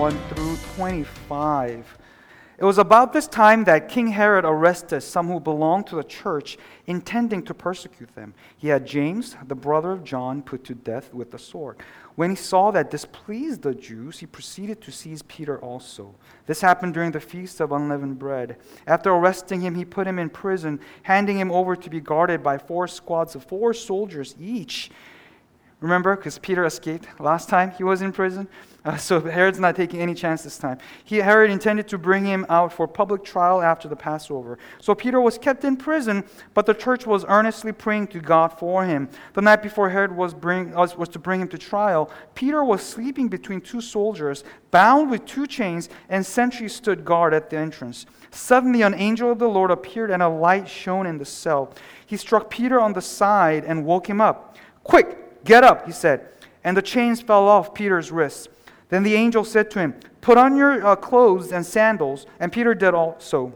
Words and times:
1 0.00 0.18
through 0.30 0.56
25. 0.76 1.98
It 2.56 2.64
was 2.64 2.78
about 2.78 3.12
this 3.12 3.26
time 3.28 3.64
that 3.64 3.90
King 3.90 4.06
Herod 4.06 4.46
arrested 4.46 5.02
some 5.02 5.28
who 5.28 5.38
belonged 5.40 5.88
to 5.88 5.96
the 5.96 6.04
church, 6.04 6.56
intending 6.86 7.42
to 7.42 7.52
persecute 7.52 8.14
them. 8.14 8.32
He 8.56 8.68
had 8.68 8.86
James, 8.86 9.36
the 9.46 9.54
brother 9.54 9.92
of 9.92 10.02
John, 10.02 10.40
put 10.40 10.64
to 10.64 10.74
death 10.74 11.12
with 11.12 11.32
the 11.32 11.38
sword. 11.38 11.76
When 12.14 12.30
he 12.30 12.36
saw 12.36 12.70
that 12.70 12.90
this 12.90 13.04
pleased 13.04 13.60
the 13.60 13.74
Jews, 13.74 14.18
he 14.20 14.26
proceeded 14.26 14.80
to 14.80 14.90
seize 14.90 15.20
Peter 15.20 15.58
also. 15.58 16.14
This 16.46 16.62
happened 16.62 16.94
during 16.94 17.10
the 17.10 17.20
feast 17.20 17.60
of 17.60 17.70
unleavened 17.70 18.18
bread. 18.18 18.56
After 18.86 19.10
arresting 19.10 19.60
him, 19.60 19.74
he 19.74 19.84
put 19.84 20.06
him 20.06 20.18
in 20.18 20.30
prison, 20.30 20.80
handing 21.02 21.38
him 21.38 21.52
over 21.52 21.76
to 21.76 21.90
be 21.90 22.00
guarded 22.00 22.42
by 22.42 22.56
four 22.56 22.88
squads 22.88 23.34
of 23.34 23.44
four 23.44 23.74
soldiers 23.74 24.34
each. 24.40 24.90
Remember, 25.80 26.14
because 26.14 26.38
Peter 26.38 26.64
escaped 26.64 27.08
last 27.18 27.48
time 27.48 27.70
he 27.70 27.84
was 27.84 28.02
in 28.02 28.12
prison? 28.12 28.48
Uh, 28.82 28.96
so 28.96 29.20
Herod's 29.20 29.60
not 29.60 29.76
taking 29.76 30.00
any 30.00 30.14
chance 30.14 30.42
this 30.42 30.56
time. 30.56 30.78
He, 31.04 31.18
Herod 31.18 31.50
intended 31.50 31.86
to 31.88 31.98
bring 31.98 32.24
him 32.24 32.46
out 32.48 32.72
for 32.72 32.88
public 32.88 33.22
trial 33.22 33.60
after 33.60 33.88
the 33.88 33.94
Passover. 33.94 34.56
So 34.80 34.94
Peter 34.94 35.20
was 35.20 35.36
kept 35.36 35.64
in 35.64 35.76
prison, 35.76 36.24
but 36.54 36.64
the 36.64 36.72
church 36.72 37.06
was 37.06 37.26
earnestly 37.28 37.72
praying 37.72 38.06
to 38.06 38.20
God 38.20 38.58
for 38.58 38.86
him. 38.86 39.10
The 39.34 39.42
night 39.42 39.62
before 39.62 39.90
Herod 39.90 40.16
was, 40.16 40.32
bring, 40.32 40.70
was, 40.70 40.96
was 40.96 41.10
to 41.10 41.18
bring 41.18 41.42
him 41.42 41.48
to 41.48 41.58
trial, 41.58 42.10
Peter 42.34 42.64
was 42.64 42.82
sleeping 42.82 43.28
between 43.28 43.60
two 43.60 43.82
soldiers, 43.82 44.44
bound 44.70 45.10
with 45.10 45.26
two 45.26 45.46
chains, 45.46 45.90
and 46.08 46.24
sentries 46.24 46.74
stood 46.74 47.04
guard 47.04 47.34
at 47.34 47.50
the 47.50 47.58
entrance. 47.58 48.06
Suddenly, 48.30 48.80
an 48.80 48.94
angel 48.94 49.30
of 49.30 49.38
the 49.38 49.46
Lord 49.46 49.70
appeared, 49.70 50.10
and 50.10 50.22
a 50.22 50.28
light 50.30 50.66
shone 50.66 51.06
in 51.06 51.18
the 51.18 51.26
cell. 51.26 51.74
He 52.06 52.16
struck 52.16 52.48
Peter 52.48 52.80
on 52.80 52.94
the 52.94 53.02
side 53.02 53.66
and 53.66 53.84
woke 53.84 54.08
him 54.08 54.22
up. 54.22 54.56
Quick, 54.84 55.18
get 55.44 55.64
up, 55.64 55.86
he 55.86 55.92
said. 55.92 56.28
And 56.64 56.76
the 56.76 56.82
chains 56.82 57.20
fell 57.20 57.48
off 57.48 57.74
Peter's 57.74 58.12
wrists. 58.12 58.48
Then 58.88 59.02
the 59.02 59.14
angel 59.14 59.44
said 59.44 59.70
to 59.72 59.78
him, 59.78 59.94
Put 60.20 60.36
on 60.36 60.56
your 60.56 60.84
uh, 60.86 60.96
clothes 60.96 61.52
and 61.52 61.64
sandals. 61.64 62.26
And 62.38 62.52
Peter 62.52 62.74
did 62.74 62.94
also. 62.94 63.54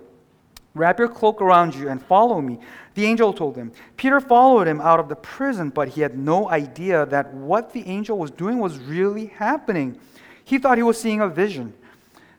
Wrap 0.75 0.99
your 0.99 1.09
cloak 1.09 1.41
around 1.41 1.75
you 1.75 1.89
and 1.89 2.03
follow 2.03 2.41
me. 2.41 2.59
The 2.95 3.05
angel 3.05 3.33
told 3.33 3.57
him. 3.57 3.73
Peter 3.97 4.21
followed 4.21 4.67
him 4.67 4.81
out 4.81 4.99
of 4.99 5.09
the 5.09 5.17
prison, 5.17 5.71
but 5.71 5.89
he 5.89 6.01
had 6.01 6.19
no 6.19 6.49
idea 6.49 7.07
that 7.07 7.33
what 7.33 7.73
the 7.73 7.87
angel 7.87 8.19
was 8.19 8.31
doing 8.31 8.59
was 8.59 8.79
really 8.79 9.27
happening. 9.27 9.99
He 10.45 10.59
thought 10.59 10.79
he 10.79 10.83
was 10.83 11.01
seeing 11.01 11.21
a 11.21 11.29
vision. 11.29 11.75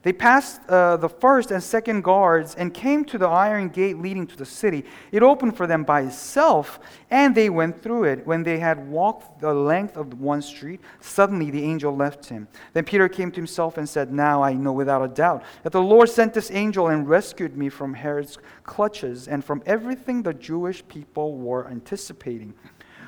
They 0.05 0.13
passed 0.13 0.61
uh, 0.69 0.97
the 0.97 1.09
first 1.09 1.49
and 1.49 1.63
second 1.63 2.03
guards 2.03 2.53
and 2.53 2.71
came 2.71 3.05
to 3.05 3.17
the 3.17 3.27
iron 3.27 3.69
gate 3.69 3.97
leading 3.97 4.27
to 4.27 4.37
the 4.37 4.45
city. 4.45 4.85
It 5.11 5.23
opened 5.23 5.57
for 5.57 5.65
them 5.65 5.83
by 5.83 6.01
itself, 6.03 6.79
and 7.09 7.33
they 7.33 7.49
went 7.49 7.81
through 7.81 8.03
it. 8.03 8.27
When 8.27 8.43
they 8.43 8.59
had 8.59 8.87
walked 8.87 9.41
the 9.41 9.51
length 9.51 9.97
of 9.97 10.21
one 10.21 10.43
street, 10.43 10.79
suddenly 10.99 11.49
the 11.49 11.63
angel 11.63 11.95
left 11.95 12.25
him. 12.25 12.47
Then 12.73 12.83
Peter 12.83 13.09
came 13.09 13.31
to 13.31 13.37
himself 13.37 13.79
and 13.79 13.89
said, 13.89 14.13
Now 14.13 14.43
I 14.43 14.53
know 14.53 14.73
without 14.73 15.03
a 15.03 15.07
doubt 15.07 15.41
that 15.63 15.71
the 15.71 15.81
Lord 15.81 16.07
sent 16.07 16.35
this 16.35 16.51
angel 16.51 16.89
and 16.89 17.09
rescued 17.09 17.57
me 17.57 17.69
from 17.69 17.95
Herod's 17.95 18.37
clutches 18.63 19.27
and 19.27 19.43
from 19.43 19.63
everything 19.65 20.21
the 20.21 20.35
Jewish 20.35 20.87
people 20.87 21.35
were 21.35 21.67
anticipating. 21.67 22.53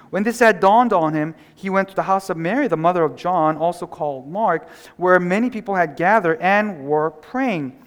When 0.09 0.23
this 0.23 0.39
had 0.39 0.59
dawned 0.59 0.93
on 0.93 1.13
him, 1.13 1.35
he 1.55 1.69
went 1.69 1.89
to 1.89 1.95
the 1.95 2.03
house 2.03 2.29
of 2.29 2.37
Mary, 2.37 2.67
the 2.67 2.77
mother 2.77 3.03
of 3.03 3.15
John, 3.15 3.57
also 3.57 3.85
called 3.85 4.27
Mark, 4.27 4.69
where 4.95 5.19
many 5.19 5.49
people 5.49 5.75
had 5.75 5.95
gathered 5.95 6.39
and 6.39 6.85
were 6.85 7.11
praying. 7.11 7.77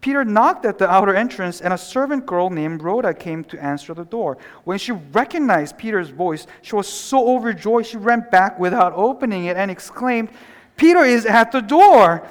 Peter 0.00 0.24
knocked 0.24 0.64
at 0.64 0.78
the 0.78 0.90
outer 0.90 1.14
entrance, 1.14 1.60
and 1.60 1.74
a 1.74 1.78
servant 1.78 2.24
girl 2.24 2.48
named 2.48 2.82
Rhoda 2.82 3.12
came 3.12 3.44
to 3.44 3.62
answer 3.62 3.92
the 3.92 4.04
door. 4.04 4.38
When 4.64 4.78
she 4.78 4.92
recognized 4.92 5.76
Peter's 5.76 6.08
voice, 6.08 6.46
she 6.62 6.74
was 6.74 6.88
so 6.88 7.36
overjoyed 7.36 7.86
she 7.86 7.98
ran 7.98 8.26
back 8.30 8.58
without 8.58 8.94
opening 8.94 9.46
it 9.46 9.56
and 9.56 9.70
exclaimed, 9.70 10.30
Peter 10.76 11.04
is 11.04 11.26
at 11.26 11.52
the 11.52 11.60
door. 11.60 12.26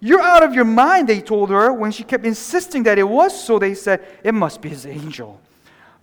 You're 0.00 0.20
out 0.20 0.42
of 0.42 0.54
your 0.54 0.66
mind, 0.66 1.08
they 1.08 1.20
told 1.22 1.48
her. 1.50 1.72
When 1.72 1.92
she 1.92 2.04
kept 2.04 2.26
insisting 2.26 2.82
that 2.82 2.98
it 2.98 3.08
was 3.08 3.38
so, 3.38 3.58
they 3.58 3.74
said, 3.74 4.06
It 4.22 4.32
must 4.32 4.60
be 4.60 4.68
his 4.68 4.84
angel. 4.84 5.40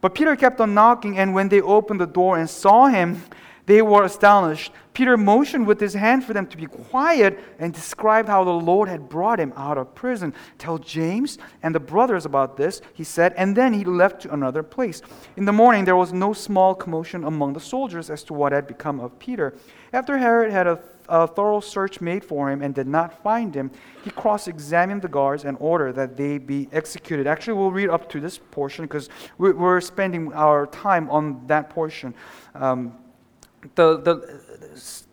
But 0.02 0.16
Peter 0.16 0.36
kept 0.36 0.62
on 0.62 0.74
knocking, 0.74 1.18
and 1.18 1.34
when 1.34 1.50
they 1.50 1.62
opened 1.62 2.00
the 2.00 2.08
door 2.08 2.38
and 2.38 2.50
saw 2.50 2.88
him, 2.88 3.22
they 3.66 3.82
were 3.82 4.06
astonished. 4.06 4.72
Peter 4.94 5.18
motioned 5.18 5.68
with 5.68 5.80
his 5.80 5.94
hand 5.94 6.24
for 6.24 6.34
them 6.34 6.48
to 6.48 6.58
be 6.58 6.66
quiet 6.66 7.38
and 7.60 7.74
described 7.74 8.30
how 8.30 8.44
the 8.44 8.50
Lord 8.50 8.90
had 8.90 9.10
brought 9.10 9.40
him 9.40 9.54
out 9.56 9.78
of 9.78 9.94
prison. 9.94 10.34
Tell 10.58 10.78
James 10.78 11.38
and 11.62 11.76
the 11.76 11.80
brothers 11.80 12.26
about 12.26 12.58
this, 12.58 12.82
he 12.94 13.04
said, 13.04 13.34
and 13.38 13.56
then 13.56 13.74
he 13.74 13.84
left 13.84 14.22
to 14.22 14.34
another 14.34 14.64
place. 14.64 15.02
In 15.36 15.46
the 15.46 15.54
morning, 15.54 15.86
there 15.86 15.98
was 15.98 16.14
no 16.14 16.34
small 16.34 16.74
commotion 16.74 17.26
among 17.26 17.54
the 17.54 17.60
soldiers 17.60 18.10
as 18.10 18.24
to 18.24 18.34
what 18.34 18.54
had 18.54 18.66
become 18.68 19.00
of 19.00 19.20
Peter. 19.20 19.54
After 19.94 20.18
Herod 20.18 20.52
had 20.52 20.66
a 20.66 20.80
a 21.10 21.28
thorough 21.28 21.60
search 21.60 22.02
made 22.02 22.24
for 22.24 22.52
him 22.52 22.62
and 22.62 22.76
did 22.76 22.88
not 22.88 23.24
find 23.24 23.56
him, 23.56 23.72
he 24.04 24.10
cross 24.10 24.48
examined 24.48 25.02
the 25.02 25.08
guards 25.08 25.46
and 25.46 25.58
ordered 25.60 25.94
that 25.94 26.18
they 26.18 26.38
be 26.38 26.68
executed. 26.72 27.28
Actually, 27.28 27.54
we'll 27.54 27.72
read 27.72 27.90
up 27.90 28.10
to 28.10 28.20
this 28.20 28.40
portion 28.52 28.86
because 28.86 29.10
we're 29.38 29.82
spending 29.82 30.34
our 30.34 30.68
time 30.68 31.10
on 31.10 31.46
that 31.48 31.70
portion. 31.70 32.14
Um, 32.56 32.94
the, 33.76 33.98
the 33.98 34.42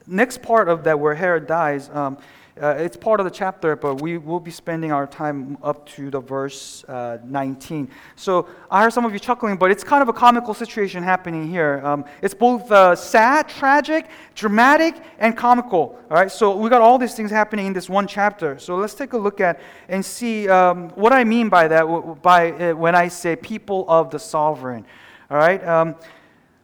next 0.07 0.43
part 0.43 0.69
of 0.69 0.85
that, 0.85 0.99
where 0.99 1.15
Herod 1.15 1.47
dies, 1.47 1.89
um, 1.91 2.19
uh, 2.63 2.77
it's 2.79 2.97
part 2.97 3.19
of 3.19 3.25
the 3.25 3.31
chapter, 3.31 3.75
but 3.75 4.01
we 4.01 4.17
will 4.17 4.39
be 4.39 4.51
spending 4.53 4.93
our 4.93 5.09
time 5.09 5.59
up 5.61 5.85
to 5.87 6.09
the 6.09 6.21
verse 6.21 6.85
uh, 6.85 7.19
19. 7.25 7.89
So 8.15 8.49
I 8.71 8.83
heard 8.83 8.93
some 8.93 9.05
of 9.05 9.13
you 9.13 9.19
chuckling, 9.19 9.57
but 9.57 9.73
it's 9.73 9.83
kind 9.83 10.03
of 10.03 10.09
a 10.09 10.13
comical 10.13 10.55
situation 10.55 11.03
happening 11.03 11.51
here. 11.51 11.81
Um, 11.85 12.05
it's 12.23 12.33
both 12.35 12.71
uh, 12.71 12.95
sad, 12.95 13.49
tragic, 13.49 14.07
dramatic, 14.37 14.95
and 15.19 15.37
comical. 15.37 15.99
All 16.09 16.17
right, 16.17 16.31
so 16.31 16.57
we 16.57 16.71
got 16.71 16.81
all 16.81 16.97
these 16.97 17.15
things 17.17 17.33
happening 17.33 17.67
in 17.67 17.73
this 17.73 17.89
one 17.89 18.07
chapter. 18.07 18.57
So 18.61 18.77
let's 18.77 18.95
take 18.95 19.15
a 19.15 19.19
look 19.19 19.41
at 19.41 19.59
and 19.89 20.05
see 20.05 20.49
um, 20.49 20.91
what 20.91 21.13
I 21.13 21.25
mean 21.25 21.49
by 21.49 21.67
that. 21.67 22.23
By 22.23 22.53
uh, 22.53 22.75
when 22.75 22.95
I 22.95 23.09
say 23.09 23.35
people 23.35 23.85
of 23.89 24.11
the 24.11 24.19
sovereign. 24.21 24.87
All 25.29 25.39
right. 25.39 25.63
Um, 25.67 25.97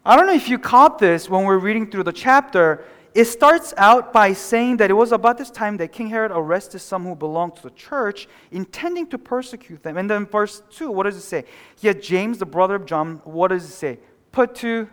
I 0.06 0.16
don't 0.16 0.26
know 0.26 0.34
if 0.34 0.48
you 0.48 0.58
caught 0.58 1.00
this 1.00 1.28
when 1.28 1.44
we're 1.44 1.58
reading 1.58 1.90
through 1.90 2.04
the 2.04 2.12
chapter 2.12 2.84
it 3.14 3.24
starts 3.24 3.74
out 3.76 4.12
by 4.12 4.32
saying 4.32 4.76
that 4.76 4.90
it 4.90 4.94
was 4.94 5.10
about 5.10 5.36
this 5.36 5.50
time 5.50 5.76
that 5.78 5.90
King 5.92 6.08
Herod 6.08 6.30
arrested 6.32 6.78
some 6.78 7.04
who 7.04 7.14
belonged 7.16 7.56
to 7.56 7.62
the 7.62 7.70
church, 7.70 8.28
intending 8.52 9.06
to 9.08 9.18
persecute 9.18 9.82
them. 9.82 9.96
And 9.96 10.08
then 10.08 10.26
verse 10.26 10.62
2, 10.70 10.90
what 10.90 11.04
does 11.04 11.16
it 11.16 11.22
say? 11.22 11.44
Had 11.82 12.02
James, 12.02 12.38
the 12.38 12.46
brother 12.46 12.76
of 12.76 12.86
John, 12.86 13.20
what 13.24 13.48
does 13.48 13.64
it 13.64 13.72
say? 13.72 13.98
Put 14.30 14.54
to 14.56 14.88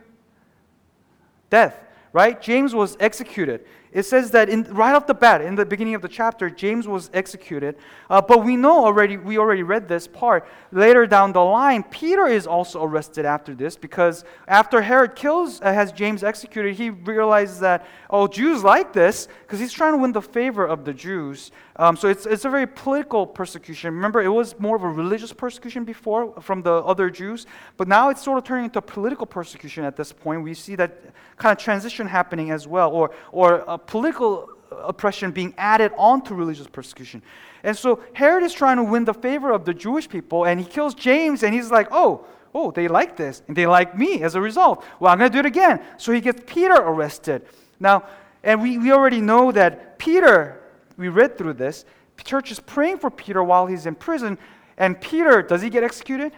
death, 1.49 1.79
right? 2.11 2.41
James 2.41 2.73
was 2.73 2.97
executed. 2.99 3.65
It 3.91 4.03
says 4.03 4.31
that 4.31 4.49
in, 4.49 4.63
right 4.65 4.93
off 4.93 5.07
the 5.07 5.13
bat, 5.13 5.41
in 5.41 5.55
the 5.55 5.65
beginning 5.65 5.95
of 5.95 6.01
the 6.01 6.07
chapter, 6.09 6.49
James 6.49 6.87
was 6.87 7.09
executed. 7.13 7.77
Uh, 8.09 8.21
but 8.21 8.43
we 8.43 8.55
know 8.55 8.85
already, 8.85 9.17
we 9.17 9.37
already 9.37 9.63
read 9.63 9.87
this 9.87 10.07
part. 10.07 10.47
Later 10.71 11.07
down 11.07 11.31
the 11.31 11.43
line, 11.43 11.83
Peter 11.83 12.27
is 12.27 12.45
also 12.45 12.83
arrested 12.83 13.25
after 13.25 13.55
this 13.55 13.77
because 13.77 14.25
after 14.47 14.81
Herod 14.81 15.15
kills, 15.15 15.61
uh, 15.61 15.73
has 15.73 15.91
James 15.91 16.23
executed, 16.23 16.75
he 16.75 16.89
realizes 16.89 17.59
that, 17.61 17.85
oh, 18.09 18.27
Jews 18.27 18.63
like 18.63 18.91
this 18.91 19.27
because 19.41 19.59
he's 19.59 19.73
trying 19.73 19.93
to 19.93 19.99
win 19.99 20.11
the 20.11 20.21
favor 20.21 20.65
of 20.65 20.83
the 20.83 20.93
Jews. 20.93 21.51
Um, 21.79 21.95
so 21.95 22.07
it's, 22.07 22.25
it's 22.25 22.43
a 22.43 22.49
very 22.49 22.65
political 22.65 23.27
persecution. 23.27 23.93
Remember, 23.93 24.21
it 24.21 24.29
was 24.29 24.59
more 24.59 24.75
of 24.75 24.83
a 24.83 24.89
religious 24.89 25.31
persecution 25.31 25.83
before 25.83 26.33
from 26.41 26.63
the 26.63 26.73
other 26.73 27.09
Jews, 27.09 27.45
but 27.77 27.87
now 27.87 28.09
it's 28.09 28.23
sort 28.23 28.39
of 28.39 28.43
turning 28.43 28.65
into 28.65 28.81
political 28.81 29.27
persecution 29.27 29.83
at 29.83 29.95
this 29.95 30.11
point. 30.11 30.41
We 30.41 30.55
see 30.55 30.75
that 30.75 30.99
kind 31.37 31.55
of 31.55 31.63
transition 31.63 32.07
happening 32.07 32.49
as 32.49 32.67
well, 32.67 32.91
or, 32.91 33.11
or 33.31 33.63
a 33.67 33.77
political 33.77 34.49
oppression 34.71 35.31
being 35.31 35.53
added 35.57 35.91
onto 35.97 36.33
religious 36.33 36.67
persecution. 36.67 37.21
And 37.63 37.77
so 37.77 38.01
Herod 38.13 38.43
is 38.43 38.53
trying 38.53 38.77
to 38.77 38.83
win 38.83 39.05
the 39.05 39.13
favor 39.13 39.51
of 39.51 39.63
the 39.63 39.73
Jewish 39.73 40.09
people, 40.09 40.45
and 40.45 40.59
he 40.59 40.65
kills 40.65 40.95
James, 40.95 41.43
and 41.43 41.53
he's 41.53 41.69
like, 41.69 41.87
oh, 41.91 42.25
oh, 42.55 42.71
they 42.71 42.87
like 42.87 43.15
this, 43.15 43.43
and 43.47 43.55
they 43.55 43.67
like 43.67 43.95
me 43.95 44.23
as 44.23 44.33
a 44.33 44.41
result. 44.41 44.83
Well, 44.99 45.11
I'm 45.11 45.19
going 45.19 45.31
to 45.31 45.35
do 45.35 45.39
it 45.39 45.45
again. 45.45 45.79
So 45.97 46.11
he 46.11 46.21
gets 46.21 46.41
Peter 46.47 46.73
arrested. 46.73 47.43
Now, 47.79 48.03
and 48.43 48.61
we, 48.61 48.77
we 48.79 48.91
already 48.91 49.21
know 49.21 49.51
that 49.51 49.99
Peter, 49.99 50.61
we 50.97 51.09
read 51.09 51.37
through 51.37 51.53
this, 51.53 51.85
church 52.23 52.51
is 52.51 52.59
praying 52.59 52.97
for 52.97 53.09
Peter 53.09 53.43
while 53.43 53.67
he's 53.67 53.85
in 53.85 53.95
prison, 53.95 54.37
and 54.77 54.99
Peter, 54.99 55.41
does 55.41 55.61
he 55.61 55.69
get 55.69 55.83
executed 55.83 56.33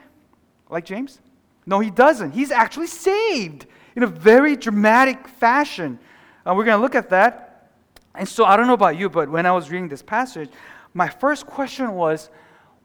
like 0.70 0.86
James? 0.86 1.20
No, 1.66 1.80
he 1.80 1.90
doesn't. 1.90 2.32
He's 2.32 2.52
actually 2.52 2.88
saved 2.88 3.66
in 3.96 4.04
a 4.04 4.08
very 4.08 4.56
dramatic 4.56 5.28
fashion. 5.28 6.00
And 6.46 6.58
we're 6.58 6.66
going 6.66 6.78
to 6.78 6.82
look 6.82 6.96
at 6.96 7.10
that. 7.10 7.70
And 8.16 8.28
so 8.28 8.46
I 8.46 8.56
don't 8.58 8.68
know 8.68 8.74
about 8.74 8.98
you, 8.98 9.10
but 9.10 9.30
when 9.30 9.46
I 9.46 9.52
was 9.52 9.70
reading 9.70 9.88
this 9.88 10.02
passage, 10.02 10.50
my 10.94 11.08
first 11.08 11.46
question 11.46 11.94
was 11.94 12.30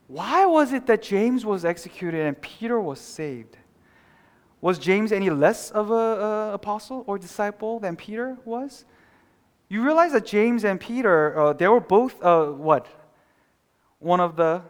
why 0.06 0.44
was 0.44 0.73
it 0.73 0.87
that 0.87 1.03
James 1.03 1.47
was 1.47 1.65
executed 1.65 2.26
and 2.26 2.41
Peter 2.41 2.79
was 2.79 3.00
saved? 3.00 3.56
Was 4.61 4.79
James 4.79 5.12
any 5.12 5.31
less 5.31 5.71
of 5.71 5.91
an 5.91 6.55
apostle 6.55 7.05
or 7.06 7.19
disciple 7.19 7.81
than 7.81 7.97
Peter 7.97 8.37
was? 8.44 8.85
You 9.69 9.82
realize 9.82 10.12
that 10.12 10.26
James 10.26 10.64
and 10.64 10.81
Peter, 10.81 11.38
uh, 11.38 11.52
they 11.52 11.69
were 11.69 11.81
both 11.81 12.22
uh, 12.22 12.46
what? 12.46 12.87
One 13.99 14.20
of 14.20 14.37
the 14.37 14.62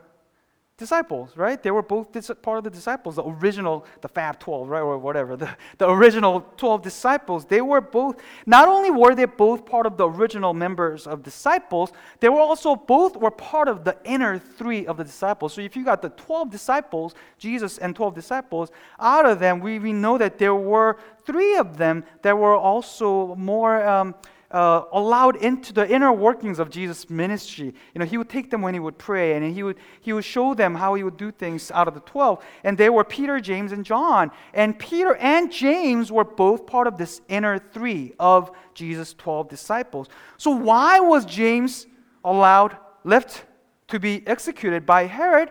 disciples, 0.77 1.37
right? 1.37 1.63
They 1.63 1.71
were 1.71 1.83
both 1.83 2.11
dis- 2.11 2.33
part 2.43 2.59
of 2.59 2.65
the 2.65 2.71
disciples, 2.71 3.15
the 3.15 3.25
original, 3.25 3.87
the 4.01 4.09
Fab 4.09 4.41
12, 4.41 4.69
right, 4.69 4.81
or 4.81 4.99
whatever, 4.99 5.37
the, 5.37 5.49
the 5.79 5.89
original 5.89 6.41
12 6.57 6.83
disciples. 6.83 7.45
They 7.45 7.61
were 7.61 7.81
both, 7.81 8.17
not 8.45 8.67
only 8.67 8.91
were 8.91 9.15
they 9.15 9.27
both 9.27 9.67
part 9.67 9.87
of 9.87 9.97
the 9.97 10.09
original 10.09 10.53
members 10.53 11.07
of 11.07 11.23
disciples, 11.23 11.93
they 12.19 12.29
were 12.29 12.41
also 12.41 12.75
both 12.75 13.17
were 13.17 13.31
part 13.31 13.69
of 13.69 13.85
the 13.85 13.97
inner 14.05 14.39
three 14.39 14.87
of 14.87 14.97
the 14.97 15.05
disciples. 15.05 15.55
So 15.55 15.61
if 15.61 15.77
you 15.77 15.85
got 15.85 16.03
the 16.03 16.09
12 16.11 16.51
disciples, 16.51 17.15
Jesus 17.39 17.79
and 17.79 17.95
12 17.95 18.15
disciples, 18.15 18.73
out 18.99 19.27
of 19.27 19.39
them, 19.39 19.61
we, 19.61 19.79
we 19.79 19.93
know 19.93 20.19
that 20.19 20.39
there 20.39 20.57
were 20.57 20.97
three 21.25 21.57
of 21.57 21.77
them 21.77 22.05
that 22.23 22.37
were 22.37 22.57
also 22.57 23.37
more. 23.37 23.87
Um, 23.87 24.15
uh, 24.55 24.85
allowed 24.93 25.35
into 25.35 25.73
the 25.73 25.87
inner 25.93 26.13
workings 26.13 26.61
of 26.61 26.71
Jesus' 26.71 27.11
ministry. 27.11 27.75
You 27.93 27.99
know, 27.99 28.05
he 28.05 28.17
would 28.17 28.29
take 28.29 28.53
them 28.53 28.63
when 28.63 28.73
he 28.73 28.79
would 28.79 28.97
pray, 28.97 29.35
and 29.35 29.53
he 29.53 29.65
would, 29.65 29.77
he 30.01 30.13
would 30.13 30.25
show 30.25 30.55
them 30.55 30.77
how 30.77 30.95
he 30.95 31.03
would 31.03 31.17
do 31.17 31.33
things 31.33 31.73
out 31.73 31.89
of 31.89 31.95
the 31.95 32.01
12. 32.01 32.43
And 32.63 32.79
they 32.79 32.89
were 32.89 33.03
Peter, 33.03 33.41
James, 33.41 33.73
and 33.73 33.85
John. 33.85 34.31
And 34.55 34.79
Peter 34.79 35.17
and 35.17 35.51
James 35.51 36.13
were 36.13 36.23
both 36.23 36.69
part 36.69 36.87
of 36.87 36.97
this 36.97 37.21
inner 37.29 37.59
three 37.59 38.15
of 38.21 38.53
Jesus' 38.75 39.13
12 39.15 39.49
disciples. 39.49 40.07
So 40.37 40.53
why 40.53 41.01
was 41.01 41.25
James 41.25 41.89
allowed, 42.25 42.77
left 43.03 43.47
to 43.89 43.99
be 43.99 44.23
executed 44.25 44.87
by 44.87 45.07
Herod, 45.07 45.51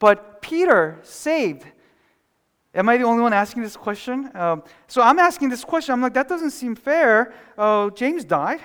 but 0.00 0.42
Peter 0.42 0.98
saved? 1.04 1.64
Am 2.74 2.88
I 2.88 2.96
the 2.96 3.04
only 3.04 3.22
one 3.22 3.32
asking 3.32 3.62
this 3.62 3.76
question? 3.76 4.30
Um, 4.34 4.62
so 4.86 5.02
I'm 5.02 5.18
asking 5.18 5.50
this 5.50 5.62
question. 5.64 5.92
I'm 5.92 6.00
like, 6.00 6.14
that 6.14 6.28
doesn't 6.28 6.52
seem 6.52 6.74
fair. 6.74 7.34
Uh, 7.56 7.90
James 7.90 8.24
died. 8.24 8.60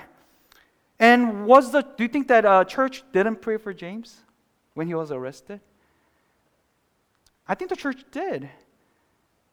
And 1.00 1.46
was 1.46 1.72
the, 1.72 1.82
do 1.82 2.04
you 2.04 2.08
think 2.08 2.28
that 2.30 2.46
uh, 2.46 2.64
church 2.64 3.04
didn't 3.12 3.42
pray 3.42 3.58
for 3.58 3.74
James 3.74 4.22
when 4.74 4.88
he 4.88 4.94
was 4.94 5.12
arrested? 5.12 5.60
I 7.48 7.56
think 7.56 7.70
the 7.70 7.76
church 7.76 8.04
did. 8.12 8.50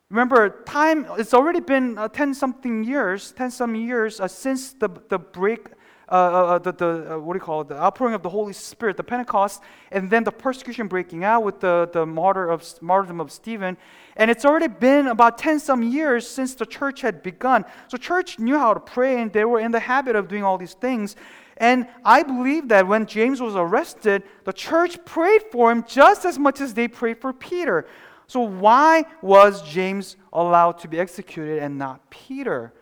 Remember, 0.09 0.62
time, 0.65 1.07
it's 1.19 1.35
already 1.35 1.61
been 1.61 1.99
uh, 1.99 2.09
10 2.09 2.35
something 2.35 2.85
years, 2.85 3.33
10 3.33 3.50
some 3.50 3.75
years 3.75 4.21
uh, 4.21 4.29
since 4.29 4.73
the, 4.73 4.89
the 5.09 5.19
break 5.19 5.67
uh, 6.09 6.15
uh, 6.15 6.17
uh, 6.17 6.59
the, 6.59 6.73
the 6.73 7.15
uh, 7.15 7.19
what 7.19 7.33
do 7.33 7.39
you 7.39 7.45
call 7.45 7.62
it, 7.62 7.69
the 7.69 7.81
outpouring 7.81 8.15
of 8.15 8.23
the 8.23 8.29
Holy 8.29 8.53
Spirit, 8.53 8.97
the 8.97 9.05
Pentecost, 9.05 9.62
and 9.91 10.11
then 10.11 10.23
the 10.25 10.33
persecution 10.33 10.87
breaking 10.87 11.25
out 11.25 11.45
with 11.45 11.61
the, 11.61 11.89
the 11.93 12.05
martyr 12.05 12.51
of, 12.51 12.65
martyrdom 12.83 13.21
of 13.21 13.33
Stephen. 13.33 13.77
And 14.17 14.31
it's 14.31 14.45
already 14.45 14.69
been 14.69 15.06
about 15.06 15.39
10 15.39 15.61
some 15.61 15.83
years 15.83 16.27
since 16.27 16.55
the 16.55 16.67
church 16.67 17.01
had 17.01 17.23
begun. 17.23 17.65
So 17.89 17.97
church 17.97 18.39
knew 18.39 18.59
how 18.59 18.75
to 18.75 18.81
pray 18.81 19.21
and 19.21 19.33
they 19.33 19.45
were 19.45 19.61
in 19.61 19.73
the 19.73 19.81
habit 19.81 20.15
of 20.15 20.29
doing 20.29 20.45
all 20.45 20.59
these 20.59 20.75
things. 20.75 21.17
And 21.56 21.87
I 22.05 22.23
believe 22.23 22.69
that 22.69 22.87
when 22.87 23.07
James 23.07 23.41
was 23.41 23.55
arrested, 23.55 24.25
the 24.45 24.53
church 24.53 25.03
prayed 25.05 25.43
for 25.50 25.71
him 25.71 25.85
just 25.87 26.25
as 26.25 26.39
much 26.39 26.61
as 26.61 26.75
they 26.75 26.89
prayed 26.89 27.21
for 27.21 27.33
Peter. 27.33 27.87
So 28.27 28.41
why 28.41 29.05
was 29.23 29.62
James 29.62 30.17
allowed 30.33 30.79
to 30.79 30.89
be 30.89 30.99
executed 30.99 31.61
and 31.61 31.79
not 31.79 32.11
Peter? 32.11 32.73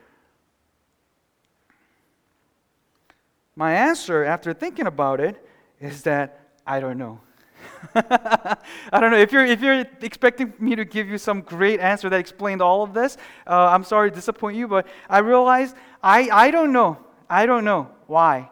My 3.54 3.74
answer, 3.74 4.24
after 4.24 4.52
thinking 4.54 4.86
about 4.86 5.20
it, 5.20 5.44
is 5.80 6.02
that 6.02 6.48
I 6.66 6.80
don't 6.80 6.96
know. 6.96 7.20
I 7.94 8.56
don't 8.92 9.10
know. 9.10 9.18
If 9.18 9.32
you're, 9.32 9.44
if 9.44 9.60
you're 9.60 9.84
expecting 10.00 10.54
me 10.58 10.74
to 10.76 10.84
give 10.84 11.08
you 11.08 11.18
some 11.18 11.42
great 11.42 11.80
answer 11.80 12.08
that 12.08 12.18
explained 12.18 12.62
all 12.62 12.82
of 12.82 12.94
this, 12.94 13.18
uh, 13.46 13.68
I'm 13.68 13.84
sorry 13.84 14.10
to 14.10 14.14
disappoint 14.14 14.56
you, 14.56 14.68
but 14.68 14.86
I 15.08 15.18
realized 15.18 15.76
I, 16.02 16.28
I 16.30 16.50
don't 16.50 16.72
know. 16.72 16.98
I 17.28 17.46
don't 17.46 17.64
know 17.64 17.90
why. 18.06 18.50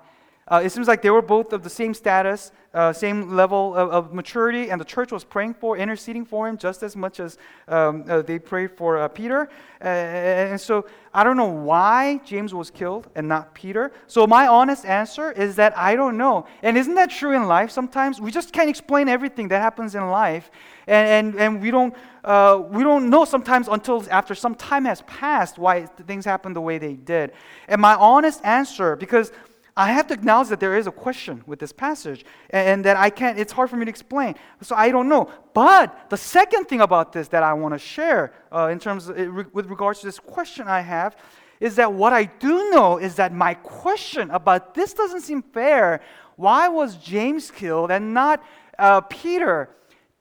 Uh, 0.51 0.61
it 0.65 0.71
seems 0.71 0.89
like 0.89 1.01
they 1.01 1.11
were 1.11 1.23
both 1.23 1.53
of 1.53 1.63
the 1.63 1.71
same 1.71 1.95
status, 1.95 2.51
uh, 2.75 2.93
same 2.93 3.37
level 3.37 3.75
of, 3.75 3.91
of, 3.91 4.13
maturity, 4.13 4.71
and 4.71 4.81
the 4.81 4.85
church 4.85 5.13
was 5.13 5.23
praying 5.23 5.55
for, 5.55 5.77
interceding 5.77 6.25
for 6.25 6.49
him 6.49 6.57
just 6.57 6.83
as 6.83 6.97
much 6.97 7.21
as 7.21 7.39
um, 7.69 8.05
uh, 8.09 8.21
they 8.23 8.39
prayed 8.39 8.71
for 8.77 8.99
uh, 8.99 9.09
Peter. 9.09 9.49
And 9.81 10.61
so 10.61 10.87
I 11.15 11.25
don't 11.25 11.37
know 11.37 11.47
why 11.47 12.21
James 12.25 12.53
was 12.53 12.71
killed 12.71 13.09
and 13.15 13.29
not 13.29 13.55
Peter. 13.55 13.93
So 14.07 14.27
my 14.27 14.47
honest 14.47 14.85
answer 14.85 15.33
is 15.33 15.57
that 15.57 15.77
I 15.77 15.97
don't 15.97 16.17
know. 16.17 16.47
And 16.63 16.77
isn't 16.77 16.95
that 16.95 17.11
true 17.11 17.33
in 17.33 17.47
life 17.47 17.71
sometimes? 17.71 18.21
We 18.21 18.31
just 18.31 18.53
can't 18.53 18.69
explain 18.69 19.09
everything 19.09 19.49
that 19.49 19.61
happens 19.61 19.95
in 19.95 20.09
life. 20.11 20.51
And, 20.87 21.09
and, 21.09 21.41
and 21.41 21.63
we, 21.63 21.71
don't, 21.71 21.95
uh, 22.25 22.63
we 22.69 22.83
don't 22.83 23.09
know 23.09 23.25
sometimes 23.25 23.69
until 23.69 24.05
after 24.11 24.35
some 24.35 24.55
time 24.55 24.85
has 24.85 25.03
passed 25.03 25.59
why 25.59 25.87
things 25.87 26.25
happen 26.25 26.53
the 26.53 26.61
way 26.61 26.79
they 26.79 26.95
did. 26.95 27.33
And 27.69 27.81
my 27.81 27.95
honest 27.95 28.45
answer, 28.45 28.97
because 28.97 29.33
I 29.81 29.93
have 29.93 30.09
to 30.09 30.15
acknowledge 30.15 30.49
that 30.49 30.61
there 30.61 30.77
is 30.77 30.87
a 30.87 30.91
question 30.93 31.43
with 31.47 31.59
this 31.59 31.73
passage 31.73 32.27
and 32.51 32.85
that 32.85 32.99
I 32.99 33.09
can't, 33.09 33.39
it's 33.39 33.51
hard 33.51 33.71
for 33.71 33.77
me 33.77 33.87
to 33.87 33.89
explain. 33.89 34.35
So 34.61 34.77
I 34.77 34.91
don't 34.91 35.09
know. 35.09 35.31
But 35.55 36.11
the 36.11 36.19
second 36.19 36.67
thing 36.67 36.83
about 36.83 37.15
this 37.15 37.29
that 37.29 37.43
I 37.43 37.55
want 37.55 37.73
to 37.73 37.79
share 37.79 38.35
uh, 38.53 38.69
in 38.71 38.79
terms 38.79 39.09
of, 39.09 39.17
with 39.55 39.71
regards 39.71 40.01
to 40.01 40.07
this 40.07 40.19
question 40.19 40.69
I 40.69 40.81
have 40.81 41.17
is 41.61 41.77
that 41.77 41.95
what 41.95 42.13
I 42.13 42.25
do 42.25 42.71
know 42.71 42.99
is 42.99 43.15
that 43.15 43.33
my 43.33 43.55
question 43.55 44.31
about 44.31 44.75
this 44.75 44.93
doesn't 44.93 45.23
seem 45.23 45.41
fair. 45.41 46.03
Why 46.37 46.69
was 46.69 46.97
James 46.97 47.51
killed 47.51 47.91
and 47.91 48.13
not 48.13 48.45
uh, 48.79 49.01
Peter? 49.01 49.71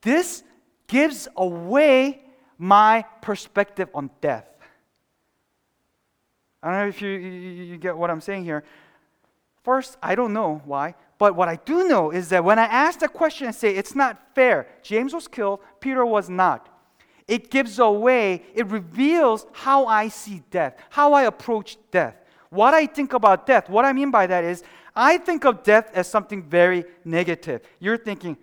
This 0.01 0.41
gives 0.87 1.27
away 1.35 2.21
my 2.57 3.03
perspective 3.21 3.89
on 3.93 4.09
death. 4.21 4.47
I 6.63 6.71
don't 6.71 6.79
know 6.79 6.87
if 6.87 7.01
you, 7.01 7.09
you, 7.09 7.63
you 7.71 7.77
get 7.77 7.97
what 7.97 8.09
I'm 8.09 8.21
saying 8.21 8.45
here. 8.45 8.63
First, 9.69 9.97
I 10.01 10.15
don't 10.15 10.33
know 10.33 10.63
why, 10.65 10.95
but 11.19 11.35
what 11.35 11.47
I 11.47 11.57
do 11.57 11.87
know 11.87 12.09
is 12.09 12.29
that 12.29 12.43
when 12.43 12.57
I 12.57 12.63
ask 12.63 12.97
the 12.97 13.07
question 13.07 13.45
and 13.45 13.55
say 13.55 13.75
it's 13.75 13.93
not 13.93 14.33
fair, 14.33 14.65
James 14.81 15.13
was 15.13 15.27
killed, 15.27 15.59
Peter 15.79 16.03
was 16.03 16.27
not. 16.27 16.67
It 17.27 17.51
gives 17.51 17.77
away, 17.77 18.45
it 18.55 18.65
reveals 18.65 19.45
how 19.53 19.85
I 19.85 20.07
see 20.07 20.41
death, 20.49 20.75
how 20.89 21.13
I 21.13 21.25
approach 21.25 21.77
death, 21.91 22.15
what 22.49 22.73
I 22.73 22.87
think 22.87 23.13
about 23.13 23.45
death. 23.45 23.69
What 23.69 23.85
I 23.85 23.93
mean 23.93 24.09
by 24.09 24.25
that 24.25 24.43
is, 24.43 24.63
I 24.95 25.19
think 25.19 25.45
of 25.45 25.61
death 25.61 25.91
as 25.93 26.07
something 26.07 26.41
very 26.41 26.83
negative. 27.05 27.61
You're 27.77 27.99
thinking, 27.99 28.37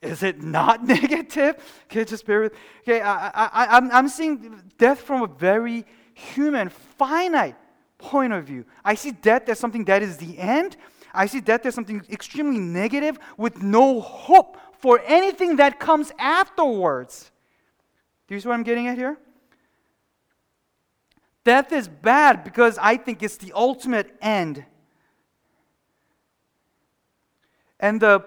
is 0.00 0.22
it 0.22 0.42
not 0.42 0.82
negative? 0.96 1.56
Okay, 1.90 2.06
just 2.06 2.24
bear 2.24 2.40
with. 2.40 2.54
Okay, 2.88 3.02
I, 3.02 3.28
I, 3.28 3.76
I'm, 3.76 3.90
I'm 3.90 4.08
seeing 4.08 4.62
death 4.78 5.02
from 5.02 5.24
a 5.24 5.26
very 5.26 5.84
human, 6.14 6.70
finite 6.70 7.56
point 8.00 8.32
of 8.32 8.44
view. 8.44 8.64
I 8.84 8.94
see 8.94 9.12
death 9.12 9.48
as 9.48 9.58
something 9.58 9.84
that 9.84 10.02
is 10.02 10.16
the 10.16 10.38
end. 10.38 10.76
I 11.12 11.26
see 11.26 11.40
death 11.40 11.66
as 11.66 11.74
something 11.74 12.02
extremely 12.10 12.58
negative 12.58 13.18
with 13.36 13.62
no 13.62 14.00
hope 14.00 14.56
for 14.78 15.00
anything 15.06 15.56
that 15.56 15.78
comes 15.78 16.10
afterwards. 16.18 17.30
Do 18.26 18.34
you 18.34 18.40
see 18.40 18.48
what 18.48 18.54
I'm 18.54 18.62
getting 18.62 18.86
at 18.86 18.96
here? 18.96 19.18
Death 21.44 21.72
is 21.72 21.88
bad 21.88 22.44
because 22.44 22.78
I 22.78 22.96
think 22.96 23.22
it's 23.22 23.36
the 23.36 23.52
ultimate 23.54 24.14
end. 24.20 24.64
And 27.78 28.00
the 28.00 28.24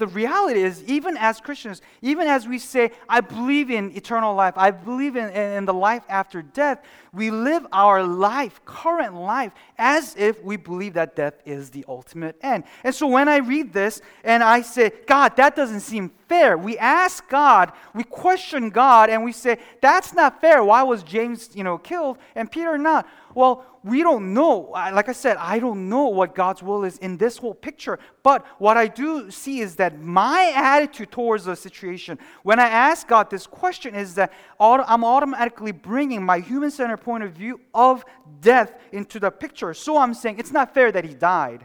the 0.00 0.06
reality 0.06 0.62
is, 0.62 0.82
even 0.84 1.16
as 1.18 1.40
Christians, 1.40 1.82
even 2.00 2.26
as 2.26 2.48
we 2.48 2.58
say, 2.58 2.90
I 3.06 3.20
believe 3.20 3.70
in 3.70 3.94
eternal 3.94 4.34
life, 4.34 4.54
I 4.56 4.70
believe 4.70 5.14
in, 5.14 5.28
in, 5.28 5.66
the 5.66 5.74
life 5.74 6.02
after 6.08 6.40
death, 6.40 6.82
we 7.12 7.30
live 7.30 7.66
our 7.70 8.02
life, 8.02 8.64
current 8.64 9.14
life, 9.14 9.52
as 9.78 10.16
if 10.16 10.42
we 10.42 10.56
believe 10.56 10.94
that 10.94 11.16
death 11.16 11.34
is 11.44 11.68
the 11.70 11.84
ultimate 11.86 12.36
end. 12.40 12.64
And 12.82 12.94
so 12.94 13.06
when 13.06 13.28
I 13.28 13.36
read 13.36 13.74
this 13.74 14.00
and 14.24 14.42
I 14.42 14.62
say, 14.62 14.90
God, 15.06 15.36
that 15.36 15.54
doesn't 15.54 15.80
seem 15.80 16.10
fair, 16.28 16.56
we 16.56 16.78
ask 16.78 17.28
God, 17.28 17.72
we 17.94 18.02
question 18.02 18.70
God, 18.70 19.10
and 19.10 19.22
we 19.22 19.32
say, 19.32 19.58
that's 19.82 20.14
not 20.14 20.40
fair. 20.40 20.64
Why 20.64 20.82
was 20.82 21.02
James, 21.02 21.50
you 21.54 21.62
know, 21.62 21.76
killed 21.76 22.16
and 22.34 22.50
Peter 22.50 22.78
not? 22.78 23.06
Well, 23.34 23.64
we 23.82 24.02
don't 24.02 24.34
know. 24.34 24.70
Like 24.72 25.08
I 25.08 25.12
said, 25.12 25.36
I 25.38 25.58
don't 25.58 25.88
know 25.88 26.06
what 26.08 26.34
God's 26.34 26.62
will 26.62 26.84
is 26.84 26.98
in 26.98 27.16
this 27.16 27.38
whole 27.38 27.54
picture. 27.54 27.98
But 28.22 28.44
what 28.58 28.76
I 28.76 28.88
do 28.88 29.30
see 29.30 29.60
is 29.60 29.76
that 29.76 30.00
my 30.00 30.52
attitude 30.54 31.10
towards 31.10 31.44
the 31.44 31.56
situation, 31.56 32.18
when 32.42 32.58
I 32.58 32.66
ask 32.66 33.06
God 33.06 33.30
this 33.30 33.46
question, 33.46 33.94
is 33.94 34.14
that 34.16 34.32
I'm 34.58 35.04
automatically 35.04 35.72
bringing 35.72 36.22
my 36.24 36.40
human 36.40 36.70
centered 36.70 36.98
point 36.98 37.24
of 37.24 37.32
view 37.32 37.60
of 37.72 38.04
death 38.40 38.74
into 38.92 39.20
the 39.20 39.30
picture. 39.30 39.72
So 39.74 39.96
I'm 39.96 40.14
saying 40.14 40.38
it's 40.38 40.52
not 40.52 40.74
fair 40.74 40.92
that 40.92 41.04
he 41.04 41.14
died. 41.14 41.64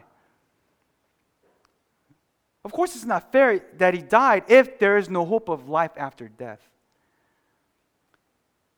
Of 2.64 2.72
course, 2.72 2.96
it's 2.96 3.06
not 3.06 3.32
fair 3.32 3.60
that 3.78 3.94
he 3.94 4.02
died 4.02 4.44
if 4.48 4.80
there 4.80 4.98
is 4.98 5.10
no 5.10 5.26
hope 5.26 5.50
of 5.50 5.70
life 5.70 5.92
after 5.98 6.28
death. 6.28 6.62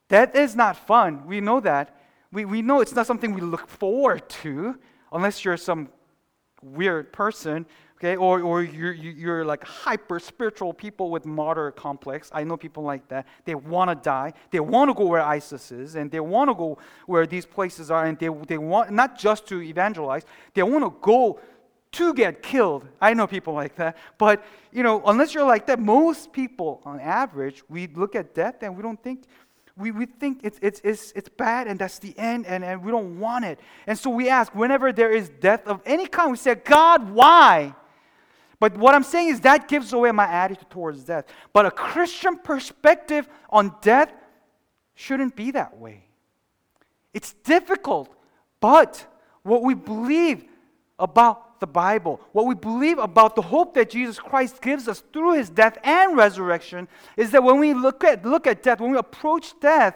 Death 0.10 0.36
is 0.36 0.56
not 0.56 0.76
fun. 0.76 1.26
We 1.26 1.42
know 1.42 1.60
that. 1.60 1.94
We, 2.32 2.46
we 2.46 2.62
know 2.62 2.82
it's 2.82 2.94
not 2.94 3.08
something 3.08 3.34
we 3.34 3.42
look 3.42 3.70
forward 3.70 4.28
to 4.42 4.78
unless 5.12 5.46
you're 5.46 5.58
some 5.58 5.90
weird 6.62 7.14
person, 7.14 7.66
okay? 7.96 8.16
Or, 8.16 8.42
or 8.42 8.64
you're, 8.64 8.94
you're 8.94 9.46
like 9.46 9.64
hyper 9.64 10.20
spiritual 10.20 10.74
people 10.74 11.10
with 11.10 11.26
martyr 11.26 11.72
complex. 11.72 12.30
I 12.34 12.44
know 12.44 12.58
people 12.58 12.84
like 12.84 13.08
that. 13.10 13.28
They 13.46 13.56
want 13.56 13.90
to 13.90 13.96
die. 13.96 14.34
They 14.52 14.60
want 14.60 14.90
to 14.90 14.94
go 14.94 15.06
where 15.06 15.22
ISIS 15.22 15.72
is, 15.72 15.96
and 15.96 16.12
they 16.12 16.20
want 16.20 16.50
to 16.50 16.56
go 16.56 16.78
where 17.06 17.26
these 17.26 17.46
places 17.46 17.90
are, 17.92 18.06
and 18.06 18.18
they, 18.20 18.30
they 18.48 18.58
want 18.58 18.92
not 18.92 19.18
just 19.18 19.48
to 19.48 19.62
evangelize, 19.62 20.24
they 20.54 20.64
want 20.64 20.84
to 20.84 20.94
go 21.02 21.40
to 21.94 22.14
get 22.14 22.44
killed. 22.44 22.86
I 23.00 23.14
know 23.14 23.28
people 23.28 23.54
like 23.54 23.76
that. 23.76 23.98
But, 24.18 24.44
you 24.72 24.84
know, 24.84 25.02
unless 25.06 25.34
you're 25.34 25.46
like 25.46 25.66
that, 25.68 25.80
most 25.80 26.34
people 26.34 26.82
on 26.86 27.00
average, 27.00 27.64
we 27.70 27.88
look 27.88 28.16
at 28.16 28.36
death 28.36 28.56
and 28.62 28.76
we 28.76 28.84
don't 28.84 29.02
think, 29.02 29.24
we, 29.78 29.92
we 29.92 30.06
think 30.06 30.40
it's, 30.44 30.60
it's, 30.62 30.82
it's, 30.84 31.12
it's 31.16 31.30
bad 31.30 31.68
and 31.68 31.80
that's 31.80 32.00
the 32.00 32.18
end 32.18 32.46
and, 32.48 32.64
and 32.64 32.84
we 32.84 32.92
don't 32.92 33.20
want 33.20 33.46
it. 33.46 33.60
And 33.86 33.98
so 33.98 34.10
we 34.10 34.30
ask, 34.30 34.54
whenever 34.56 34.92
there 34.92 35.12
is 35.12 35.30
death 35.30 35.68
of 35.68 35.82
any 35.86 36.08
kind, 36.08 36.32
we 36.32 36.38
say, 36.38 36.56
God, 36.56 37.12
why? 37.12 37.76
But 38.60 38.76
what 38.78 38.96
I'm 38.96 39.04
saying 39.04 39.30
is 39.30 39.42
that 39.42 39.68
gives 39.68 39.94
away 39.94 40.12
my 40.12 40.26
attitude 40.26 40.70
towards 40.70 41.04
death. 41.04 41.26
But 41.54 41.66
a 41.68 41.72
Christian 41.72 42.38
perspective 42.38 43.30
on 43.50 43.76
death 43.82 44.12
shouldn't 44.96 45.36
be 45.36 45.52
that 45.52 45.78
way. 45.78 46.06
It's 47.14 47.34
difficult, 47.34 48.10
but 48.60 49.06
what 49.44 49.62
we 49.62 49.76
believe 49.76 50.44
about 50.98 51.47
the 51.60 51.68
Bible, 51.68 52.22
what 52.32 52.46
we 52.46 52.56
believe 52.56 52.98
about 52.98 53.36
the 53.36 53.42
hope 53.42 53.74
that 53.76 53.90
Jesus 53.90 54.20
Christ 54.20 54.62
gives 54.62 54.88
us 54.88 55.04
through 55.14 55.34
his 55.34 55.50
death 55.50 55.78
and 55.84 56.16
resurrection 56.18 56.88
is 57.16 57.32
that 57.32 57.44
when 57.44 57.60
we 57.60 57.74
look 57.74 58.04
at, 58.04 58.26
look 58.26 58.48
at 58.48 58.64
death, 58.64 58.80
when 58.80 58.92
we 58.92 58.98
approach 58.98 59.60
death, 59.60 59.96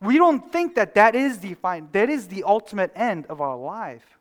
we 0.00 0.18
don't 0.18 0.52
think 0.52 0.74
that 0.74 0.94
that 0.94 1.14
is 1.14 1.38
the 1.38 1.56
that 1.92 2.10
is 2.10 2.28
the 2.28 2.42
ultimate 2.44 2.90
end 2.96 3.26
of 3.26 3.40
our 3.40 3.56
life. 3.56 4.18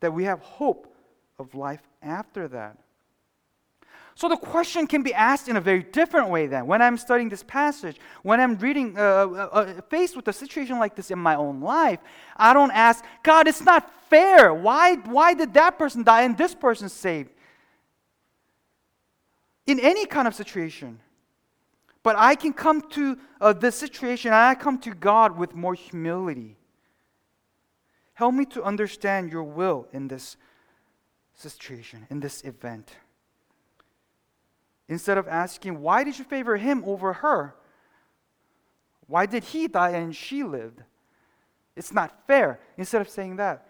That 0.00 0.12
we 0.12 0.24
have 0.24 0.40
hope 0.40 0.94
of 1.38 1.54
life 1.54 1.82
after 2.02 2.48
that. 2.48 2.76
So 4.20 4.28
the 4.28 4.36
question 4.36 4.86
can 4.86 5.02
be 5.02 5.14
asked 5.14 5.48
in 5.48 5.56
a 5.56 5.62
very 5.62 5.82
different 5.82 6.28
way 6.28 6.46
then. 6.46 6.66
When 6.66 6.82
I'm 6.82 6.98
studying 6.98 7.30
this 7.30 7.42
passage, 7.42 7.96
when 8.22 8.38
I'm 8.38 8.58
reading, 8.58 8.94
uh, 8.94 9.00
uh, 9.00 9.48
uh, 9.50 9.80
faced 9.88 10.14
with 10.14 10.28
a 10.28 10.32
situation 10.34 10.78
like 10.78 10.94
this 10.94 11.10
in 11.10 11.18
my 11.18 11.36
own 11.36 11.62
life, 11.62 12.00
I 12.36 12.52
don't 12.52 12.70
ask, 12.70 13.02
God, 13.22 13.48
it's 13.48 13.62
not 13.62 13.90
fair. 14.10 14.52
Why, 14.52 14.96
why 14.96 15.32
did 15.32 15.54
that 15.54 15.78
person 15.78 16.02
die 16.02 16.24
and 16.24 16.36
this 16.36 16.54
person 16.54 16.90
saved? 16.90 17.30
In 19.66 19.80
any 19.80 20.04
kind 20.04 20.28
of 20.28 20.34
situation. 20.34 21.00
But 22.02 22.16
I 22.18 22.34
can 22.34 22.52
come 22.52 22.82
to 22.90 23.16
uh, 23.40 23.54
this 23.54 23.74
situation 23.74 24.32
and 24.32 24.42
I 24.42 24.54
come 24.54 24.78
to 24.80 24.90
God 24.90 25.38
with 25.38 25.54
more 25.54 25.72
humility. 25.72 26.58
Help 28.12 28.34
me 28.34 28.44
to 28.44 28.62
understand 28.64 29.32
your 29.32 29.44
will 29.44 29.88
in 29.94 30.08
this 30.08 30.36
situation, 31.32 32.06
in 32.10 32.20
this 32.20 32.44
event. 32.44 32.90
Instead 34.90 35.16
of 35.16 35.28
asking, 35.28 35.80
why 35.80 36.02
did 36.02 36.18
you 36.18 36.24
favor 36.24 36.56
him 36.56 36.82
over 36.84 37.12
her? 37.12 37.54
Why 39.06 39.24
did 39.24 39.44
he 39.44 39.68
die 39.68 39.90
and 39.90 40.14
she 40.14 40.42
lived? 40.42 40.82
It's 41.76 41.92
not 41.92 42.26
fair. 42.26 42.58
Instead 42.76 43.00
of 43.00 43.08
saying 43.08 43.36
that, 43.36 43.68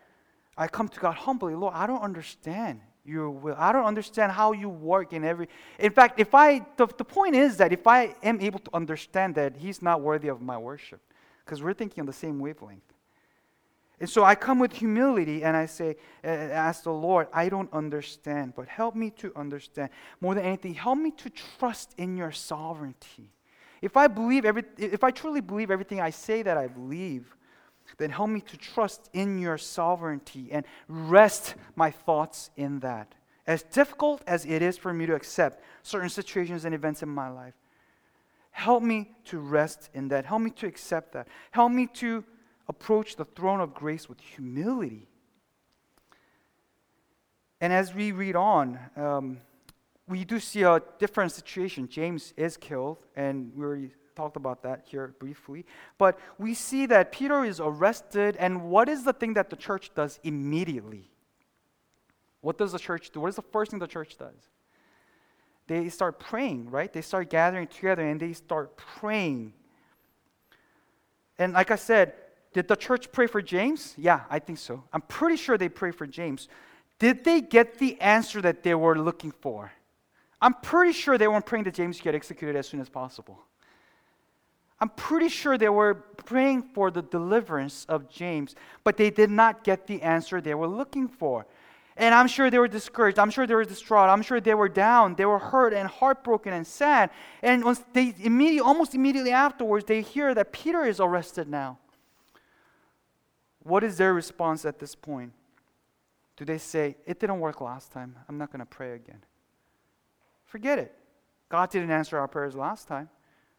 I 0.56 0.66
come 0.66 0.88
to 0.88 0.98
God 0.98 1.14
humbly, 1.14 1.54
Lord, 1.54 1.74
I 1.76 1.86
don't 1.86 2.00
understand 2.00 2.80
your 3.04 3.30
will. 3.30 3.54
I 3.58 3.70
don't 3.72 3.84
understand 3.84 4.32
how 4.32 4.52
you 4.52 4.70
work 4.70 5.12
in 5.12 5.22
every. 5.22 5.48
In 5.78 5.92
fact, 5.92 6.18
if 6.18 6.34
I, 6.34 6.64
the, 6.76 6.86
the 6.86 7.04
point 7.04 7.36
is 7.36 7.58
that 7.58 7.70
if 7.70 7.86
I 7.86 8.14
am 8.22 8.40
able 8.40 8.58
to 8.58 8.70
understand 8.74 9.34
that 9.34 9.56
He's 9.56 9.82
not 9.82 10.00
worthy 10.00 10.28
of 10.28 10.40
my 10.40 10.56
worship, 10.56 11.00
because 11.44 11.62
we're 11.62 11.74
thinking 11.74 12.00
on 12.00 12.06
the 12.06 12.12
same 12.14 12.38
wavelength. 12.38 12.82
And 14.00 14.09
so 14.09 14.25
I 14.25 14.35
come 14.35 14.59
with 14.59 14.73
humility 14.73 15.45
and 15.45 15.54
I 15.54 15.66
say, 15.66 15.97
ask 16.25 16.85
the 16.85 16.92
Lord, 16.92 17.28
I 17.35 17.50
don't 17.50 17.71
understand, 17.73 18.54
but 18.57 18.66
help 18.66 18.95
me 18.95 19.11
to 19.19 19.30
understand. 19.37 19.90
More 20.23 20.35
than 20.35 20.45
anything, 20.45 20.73
help 20.73 20.99
me 20.99 21.11
to 21.12 21.28
trust 21.30 21.95
in 21.99 22.16
your 22.16 22.33
sovereignty. 22.33 23.28
If 23.83 23.99
I 23.99 24.09
believe 24.09 24.45
every, 24.47 24.64
if 24.78 25.04
I 25.04 25.11
truly 25.11 25.42
believe 25.42 25.71
everything 25.71 26.00
I 26.00 26.11
say 26.11 26.42
that 26.42 26.57
I 26.57 26.66
believe, 26.66 27.37
then 27.99 28.11
help 28.11 28.30
me 28.30 28.40
to 28.40 28.57
trust 28.57 29.11
in 29.12 29.38
your 29.38 29.59
sovereignty 29.59 30.49
and 30.50 30.64
rest 30.88 31.54
my 31.76 31.90
thoughts 31.90 32.50
in 32.57 32.80
that. 32.80 33.14
As 33.47 33.62
difficult 33.64 34.23
as 34.26 34.47
it 34.47 34.62
is 34.62 34.78
for 34.78 34.95
me 34.95 35.07
to 35.07 35.14
accept 35.14 35.62
certain 35.83 36.09
situations 36.09 36.64
and 36.64 36.75
events 36.75 37.02
in 37.02 37.09
my 37.09 37.28
life, 37.28 37.54
help 38.52 38.83
me 38.83 39.11
to 39.25 39.40
rest 39.40 39.90
in 39.92 40.09
that. 40.09 40.25
Help 40.25 40.40
me 40.40 40.50
to 40.50 40.66
accept 40.66 41.12
that. 41.12 41.26
Help 41.50 41.73
me 41.73 41.87
to 41.95 42.25
approach 42.70 43.16
the 43.16 43.24
throne 43.24 43.60
of 43.60 43.74
grace 43.74 44.08
with 44.08 44.20
humility. 44.20 45.08
And 47.60 47.72
as 47.72 47.92
we 47.92 48.12
read 48.12 48.36
on, 48.36 48.78
um, 48.96 49.38
we 50.06 50.24
do 50.24 50.38
see 50.38 50.62
a 50.62 50.80
different 51.00 51.32
situation. 51.32 51.88
James 51.88 52.32
is 52.36 52.56
killed, 52.56 52.98
and 53.16 53.52
we 53.56 53.64
already 53.64 53.90
talked 54.14 54.36
about 54.36 54.62
that 54.62 54.84
here 54.86 55.14
briefly. 55.18 55.66
But 55.98 56.16
we 56.38 56.54
see 56.54 56.86
that 56.86 57.10
Peter 57.10 57.44
is 57.44 57.58
arrested, 57.58 58.36
and 58.38 58.70
what 58.70 58.88
is 58.88 59.02
the 59.02 59.12
thing 59.12 59.34
that 59.34 59.50
the 59.50 59.56
church 59.56 59.90
does 59.94 60.20
immediately? 60.22 61.10
What 62.40 62.56
does 62.56 62.70
the 62.70 62.78
church 62.78 63.10
do? 63.10 63.20
What 63.20 63.28
is 63.28 63.36
the 63.36 63.42
first 63.42 63.72
thing 63.72 63.80
the 63.80 63.88
church 63.88 64.16
does? 64.16 64.48
They 65.66 65.88
start 65.88 66.20
praying, 66.20 66.70
right? 66.70 66.92
They 66.92 67.02
start 67.02 67.30
gathering 67.30 67.66
together 67.66 68.02
and 68.02 68.20
they 68.20 68.32
start 68.32 68.76
praying. 68.76 69.54
And 71.36 71.52
like 71.52 71.70
I 71.72 71.76
said, 71.76 72.14
did 72.52 72.69
the 72.69 72.76
church 72.76 73.12
pray 73.12 73.26
for 73.26 73.40
James? 73.40 73.95
Yeah, 73.97 74.23
I 74.28 74.38
think 74.38 74.59
so. 74.59 74.83
I'm 74.92 75.02
pretty 75.02 75.37
sure 75.37 75.57
they 75.57 75.69
prayed 75.69 75.95
for 75.95 76.07
James. 76.07 76.49
Did 76.99 77.25
they 77.25 77.40
get 77.40 77.78
the 77.78 78.00
answer 78.00 78.40
that 78.42 78.62
they 78.62 78.75
were 78.75 78.99
looking 78.99 79.30
for? 79.30 79.73
I'm 80.42 80.54
pretty 80.54 80.92
sure 80.92 81.16
they 81.19 81.28
weren't 81.28 81.47
praying 81.47 81.64
that 81.64 81.75
James 81.75 82.00
get 82.00 82.14
executed 82.14 82.57
as 82.57 82.66
soon 82.66 82.80
as 82.80 82.88
possible. 82.88 83.38
I'm 84.80 84.88
pretty 84.88 85.28
sure 85.28 85.59
they 85.59 85.69
were 85.69 85.95
praying 85.95 86.62
for 86.75 86.90
the 86.90 87.02
deliverance 87.02 87.85
of 87.88 88.09
James, 88.09 88.54
but 88.83 88.97
they 88.97 89.11
did 89.11 89.30
not 89.30 89.62
get 89.62 89.87
the 89.87 90.00
answer 90.00 90.40
they 90.40 90.54
were 90.54 90.66
looking 90.66 91.07
for. 91.07 91.47
And 91.99 92.14
I'm 92.14 92.28
sure 92.28 92.50
they 92.50 92.59
were 92.59 92.69
discouraged. 92.69 93.19
I'm 93.19 93.30
sure 93.30 93.47
they 93.47 93.54
were 93.54 93.64
distraught. 93.64 94.09
I'm 94.09 94.23
sure 94.23 94.40
they 94.40 94.54
were 94.54 94.71
down. 94.71 95.16
They 95.16 95.26
were 95.26 95.38
hurt 95.38 95.75
and 95.75 95.87
heartbroken 95.87 96.54
and 96.54 96.66
sad. 96.66 97.11
And 97.42 97.62
they 97.92 98.14
immediately, 98.21 98.61
almost 98.61 98.95
immediately 98.95 99.33
afterwards, 99.33 99.85
they 99.85 100.00
hear 100.00 100.35
that 100.35 100.50
Peter 100.50 100.85
is 100.85 100.99
arrested 100.99 101.47
now. 101.49 101.78
What 103.70 103.84
is 103.84 103.98
their 103.98 104.12
response 104.12 104.64
at 104.64 104.80
this 104.80 104.96
point? 104.96 105.32
Do 106.36 106.44
they 106.44 106.58
say, 106.58 106.96
It 107.06 107.20
didn't 107.20 107.38
work 107.38 107.60
last 107.60 107.92
time. 107.92 108.16
I'm 108.28 108.36
not 108.36 108.50
going 108.50 108.58
to 108.58 108.66
pray 108.66 108.94
again? 108.94 109.22
Forget 110.44 110.80
it. 110.80 110.92
God 111.48 111.70
didn't 111.70 111.92
answer 111.92 112.18
our 112.18 112.26
prayers 112.26 112.56
last 112.56 112.88
time. 112.88 113.08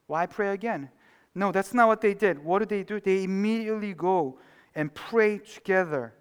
Why 0.07 0.25
pray 0.25 0.49
again? 0.49 0.89
No, 1.33 1.53
that's 1.53 1.73
not 1.73 1.87
what 1.87 2.01
they 2.01 2.13
did. 2.13 2.43
What 2.43 2.59
did 2.59 2.67
they 2.67 2.83
do? 2.83 2.99
They 2.99 3.23
immediately 3.23 3.93
go 3.93 4.37
and 4.75 4.93
pray 4.93 5.37
together. 5.37 6.13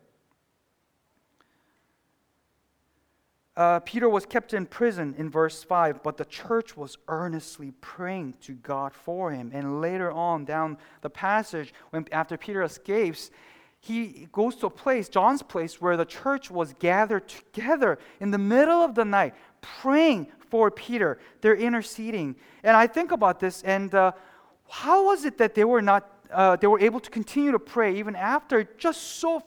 Uh, 3.57 3.81
Peter 3.81 4.09
was 4.09 4.25
kept 4.25 4.55
in 4.55 4.67
prison 4.67 5.17
in 5.19 5.29
verse 5.29 5.65
5, 5.65 6.05
but 6.05 6.17
the 6.17 6.25
church 6.25 6.77
was 6.77 6.97
earnestly 7.09 7.73
praying 7.81 8.35
to 8.43 8.53
God 8.53 8.95
for 8.95 9.33
him. 9.33 9.51
And 9.53 9.81
later 9.81 10.13
on, 10.13 10.45
down 10.45 10.79
the 11.01 11.11
passage, 11.11 11.75
when 11.91 12.07
after 12.13 12.37
Peter 12.37 12.63
escapes, 12.63 13.33
he 13.81 14.29
goes 14.33 14.57
to 14.57 14.67
a 14.67 14.71
place, 14.71 15.09
John's 15.09 15.43
place, 15.43 15.81
where 15.81 15.97
the 15.97 16.05
church 16.05 16.51
was 16.51 16.75
gathered 16.79 17.29
together 17.29 17.99
in 18.21 18.31
the 18.31 18.39
middle 18.39 18.83
of 18.83 18.95
the 18.95 19.07
night, 19.07 19.35
praying 19.63 20.27
for 20.51 20.71
Peter. 20.71 21.19
They're 21.41 21.57
interceding. 21.57 22.37
And 22.63 22.77
I 22.77 22.87
think 22.87 23.11
about 23.11 23.41
this, 23.41 23.63
and 23.63 23.95
uh, 23.95 24.13
how 24.69 25.07
was 25.07 25.25
it 25.25 25.39
that 25.39 25.55
they 25.55 25.65
were 25.65 25.81
not, 25.81 26.11
uh, 26.31 26.57
they 26.57 26.67
were 26.67 26.81
able 26.81 27.01
to 27.01 27.11
continue 27.11 27.53
to 27.53 27.59
pray 27.59 27.97
even 27.97 28.17
after 28.17 28.65
just 28.77 29.01
so 29.03 29.43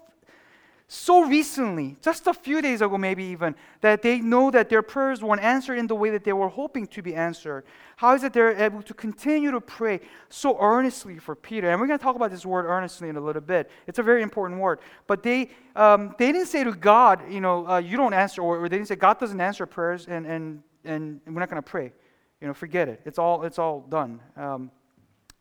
so 0.95 1.25
recently, 1.25 1.97
just 2.03 2.27
a 2.27 2.33
few 2.35 2.61
days 2.61 2.81
ago, 2.81 2.99
maybe 2.99 3.23
even, 3.23 3.55
that 3.81 4.03
they 4.03 4.19
know 4.19 4.51
that 4.51 4.69
their 4.69 4.83
prayers 4.83 5.23
weren't 5.23 5.41
answered 5.41 5.79
in 5.79 5.87
the 5.87 5.95
way 5.95 6.11
that 6.11 6.23
they 6.23 6.33
were 6.33 6.49
hoping 6.49 6.85
to 6.85 7.01
be 7.01 7.15
answered. 7.15 7.63
How 7.95 8.13
is 8.13 8.23
it 8.23 8.31
they're 8.31 8.55
able 8.63 8.83
to 8.83 8.93
continue 8.93 9.49
to 9.49 9.59
pray 9.59 10.01
so 10.29 10.55
earnestly 10.61 11.17
for 11.17 11.35
Peter? 11.35 11.71
And 11.71 11.81
we're 11.81 11.87
going 11.87 11.97
to 11.97 12.03
talk 12.03 12.15
about 12.15 12.29
this 12.29 12.45
word 12.45 12.67
earnestly 12.67 13.09
in 13.09 13.15
a 13.15 13.19
little 13.19 13.41
bit. 13.41 13.71
It's 13.87 13.97
a 13.97 14.03
very 14.03 14.21
important 14.21 14.61
word. 14.61 14.81
But 15.07 15.23
they, 15.23 15.49
um, 15.75 16.13
they 16.19 16.31
didn't 16.31 16.47
say 16.47 16.63
to 16.63 16.71
God, 16.71 17.21
you 17.27 17.41
know, 17.41 17.67
uh, 17.67 17.79
you 17.79 17.97
don't 17.97 18.13
answer, 18.13 18.43
or, 18.43 18.63
or, 18.63 18.69
they 18.69 18.77
didn't 18.77 18.87
say, 18.87 18.95
God 18.95 19.17
doesn't 19.17 19.41
answer 19.41 19.65
prayers 19.65 20.05
and, 20.05 20.27
and, 20.27 20.61
and 20.85 21.21
we're 21.25 21.39
not 21.39 21.49
going 21.49 21.63
to 21.63 21.67
pray. 21.67 21.91
You 22.39 22.47
know, 22.47 22.53
forget 22.53 22.87
it. 22.87 23.01
It's 23.03 23.17
all, 23.17 23.45
it's 23.45 23.57
all 23.57 23.81
done. 23.89 24.19
Um, 24.37 24.69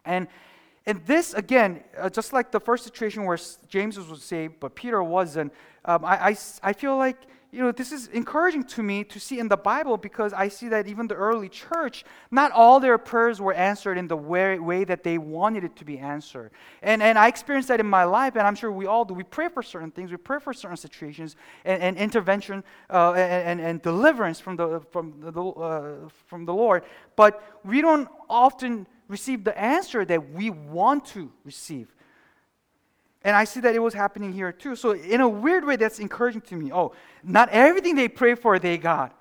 and 0.06 0.28
and 0.86 1.04
this, 1.06 1.32
again, 1.34 1.82
uh, 1.96 2.10
just 2.10 2.32
like 2.32 2.50
the 2.50 2.60
first 2.60 2.84
situation 2.84 3.24
where 3.24 3.38
James 3.68 3.98
was 3.98 4.22
saved, 4.22 4.54
but 4.58 4.74
Peter 4.74 5.02
wasn't, 5.02 5.52
um, 5.84 6.04
I, 6.04 6.30
I, 6.30 6.36
I 6.62 6.72
feel 6.72 6.96
like, 6.96 7.16
you 7.52 7.60
know, 7.60 7.70
this 7.70 7.92
is 7.92 8.06
encouraging 8.08 8.64
to 8.64 8.82
me 8.82 9.04
to 9.04 9.20
see 9.20 9.38
in 9.38 9.46
the 9.46 9.58
Bible 9.58 9.98
because 9.98 10.32
I 10.32 10.48
see 10.48 10.68
that 10.68 10.88
even 10.88 11.06
the 11.06 11.14
early 11.14 11.50
church, 11.50 12.02
not 12.30 12.50
all 12.50 12.80
their 12.80 12.96
prayers 12.96 13.42
were 13.42 13.52
answered 13.52 13.98
in 13.98 14.08
the 14.08 14.16
way, 14.16 14.58
way 14.58 14.84
that 14.84 15.04
they 15.04 15.18
wanted 15.18 15.62
it 15.62 15.76
to 15.76 15.84
be 15.84 15.98
answered. 15.98 16.50
And, 16.80 17.02
and 17.02 17.18
I 17.18 17.28
experienced 17.28 17.68
that 17.68 17.78
in 17.78 17.86
my 17.86 18.04
life, 18.04 18.36
and 18.36 18.46
I'm 18.46 18.54
sure 18.54 18.72
we 18.72 18.86
all 18.86 19.04
do. 19.04 19.12
We 19.12 19.22
pray 19.22 19.48
for 19.50 19.62
certain 19.62 19.90
things, 19.90 20.10
we 20.10 20.16
pray 20.16 20.40
for 20.40 20.54
certain 20.54 20.78
situations, 20.78 21.36
and, 21.66 21.82
and 21.82 21.96
intervention 21.98 22.64
uh, 22.88 23.12
and, 23.12 23.60
and, 23.60 23.60
and, 23.60 23.82
deliverance 23.82 24.40
from 24.40 24.56
the, 24.56 24.80
from, 24.90 25.14
the, 25.20 25.42
uh, 25.42 26.08
from 26.26 26.46
the 26.46 26.54
Lord, 26.54 26.84
but 27.16 27.60
we 27.64 27.82
don't 27.82 28.08
often 28.30 28.86
receive 29.12 29.44
the 29.44 29.56
answer 29.56 30.04
that 30.06 30.30
we 30.32 30.50
want 30.50 31.04
to 31.04 31.30
receive. 31.44 31.94
And 33.22 33.36
I 33.36 33.44
see 33.44 33.60
that 33.60 33.74
it 33.74 33.78
was 33.78 33.94
happening 33.94 34.32
here 34.32 34.50
too. 34.50 34.74
So, 34.74 34.92
in 34.92 35.20
a 35.20 35.28
weird 35.28 35.64
way, 35.64 35.76
that's 35.76 36.00
encouraging 36.00 36.40
to 36.42 36.56
me. 36.56 36.72
Oh, 36.72 36.92
not 37.22 37.48
everything 37.50 37.94
they 37.94 38.08
pray 38.08 38.34
for, 38.34 38.58
they 38.58 38.78
got. 38.78 39.16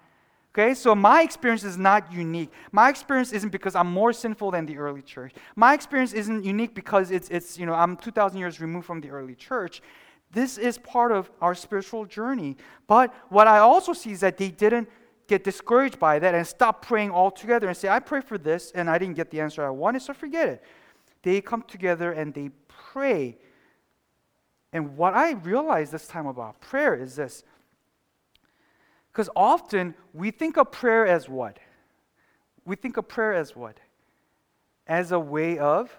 Okay, 0.53 0.74
so 0.74 0.95
my 0.95 1.21
experience 1.21 1.63
is 1.63 1.77
not 1.77 2.12
unique. 2.12 2.51
My 2.71 2.89
experience 2.89 3.31
isn't 3.31 3.51
because 3.51 3.74
I'm 3.74 3.88
more 3.88 4.12
sinful 4.12 4.51
than 4.51 4.65
the 4.65 4.77
early 4.77 5.01
church. 5.01 5.33
My 5.55 5.74
experience 5.74 6.13
isn't 6.13 6.43
unique 6.43 6.74
because 6.74 7.10
it's, 7.10 7.29
it's 7.29 7.57
you 7.57 7.65
know, 7.65 7.74
I'm 7.74 7.95
2,000 7.95 8.38
years 8.38 8.60
removed 8.60 8.86
from 8.86 9.00
the 9.00 9.12
early 9.12 9.36
church. 9.36 9.81
This 10.31 10.57
is 10.57 10.77
part 10.77 11.12
of 11.13 11.31
our 11.41 11.55
spiritual 11.55 12.05
journey. 12.05 12.57
But 12.88 13.13
what 13.29 13.48
I 13.48 13.60
also 13.60 13.93
see 13.93 14.12
is 14.12 14.19
that 14.21 14.38
they 14.38 14.50
didn't 14.50 14.89
get 15.31 15.45
discouraged 15.45 15.97
by 15.97 16.19
that 16.19 16.35
and 16.35 16.45
stop 16.45 16.85
praying 16.85 17.09
altogether 17.09 17.69
and 17.69 17.77
say, 17.77 17.88
I 17.88 18.00
pray 18.00 18.19
for 18.19 18.38
this 18.38 18.71
and 18.71 18.89
I 18.89 18.97
didn't 18.97 19.15
get 19.15 19.31
the 19.31 19.39
answer 19.39 19.65
I 19.65 19.69
wanted, 19.69 20.01
so 20.01 20.13
forget 20.13 20.50
it. 20.50 20.63
They 21.23 21.39
come 21.39 21.63
together 21.63 22.11
and 22.11 22.33
they 22.33 22.50
pray. 22.67 23.38
And 24.73 24.97
what 24.97 25.13
I 25.13 25.31
realized 25.31 25.93
this 25.93 26.05
time 26.05 26.27
about 26.27 26.59
prayer 26.59 26.95
is 26.95 27.15
this 27.15 27.45
because 29.11 29.29
often 29.33 29.95
we 30.13 30.31
think 30.31 30.57
of 30.57 30.69
prayer 30.69 31.07
as 31.07 31.29
what? 31.29 31.57
We 32.65 32.75
think 32.75 32.97
of 32.97 33.07
prayer 33.07 33.33
as 33.33 33.55
what? 33.55 33.77
As 34.85 35.13
a 35.13 35.19
way 35.19 35.57
of 35.57 35.97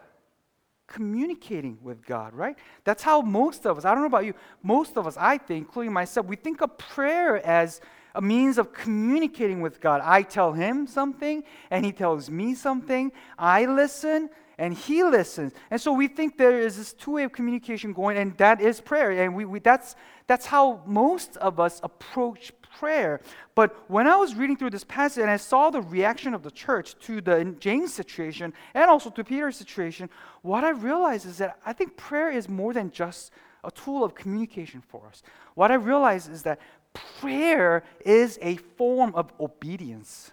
communicating 0.87 1.79
with 1.83 2.05
God, 2.05 2.35
right? 2.35 2.59
That's 2.85 3.03
how 3.03 3.23
most 3.23 3.67
of 3.67 3.79
us, 3.79 3.87
I 3.87 3.93
don't 3.93 4.03
know 4.03 4.09
about 4.09 4.27
you, 4.27 4.35
most 4.63 4.99
of 4.99 5.07
us, 5.07 5.17
I 5.19 5.39
think, 5.39 5.67
including 5.67 5.93
myself, 5.95 6.27
we 6.27 6.37
think 6.37 6.61
of 6.61 6.77
prayer 6.77 7.45
as 7.47 7.81
a 8.15 8.23
means 8.23 8.59
of 8.59 8.73
communicating 8.73 9.61
with 9.61 9.81
God. 9.81 10.01
I 10.05 10.23
tell 10.23 10.53
him 10.53 10.87
something, 10.87 11.45
and 11.71 11.85
he 11.85 11.93
tells 11.93 12.31
me 12.31 12.55
something. 12.55 13.13
I 13.39 13.67
listen, 13.67 14.31
and 14.59 14.75
he 14.75 15.03
listens. 15.03 15.53
And 15.71 15.81
so 15.81 15.93
we 15.93 16.09
think 16.09 16.37
there 16.37 16.61
is 16.61 16.77
this 16.77 16.93
two 16.93 17.13
way 17.13 17.25
of 17.25 17.33
communication 17.33 17.93
going, 17.93 18.17
and 18.17 18.37
that 18.39 18.61
is 18.61 18.81
prayer. 18.81 19.11
And 19.11 19.35
we, 19.35 19.45
we, 19.45 19.59
that's, 19.59 19.97
that's 20.27 20.47
how 20.47 20.83
most 20.87 21.37
of 21.39 21.59
us 21.59 21.81
approach 21.83 22.53
prayer. 22.79 23.21
But 23.55 23.91
when 23.91 24.07
I 24.07 24.17
was 24.17 24.35
reading 24.35 24.57
through 24.57 24.71
this 24.71 24.85
passage 24.85 25.23
and 25.23 25.31
I 25.31 25.37
saw 25.37 25.71
the 25.71 25.83
reaction 25.83 26.35
of 26.35 26.43
the 26.43 26.51
church 26.51 26.99
to 27.01 27.21
the 27.21 27.55
James 27.59 27.93
situation 27.93 28.53
and 28.75 28.91
also 28.91 29.11
to 29.11 29.25
Peter's 29.25 29.57
situation, 29.57 30.09
what 30.43 30.65
I 30.65 30.71
realized 30.71 31.27
is 31.27 31.39
that 31.39 31.59
I 31.65 31.73
think 31.73 31.97
prayer 31.97 32.31
is 32.31 32.49
more 32.49 32.73
than 32.73 32.91
just 32.91 33.31
a 33.65 33.71
tool 33.71 34.03
of 34.03 34.15
communication 34.15 34.81
for 34.81 35.07
us. 35.07 35.23
What 35.55 35.71
I 35.71 35.75
realized 35.75 36.31
is 36.33 36.43
that 36.43 36.59
prayer 36.95 37.85
is 38.05 38.39
a 38.43 38.57
form 38.57 39.15
of 39.15 39.33
obedience. 39.41 40.31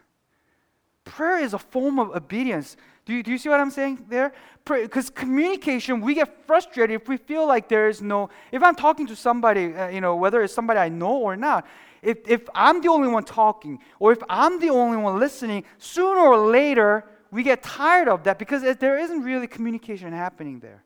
Prayer 1.06 1.40
is 1.40 1.54
a 1.54 1.60
form 1.60 2.00
of 2.00 2.16
obedience. 2.16 2.78
Do 3.06 3.14
you, 3.14 3.24
do 3.24 3.32
you 3.32 3.38
see 3.38 3.50
what 3.50 3.60
I'm 3.60 3.72
saying 3.72 4.06
there? 4.10 4.34
Because 4.66 5.10
communication, 5.10 6.02
we 6.02 6.14
get 6.14 6.46
frustrated 6.46 7.02
if 7.02 7.08
we 7.08 7.18
feel 7.18 7.48
like 7.48 7.68
there 7.68 7.90
is 7.90 8.02
no. 8.02 8.30
If 8.52 8.62
I'm 8.62 8.76
talking 8.76 9.08
to 9.08 9.16
somebody, 9.16 9.74
uh, 9.74 9.88
you 9.88 10.02
know, 10.02 10.16
whether 10.16 10.44
it's 10.44 10.54
somebody 10.54 10.80
I 10.80 10.90
know 10.90 11.18
or 11.18 11.36
not, 11.36 11.66
if, 12.02 12.28
if 12.28 12.48
I'm 12.54 12.82
the 12.82 12.90
only 12.90 13.08
one 13.08 13.24
talking 13.24 13.80
or 14.00 14.12
if 14.12 14.20
I'm 14.30 14.60
the 14.60 14.70
only 14.70 14.98
one 14.98 15.20
listening, 15.20 15.64
sooner 15.80 16.20
or 16.20 16.38
later 16.38 17.04
we 17.32 17.44
get 17.44 17.64
tired 17.64 18.08
of 18.08 18.24
that 18.24 18.40
because 18.40 18.62
there 18.78 19.00
isn't 19.00 19.22
really 19.24 19.48
communication 19.48 20.14
happening 20.14 20.60
there, 20.60 20.84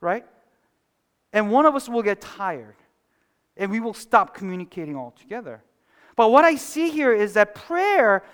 right? 0.00 0.24
And 1.32 1.50
one 1.50 1.66
of 1.66 1.74
us 1.74 1.88
will 1.88 2.02
get 2.02 2.20
tired 2.20 2.76
and 3.58 3.70
we 3.70 3.80
will 3.80 3.94
stop 3.94 4.34
communicating 4.34 4.96
altogether. 4.96 5.62
But 6.16 6.30
what 6.30 6.44
I 6.44 6.54
see 6.54 6.90
here 6.90 7.12
is 7.12 7.34
that 7.34 7.54
prayer, 7.54 8.24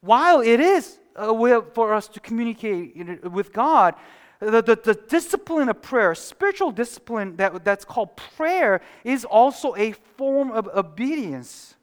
while 0.00 0.40
it 0.40 0.60
is 0.60 0.98
a 1.14 1.32
way 1.32 1.58
for 1.74 1.94
us 1.94 2.08
to 2.08 2.20
communicate 2.20 3.24
with 3.30 3.52
God, 3.52 3.94
the, 4.40 4.62
the, 4.62 4.78
the, 4.82 4.94
discipline 4.94 5.68
of 5.68 5.82
prayer, 5.82 6.14
spiritual 6.14 6.70
discipline 6.70 7.36
that, 7.36 7.62
that's 7.62 7.84
called 7.84 8.16
prayer, 8.16 8.80
is 9.04 9.26
also 9.26 9.76
a 9.76 9.92
form 9.92 10.50
of 10.50 10.66
obedience. 10.68 11.74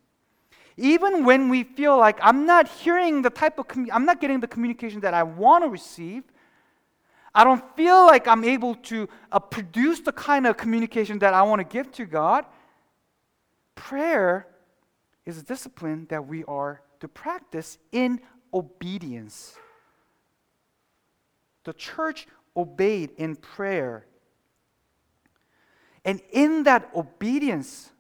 Even 0.76 1.24
when 1.24 1.50
we 1.50 1.64
feel 1.64 1.98
like 1.98 2.18
I'm 2.22 2.48
not 2.48 2.68
hearing 2.68 3.22
the 3.22 3.30
type 3.30 3.60
of, 3.60 3.68
I'm 3.92 4.06
not 4.06 4.20
getting 4.20 4.40
the 4.40 4.48
communication 4.48 5.02
that 5.02 5.14
I 5.14 5.22
want 5.22 5.64
to 5.64 5.70
receive, 5.70 6.24
I 7.34 7.44
don't 7.44 7.64
feel 7.76 8.08
like 8.08 8.28
I'm 8.28 8.44
able 8.44 8.74
to 8.76 9.08
uh, 9.32 9.38
produce 9.38 10.00
the 10.00 10.12
kind 10.12 10.48
of 10.48 10.58
communication 10.58 11.20
that 11.20 11.36
I 11.36 11.44
want 11.44 11.60
to 11.60 11.64
give 11.64 11.92
to 11.94 12.06
God. 12.06 12.46
Prayer 13.78 14.48
is 15.26 15.38
a 15.38 15.44
discipline 15.44 16.08
that 16.10 16.28
we 16.28 16.44
are 16.44 16.82
to 17.00 17.08
practice 17.08 17.78
in 17.92 18.20
obedience. 18.54 19.56
The 21.64 21.74
church 21.74 22.28
obeyed 22.56 23.12
in 23.18 23.36
prayer. 23.36 24.06
And 26.04 26.22
in 26.32 26.64
that 26.64 26.90
obedience, 26.96 27.92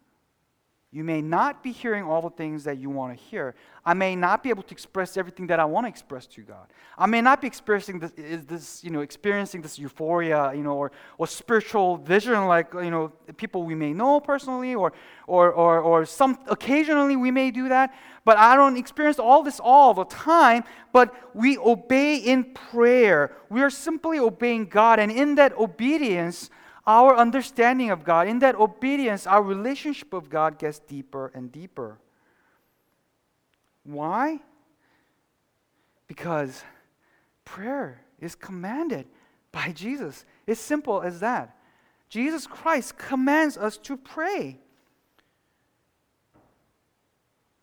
you 0.97 1.03
may 1.03 1.21
not 1.21 1.61
be 1.61 1.71
hearing 1.71 2.05
all 2.05 2.23
the 2.23 2.31
things 2.31 2.63
that 2.63 2.79
you 2.79 2.89
want 2.89 3.15
to 3.15 3.23
hear. 3.23 3.53
I 3.85 3.93
may 3.93 4.15
not 4.15 4.41
be 4.41 4.49
able 4.49 4.63
to 4.63 4.73
express 4.73 5.15
everything 5.15 5.45
that 5.45 5.59
I 5.59 5.65
want 5.65 5.85
to 5.85 5.89
express 5.89 6.25
to 6.25 6.41
God. 6.41 6.65
I 6.97 7.05
may 7.05 7.21
not 7.21 7.39
be 7.39 7.45
experiencing 7.45 7.99
this, 7.99 8.13
this 8.47 8.83
you 8.83 8.89
know, 8.89 9.01
experiencing 9.01 9.61
this 9.61 9.77
euphoria, 9.77 10.51
you 10.55 10.63
know, 10.63 10.75
or, 10.75 10.91
or 11.19 11.27
spiritual 11.27 11.97
vision 11.97 12.47
like, 12.47 12.73
you 12.73 12.89
know, 12.89 13.11
people 13.37 13.61
we 13.61 13.75
may 13.75 13.93
know 13.93 14.19
personally, 14.19 14.73
or, 14.73 14.91
or, 15.27 15.51
or, 15.51 15.81
or 15.81 16.03
some 16.03 16.39
occasionally 16.47 17.15
we 17.15 17.29
may 17.29 17.51
do 17.51 17.69
that. 17.69 17.93
But 18.25 18.37
I 18.37 18.55
don't 18.55 18.75
experience 18.75 19.19
all 19.19 19.43
this 19.43 19.59
all 19.59 19.93
the 19.93 20.05
time. 20.05 20.63
But 20.93 21.13
we 21.35 21.59
obey 21.59 22.17
in 22.17 22.55
prayer. 22.55 23.37
We 23.51 23.61
are 23.61 23.69
simply 23.69 24.17
obeying 24.17 24.65
God, 24.65 24.97
and 24.97 25.11
in 25.11 25.35
that 25.35 25.55
obedience, 25.59 26.49
our 26.87 27.17
understanding 27.17 27.91
of 27.91 28.05
God, 28.05 28.29
in 28.29 28.39
that 28.39 28.55
obedience, 28.55 29.27
our 29.27 29.43
relationship 29.43 30.13
with 30.13 30.29
God 30.29 30.57
gets 30.57 30.79
deeper 30.79 31.29
and 31.35 31.51
deeper. 31.51 31.99
Why? 33.83 34.39
Because 36.07 36.63
prayer 37.43 38.01
is 38.21 38.35
commanded 38.35 39.05
by 39.51 39.73
Jesus. 39.73 40.25
It's 40.47 40.61
simple 40.61 41.01
as 41.01 41.19
that. 41.19 41.57
Jesus 42.09 42.47
Christ 42.47 42.97
commands 42.97 43.57
us 43.57 43.77
to 43.79 43.97
pray. 43.97 44.57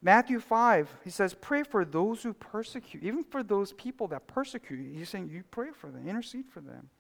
Matthew 0.03 0.39
5, 0.39 0.99
he 1.03 1.09
says, 1.09 1.33
Pray 1.33 1.63
for 1.63 1.87
those 1.87 2.23
who 2.23 2.35
persecute, 2.35 3.03
even 3.03 3.25
for 3.25 3.43
those 3.43 3.73
people 3.73 4.07
that 4.09 4.27
persecute 4.27 4.77
you. 4.77 4.99
He's 4.99 5.09
saying, 5.09 5.31
You 5.33 5.45
pray 5.51 5.71
for 5.71 5.91
them, 5.91 6.07
intercede 6.07 6.45
for 6.53 6.61
them. 6.61 6.91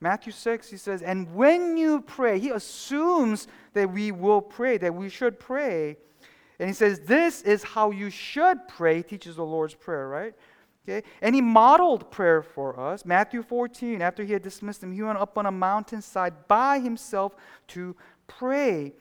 Matthew 0.00 0.32
6, 0.32 0.70
he 0.70 0.76
says, 0.76 1.02
and 1.02 1.34
when 1.34 1.76
you 1.76 2.00
pray, 2.02 2.38
he 2.38 2.50
assumes 2.50 3.48
that 3.72 3.90
we 3.92 4.12
will 4.12 4.40
pray, 4.40 4.78
that 4.78 4.94
we 4.94 5.08
should 5.08 5.40
pray. 5.40 5.96
And 6.60 6.68
he 6.68 6.74
says, 6.74 7.00
this 7.00 7.42
is 7.42 7.62
how 7.62 7.90
you 7.90 8.10
should 8.10 8.68
pray, 8.68 8.98
he 8.98 9.02
teaches 9.02 9.36
the 9.36 9.44
Lord's 9.44 9.74
Prayer, 9.74 10.08
right? 10.08 10.34
Okay? 10.88 11.06
And 11.20 11.34
he 11.34 11.40
modeled 11.40 12.10
prayer 12.10 12.42
for 12.42 12.78
us. 12.78 13.04
Matthew 13.04 13.42
14, 13.42 14.00
after 14.00 14.24
he 14.24 14.32
had 14.32 14.42
dismissed 14.42 14.80
them, 14.80 14.92
he 14.92 15.02
went 15.02 15.18
up 15.18 15.36
on 15.36 15.46
a 15.46 15.50
mountainside 15.50 16.48
by 16.48 16.78
himself 16.78 17.36
to 17.68 17.94
pray. 18.26 18.94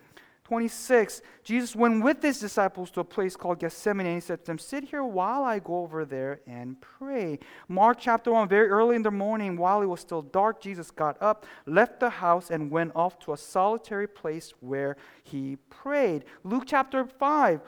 26, 0.47 1.21
Jesus 1.43 1.75
went 1.75 2.01
with 2.01 2.23
his 2.23 2.39
disciples 2.39 2.89
to 2.91 3.01
a 3.01 3.03
place 3.03 3.35
called 3.35 3.59
Gethsemane, 3.59 4.05
and 4.05 4.15
he 4.15 4.21
said 4.21 4.39
to 4.39 4.45
them, 4.45 4.57
Sit 4.57 4.85
here 4.85 5.03
while 5.03 5.43
I 5.43 5.59
go 5.59 5.79
over 5.79 6.05
there 6.05 6.39
and 6.47 6.79
pray. 6.79 7.39
Mark 7.67 7.97
chapter 7.99 8.31
1, 8.31 8.47
very 8.47 8.69
early 8.69 8.95
in 8.95 9.01
the 9.01 9.11
morning, 9.11 9.57
while 9.57 9.81
it 9.81 9.87
was 9.87 9.99
still 9.99 10.21
dark, 10.21 10.61
Jesus 10.61 10.89
got 10.89 11.21
up, 11.21 11.45
left 11.65 11.99
the 11.99 12.09
house, 12.09 12.49
and 12.49 12.71
went 12.71 12.93
off 12.95 13.19
to 13.19 13.33
a 13.33 13.37
solitary 13.37 14.07
place 14.07 14.53
where 14.61 14.95
he 15.21 15.57
prayed. 15.69 16.23
Luke 16.45 16.63
chapter 16.65 17.03
5, 17.03 17.59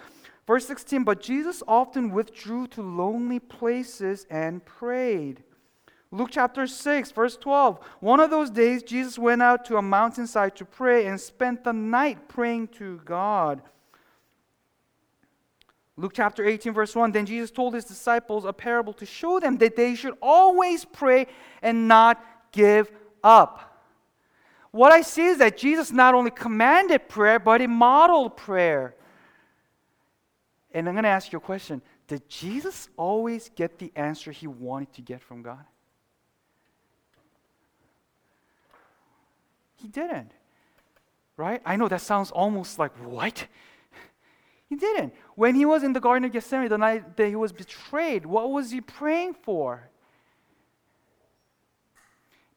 verse 0.48 0.66
16, 0.66 1.04
But 1.04 1.20
Jesus 1.20 1.62
often 1.68 2.12
withdrew 2.12 2.68
to 2.68 2.82
lonely 2.82 3.40
places 3.40 4.26
and 4.30 4.64
prayed. 4.64 5.44
Luke 6.12 6.30
chapter 6.32 6.66
6, 6.66 7.12
verse 7.12 7.38
12. 7.38 7.80
One 8.00 8.20
of 8.20 8.32
those 8.32 8.50
days, 8.50 8.82
Jesus 8.82 9.20
went 9.20 9.44
out 9.44 9.64
to 9.66 9.78
a 9.78 9.82
mountainside 9.82 10.56
to 10.56 10.66
pray 10.66 11.06
and 11.06 11.20
spent 11.20 11.64
the 11.64 11.74
night 11.74 12.28
praying 12.28 12.70
to 12.70 13.00
God. 13.06 13.62
Luke 15.96 16.14
chapter 16.16 16.44
18, 16.44 16.74
verse 16.74 16.96
1. 16.96 17.12
Then 17.12 17.26
Jesus 17.26 17.52
told 17.52 17.76
his 17.76 17.86
disciples 17.86 18.46
a 18.46 18.54
parable 18.54 18.94
to 18.94 19.06
show 19.06 19.40
them 19.40 19.58
that 19.58 19.76
they 19.76 19.94
should 19.94 20.16
always 20.22 20.84
pray 20.84 21.28
and 21.62 21.88
not 21.88 22.24
give 22.52 22.92
up. 23.24 23.84
What 24.72 24.92
I 24.92 25.02
see 25.02 25.26
is 25.26 25.38
that 25.40 25.58
Jesus 25.58 25.92
not 25.92 26.16
only 26.16 26.32
commanded 26.32 27.08
prayer, 27.08 27.38
but 27.38 27.62
he 27.62 27.68
modeled 27.68 28.38
prayer. 28.38 28.96
And 30.72 30.88
I'm 30.88 30.94
going 30.94 31.04
to 31.04 31.10
ask 31.10 31.32
you 31.32 31.38
a 31.38 31.42
question 31.42 31.82
Did 32.08 32.28
Jesus 32.30 32.90
always 32.98 33.50
get 33.56 33.78
the 33.78 33.92
answer 33.96 34.32
he 34.32 34.48
wanted 34.48 34.94
to 34.94 35.02
get 35.02 35.22
from 35.22 35.42
God? 35.44 35.66
He 39.82 39.88
didn't. 39.88 40.32
Right? 41.38 41.62
I 41.66 41.76
know 41.76 41.88
that 41.88 42.02
sounds 42.02 42.32
almost 42.32 42.80
like, 42.80 42.92
what? 43.04 43.48
He 44.68 44.76
didn't. 44.76 45.14
When 45.36 45.56
he 45.56 45.66
was 45.66 45.84
in 45.84 45.94
the 45.94 46.00
Garden 46.00 46.26
of 46.26 46.32
Gethsemane, 46.32 46.70
the 46.70 46.78
night 46.78 47.18
that 47.18 47.28
he 47.28 47.36
was 47.36 47.52
betrayed, 47.52 48.26
what 48.26 48.52
was 48.52 48.72
he 48.72 48.82
praying 48.82 49.36
for? 49.42 49.90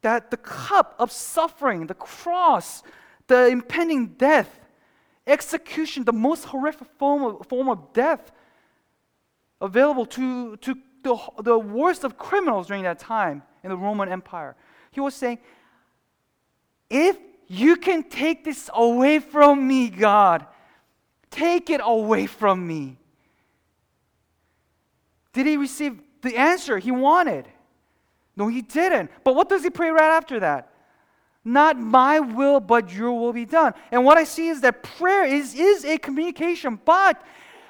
that 0.02 0.30
the 0.30 0.36
cup 0.36 0.94
of 0.98 1.10
suffering, 1.10 1.86
the 1.86 1.94
cross, 1.94 2.82
the 3.28 3.46
impending 3.46 4.08
death, 4.08 4.60
execution, 5.26 6.04
the 6.04 6.12
most 6.12 6.44
horrific 6.44 6.88
form 6.98 7.22
of, 7.22 7.46
form 7.46 7.68
of 7.68 7.92
death 7.92 8.32
available 9.60 10.04
to, 10.04 10.56
to 10.56 10.76
the, 11.04 11.16
the 11.42 11.58
worst 11.58 12.04
of 12.04 12.18
criminals 12.18 12.66
during 12.66 12.82
that 12.82 12.98
time 12.98 13.42
in 13.62 13.70
the 13.70 13.76
Roman 13.76 14.08
Empire. 14.08 14.56
He 14.90 15.00
was 15.00 15.14
saying, 15.14 15.38
if 16.92 17.16
you 17.48 17.76
can 17.76 18.02
take 18.04 18.44
this 18.44 18.68
away 18.72 19.18
from 19.18 19.66
me, 19.66 19.88
God, 19.88 20.46
take 21.30 21.70
it 21.70 21.80
away 21.82 22.26
from 22.26 22.66
me. 22.66 22.98
Did 25.32 25.46
he 25.46 25.56
receive 25.56 25.98
the 26.20 26.36
answer 26.36 26.78
he 26.78 26.90
wanted? 26.90 27.48
No, 28.36 28.48
he 28.48 28.60
didn't. 28.60 29.10
But 29.24 29.34
what 29.34 29.48
does 29.48 29.62
he 29.62 29.70
pray 29.70 29.88
right 29.88 30.16
after 30.16 30.40
that? 30.40 30.70
Not 31.44 31.78
my 31.78 32.20
will, 32.20 32.60
but 32.60 32.92
your 32.92 33.18
will 33.18 33.32
be 33.32 33.46
done. 33.46 33.72
And 33.90 34.04
what 34.04 34.18
I 34.18 34.24
see 34.24 34.48
is 34.48 34.60
that 34.60 34.82
prayer 34.82 35.24
is, 35.24 35.54
is 35.54 35.84
a 35.84 35.98
communication, 35.98 36.78
but 36.84 37.20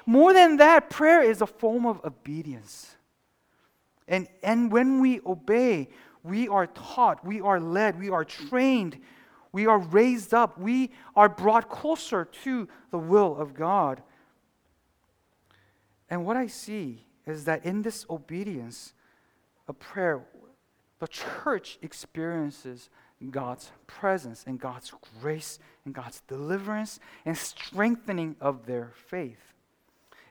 more 0.05 0.33
than 0.33 0.57
that, 0.57 0.89
prayer 0.89 1.23
is 1.23 1.41
a 1.41 1.47
form 1.47 1.85
of 1.85 2.03
obedience. 2.03 2.95
And, 4.07 4.27
and 4.43 4.71
when 4.71 4.99
we 4.99 5.21
obey, 5.25 5.89
we 6.23 6.47
are 6.47 6.67
taught, 6.67 7.25
we 7.25 7.41
are 7.41 7.59
led, 7.59 7.99
we 7.99 8.09
are 8.09 8.25
trained, 8.25 8.99
we 9.53 9.67
are 9.67 9.79
raised 9.79 10.33
up, 10.33 10.59
we 10.59 10.91
are 11.15 11.29
brought 11.29 11.69
closer 11.69 12.25
to 12.43 12.67
the 12.91 12.97
will 12.97 13.37
of 13.37 13.53
God. 13.53 14.01
And 16.09 16.25
what 16.25 16.35
I 16.35 16.47
see 16.47 17.05
is 17.25 17.45
that 17.45 17.65
in 17.65 17.83
this 17.83 18.05
obedience 18.09 18.93
of 19.67 19.79
prayer, 19.79 20.21
the 20.99 21.07
church 21.07 21.77
experiences 21.81 22.89
God's 23.31 23.71
presence 23.87 24.43
and 24.45 24.59
God's 24.59 24.93
grace 25.21 25.59
and 25.85 25.93
God's 25.93 26.21
deliverance 26.27 26.99
and 27.25 27.37
strengthening 27.37 28.35
of 28.41 28.65
their 28.65 28.91
faith. 29.07 29.53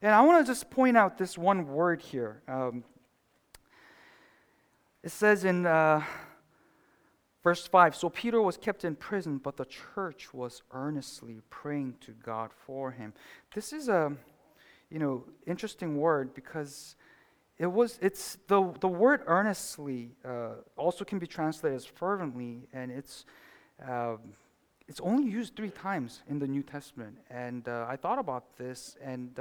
And 0.03 0.13
I 0.13 0.21
want 0.23 0.45
to 0.45 0.51
just 0.51 0.71
point 0.71 0.97
out 0.97 1.17
this 1.17 1.39
one 1.39 1.69
word 1.69 2.03
here. 2.03 2.43
Um, 2.49 2.85
it 5.03 5.11
says 5.11 5.45
in 5.45 5.67
uh, 5.67 6.03
verse 7.43 7.67
5 7.67 7.95
So 7.95 8.09
Peter 8.09 8.41
was 8.41 8.57
kept 8.57 8.85
in 8.85 8.97
prison, 8.97 9.39
but 9.39 9.57
the 9.57 9.65
church 9.65 10.33
was 10.33 10.63
earnestly 10.73 11.41
praying 11.51 11.95
to 12.03 12.13
God 12.13 12.51
for 12.67 12.91
him. 12.91 13.13
This 13.55 13.73
is 13.73 13.89
a 13.89 14.13
you 14.91 14.99
know 14.99 15.25
interesting 15.47 15.97
word 15.97 16.35
because 16.35 16.97
it 17.59 17.67
was 17.67 17.99
it's 18.03 18.37
the 18.49 18.73
the 18.81 18.89
word 18.89 19.23
earnestly 19.27 20.11
uh, 20.25 20.55
also 20.77 21.05
can 21.05 21.19
be 21.19 21.27
translated 21.27 21.77
as 21.77 21.87
fervently 21.87 22.69
and 22.73 22.91
it's 22.91 23.25
um, 23.89 24.19
it's 24.89 25.01
only 25.01 25.31
used 25.31 25.57
three 25.57 25.71
times 25.71 26.23
in 26.29 26.39
the 26.39 26.47
New 26.47 26.63
Testament 26.63 27.17
and 27.31 27.67
uh, 27.69 27.87
I 27.89 27.97
thought 27.97 28.19
about 28.19 28.57
this 28.59 28.97
and 29.03 29.39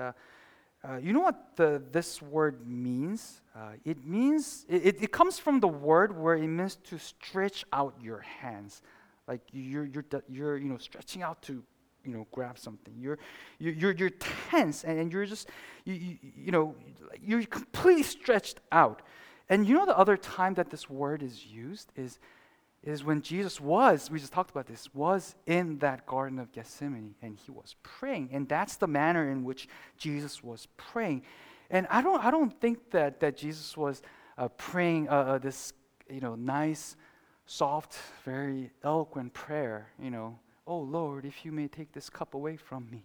uh, 0.88 0.98
you 0.98 1.14
know 1.14 1.20
what 1.22 1.56
the, 1.56 1.82
this 1.92 2.22
word 2.22 2.68
means? 2.68 3.42
Uh, 3.56 3.74
it 3.86 4.04
means 4.06 4.66
it, 4.68 5.02
it 5.02 5.12
comes 5.12 5.38
from 5.38 5.60
the 5.60 5.68
word 5.68 6.18
where 6.18 6.36
it 6.36 6.48
means 6.48 6.78
to 6.78 6.98
stretch 6.98 7.64
out 7.72 7.94
your 8.02 8.20
hands, 8.20 8.82
like 9.28 9.42
you're 9.52 9.86
you're 9.86 10.06
you're 10.28 10.58
you 10.58 10.68
know 10.68 10.78
stretching 10.78 11.22
out 11.22 11.40
to 11.44 11.64
you 12.04 12.14
know 12.14 12.26
grab 12.32 12.58
something. 12.58 12.96
You're 13.00 13.20
you're 13.60 13.92
you're, 13.92 14.10
tense 14.50 14.84
and, 14.84 15.12
you're 15.12 15.26
just 15.26 15.50
you, 15.86 15.94
you, 15.94 16.18
you 16.36 16.52
know 16.52 16.76
you're 17.22 17.44
completely 17.44 18.04
stretched 18.04 18.60
out. 18.72 19.04
And 19.50 19.68
you 19.68 19.76
know 19.76 19.86
the 19.86 19.98
other 19.98 20.18
time 20.18 20.56
that 20.56 20.72
this 20.72 20.90
word 20.90 21.22
is 21.22 21.46
used 21.46 21.92
is 21.96 22.18
is 22.84 23.04
when 23.04 23.22
Jesus 23.22 23.62
was, 23.62 24.10
we 24.10 24.20
just 24.20 24.34
talked 24.34 24.50
about 24.50 24.66
this, 24.66 24.94
was 24.94 25.36
in 25.46 25.78
that 25.80 26.06
Garden 26.06 26.40
of 26.40 26.52
Gethsemane 26.52 27.16
and 27.22 27.38
he 27.38 27.52
was 27.52 27.76
praying. 27.84 28.30
And 28.32 28.50
that's 28.50 28.78
the 28.78 28.88
manner 28.88 29.30
in 29.30 29.44
which 29.44 29.68
Jesus 29.98 30.44
was 30.44 30.68
praying. 30.78 31.22
And 31.70 31.88
I 31.90 32.02
don't, 32.02 32.24
I 32.24 32.32
don't 32.32 32.60
think 32.60 32.92
that, 32.92 33.20
that 33.20 33.38
Jesus 33.38 33.78
was 33.78 34.02
uh, 34.38 34.48
praying 34.50 35.10
uh, 35.10 35.12
uh, 35.12 35.38
this, 35.38 35.74
you 36.10 36.22
know, 36.22 36.36
nice, 36.36 36.96
soft, 37.46 37.98
very 38.26 38.72
eloquent 38.84 39.34
prayer, 39.34 39.88
you 40.02 40.10
know, 40.10 40.40
Oh 40.68 40.80
Lord, 40.80 41.26
if 41.26 41.44
you 41.44 41.52
may 41.52 41.68
take 41.68 41.92
this 41.92 42.10
cup 42.10 42.34
away 42.34 42.56
from 42.56 42.90
me. 42.90 43.04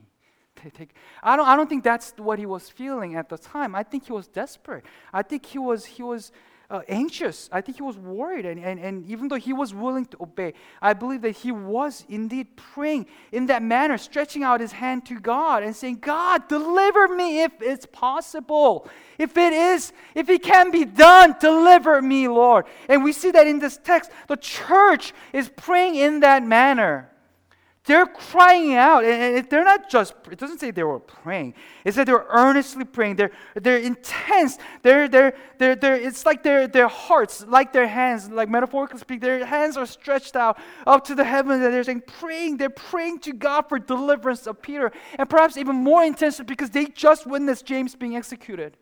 Take, 0.75 0.95
I, 1.23 1.37
don't, 1.37 1.49
I 1.49 1.57
don't 1.57 1.69
think 1.69 1.85
that's 1.85 2.15
what 2.17 2.39
he 2.39 2.47
was 2.47 2.71
feeling 2.71 3.17
at 3.17 3.29
the 3.29 3.37
time. 3.37 3.75
I 3.75 3.83
think 3.83 4.07
he 4.07 4.13
was 4.13 4.27
desperate. 4.27 4.85
I 5.13 5.23
think 5.23 5.45
he 5.45 5.59
was, 5.59 5.85
he 5.85 6.03
was 6.03 6.33
uh, 6.71 6.81
anxious. 6.89 7.49
I 7.53 7.61
think 7.61 7.77
he 7.77 7.83
was 7.83 7.97
worried. 7.97 8.45
And, 8.47 8.61
and, 8.61 8.81
and 8.81 9.07
even 9.07 9.29
though 9.29 9.37
he 9.37 9.53
was 9.53 9.73
willing 9.75 10.07
to 10.07 10.17
obey, 10.21 10.55
I 10.83 10.93
believe 10.93 11.23
that 11.23 11.37
he 11.37 11.53
was 11.53 12.05
indeed 12.09 12.57
praying 12.57 13.07
in 13.33 13.47
that 13.47 13.63
manner, 13.63 13.99
stretching 13.99 14.43
out 14.43 14.61
his 14.61 14.73
hand 14.73 15.07
to 15.07 15.21
God 15.21 15.63
and 15.63 15.75
saying, 15.75 15.99
God, 16.01 16.49
deliver 16.49 17.09
me 17.09 17.43
if 17.43 17.53
it's 17.61 17.87
possible. 17.87 18.89
If 19.19 19.37
it 19.37 19.53
is, 19.53 19.93
if 20.15 20.29
it 20.29 20.43
can 20.43 20.71
be 20.71 20.85
done, 20.85 21.37
deliver 21.41 22.03
me, 22.03 22.29
Lord. 22.29 22.67
And 22.89 23.03
we 23.05 23.13
see 23.13 23.31
that 23.31 23.47
in 23.47 23.59
this 23.59 23.79
text, 23.83 24.11
the 24.29 24.37
church 24.37 25.13
is 25.33 25.49
praying 25.49 25.97
in 25.97 26.21
that 26.21 26.43
manner. 26.43 27.11
They're 27.87 28.07
crying 28.07 28.75
out. 28.75 29.05
And 29.05 29.49
they're 29.49 29.65
not 29.65 29.89
just, 29.89 30.15
it 30.31 30.39
doesn't 30.39 30.59
say 30.59 30.73
they 30.73 30.83
were 30.83 30.99
praying. 30.99 31.55
It 31.85 31.95
said 31.95 32.09
they're 32.09 32.27
earnestly 32.29 32.85
praying. 32.85 33.17
They're, 33.17 33.31
they're 33.55 33.79
intense. 33.79 34.59
They're, 34.83 35.09
they're, 35.09 35.37
they're, 35.59 35.77
they're, 35.77 35.95
it's 35.95 36.27
like 36.27 36.43
their, 36.43 36.67
their 36.67 36.89
hearts, 36.89 37.45
like 37.47 37.73
their 37.73 37.87
hands, 37.87 38.29
like 38.29 38.49
metaphorically 38.49 38.99
speaking, 38.99 39.21
their 39.21 39.47
hands 39.47 39.77
are 39.77 39.87
stretched 39.87 40.35
out 40.35 40.59
up 40.85 41.05
to 41.05 41.15
the 41.15 41.25
heavens 41.25 41.65
and 41.65 41.73
they're 41.73 41.85
saying, 41.85 42.03
praying. 42.07 42.57
They're 42.57 42.71
praying 42.71 43.21
to 43.21 43.33
God 43.33 43.69
for 43.69 43.79
deliverance 43.79 44.49
of 44.49 44.61
Peter. 44.61 44.91
And 45.17 45.31
perhaps 45.31 45.57
even 45.57 45.77
more 45.77 46.03
intense 46.03 46.41
because 46.41 46.71
they 46.71 46.87
just 46.87 47.25
witnessed 47.25 47.65
James 47.65 47.95
being 47.95 48.17
executed. 48.17 48.77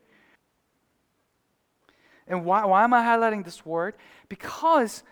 And 2.27 2.47
why, 2.47 2.65
why 2.65 2.85
am 2.85 2.95
I 2.95 3.03
highlighting 3.03 3.45
this 3.45 3.67
word? 3.67 3.97
Because 4.31 5.03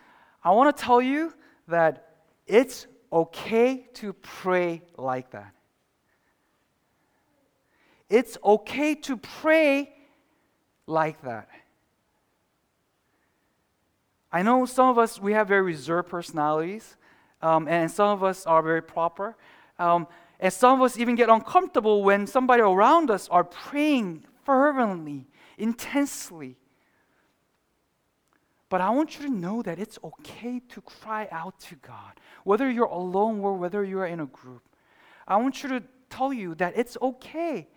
I 0.43 0.51
want 0.53 0.75
to 0.75 0.83
tell 0.83 1.03
you 1.03 1.35
that 1.69 2.09
it's 2.47 2.87
okay 3.13 3.87
to 3.95 4.13
pray 4.13 4.83
like 4.97 5.31
that. 5.33 5.53
It's 8.09 8.37
okay 8.45 8.95
to 8.95 9.17
pray 9.17 9.93
like 10.87 11.21
that. 11.23 11.49
I 14.33 14.43
know 14.43 14.65
some 14.65 14.89
of 14.89 14.99
us, 14.99 15.21
we 15.21 15.33
have 15.35 15.49
very 15.49 15.63
reserved 15.63 16.09
personalities, 16.09 16.97
um, 17.43 17.69
and 17.69 17.91
some 17.91 18.09
of 18.09 18.25
us 18.25 18.47
are 18.47 18.63
very 18.63 18.83
proper. 18.83 19.37
Um, 19.79 20.07
and 20.41 20.53
some 20.53 20.81
of 20.81 20.85
us 20.85 20.99
even 20.99 21.15
get 21.15 21.29
uncomfortable 21.29 22.03
when 22.03 22.27
somebody 22.27 22.63
around 22.63 23.11
us 23.11 23.29
are 23.29 23.45
praying 23.45 24.25
fervently, 24.45 25.27
intensely. 25.59 26.57
But 28.73 28.81
I 28.81 28.89
want 28.89 29.19
you 29.19 29.27
to 29.27 29.31
know 29.31 29.61
that 29.61 29.79
it's 29.79 29.99
okay 30.03 30.59
to 30.71 30.81
cry 30.81 31.29
out 31.31 31.61
to 31.69 31.75
God, 31.75 32.19
whether 32.45 32.71
you're 32.71 32.87
alone 32.87 33.41
or 33.41 33.53
whether 33.59 33.85
you're 33.85 34.07
in 34.07 34.19
a 34.19 34.25
group. 34.25 34.63
I 35.29 35.37
want 35.37 35.63
you 35.63 35.69
to 35.69 35.83
tell 36.09 36.33
you 36.33 36.55
that 36.55 36.73
it's 36.75 36.97
okay 37.03 37.69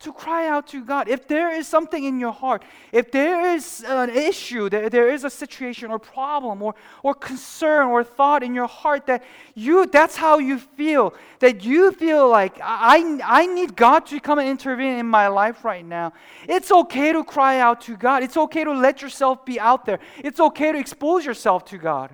to 0.00 0.12
cry 0.12 0.48
out 0.48 0.66
to 0.68 0.84
God. 0.84 1.08
If 1.08 1.26
there 1.28 1.54
is 1.54 1.66
something 1.66 2.04
in 2.04 2.20
your 2.20 2.32
heart, 2.32 2.62
if 2.92 3.10
there 3.10 3.54
is 3.54 3.84
an 3.86 4.10
issue, 4.10 4.68
that 4.68 4.92
there 4.92 5.10
is 5.10 5.24
a 5.24 5.30
situation 5.30 5.90
or 5.90 5.98
problem 5.98 6.62
or, 6.62 6.74
or 7.02 7.14
concern 7.14 7.88
or 7.88 8.04
thought 8.04 8.42
in 8.42 8.54
your 8.54 8.66
heart 8.66 9.06
that 9.06 9.22
you 9.54 9.86
that's 9.86 10.16
how 10.16 10.38
you 10.38 10.58
feel, 10.58 11.14
that 11.38 11.64
you 11.64 11.92
feel 11.92 12.28
like 12.28 12.58
I, 12.62 13.20
I 13.24 13.46
need 13.46 13.76
God 13.76 14.06
to 14.06 14.20
come 14.20 14.38
and 14.38 14.48
intervene 14.48 14.98
in 14.98 15.06
my 15.06 15.28
life 15.28 15.64
right 15.64 15.84
now. 15.84 16.12
It's 16.48 16.70
okay 16.70 17.12
to 17.12 17.24
cry 17.24 17.60
out 17.60 17.80
to 17.82 17.96
God. 17.96 18.22
It's 18.22 18.36
okay 18.36 18.64
to 18.64 18.72
let 18.72 19.00
yourself 19.00 19.44
be 19.44 19.58
out 19.58 19.86
there. 19.86 20.00
It's 20.18 20.40
okay 20.40 20.72
to 20.72 20.78
expose 20.78 21.24
yourself 21.24 21.64
to 21.66 21.78
God. 21.78 22.10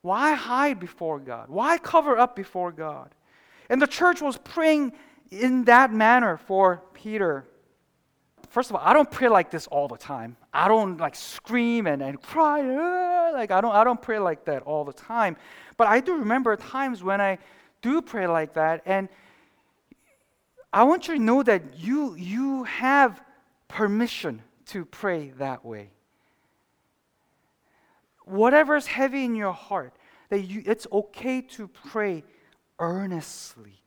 Why 0.00 0.34
hide 0.34 0.80
before 0.80 1.20
God? 1.20 1.48
Why 1.48 1.78
cover 1.78 2.18
up 2.18 2.34
before 2.34 2.72
God? 2.72 3.14
And 3.72 3.80
the 3.80 3.86
church 3.86 4.20
was 4.20 4.36
praying 4.36 4.92
in 5.30 5.64
that 5.64 5.90
manner 5.90 6.36
for 6.36 6.82
Peter. 6.92 7.46
First 8.50 8.68
of 8.68 8.76
all, 8.76 8.82
I 8.84 8.92
don't 8.92 9.10
pray 9.10 9.30
like 9.30 9.50
this 9.50 9.66
all 9.66 9.88
the 9.88 9.96
time. 9.96 10.36
I 10.52 10.68
don't 10.68 10.98
like 10.98 11.14
scream 11.14 11.86
and, 11.86 12.02
and 12.02 12.20
cry. 12.20 13.30
Like 13.32 13.50
I 13.50 13.62
don't 13.62 13.74
I 13.74 13.82
don't 13.82 14.02
pray 14.02 14.18
like 14.18 14.44
that 14.44 14.62
all 14.64 14.84
the 14.84 14.92
time. 14.92 15.38
But 15.78 15.86
I 15.86 16.00
do 16.00 16.16
remember 16.16 16.54
times 16.54 17.02
when 17.02 17.22
I 17.22 17.38
do 17.80 18.02
pray 18.02 18.26
like 18.26 18.52
that. 18.52 18.82
And 18.84 19.08
I 20.70 20.82
want 20.84 21.08
you 21.08 21.14
to 21.16 21.22
know 21.22 21.42
that 21.42 21.62
you 21.78 22.14
you 22.16 22.64
have 22.64 23.22
permission 23.68 24.42
to 24.66 24.84
pray 24.84 25.32
that 25.38 25.64
way. 25.64 25.88
Whatever's 28.26 28.86
heavy 28.86 29.24
in 29.24 29.34
your 29.34 29.54
heart, 29.54 29.94
that 30.28 30.40
you, 30.40 30.62
it's 30.66 30.86
okay 30.92 31.40
to 31.40 31.68
pray 31.68 32.22
earnestly. 32.82 33.80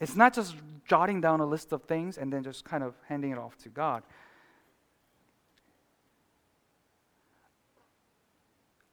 It's 0.00 0.16
not 0.16 0.34
just 0.34 0.56
jotting 0.88 1.20
down 1.20 1.40
a 1.40 1.46
list 1.46 1.72
of 1.72 1.82
things 1.82 2.16
and 2.18 2.32
then 2.32 2.42
just 2.42 2.64
kind 2.64 2.82
of 2.82 2.94
handing 3.06 3.30
it 3.30 3.38
off 3.38 3.56
to 3.58 3.68
God. 3.68 4.02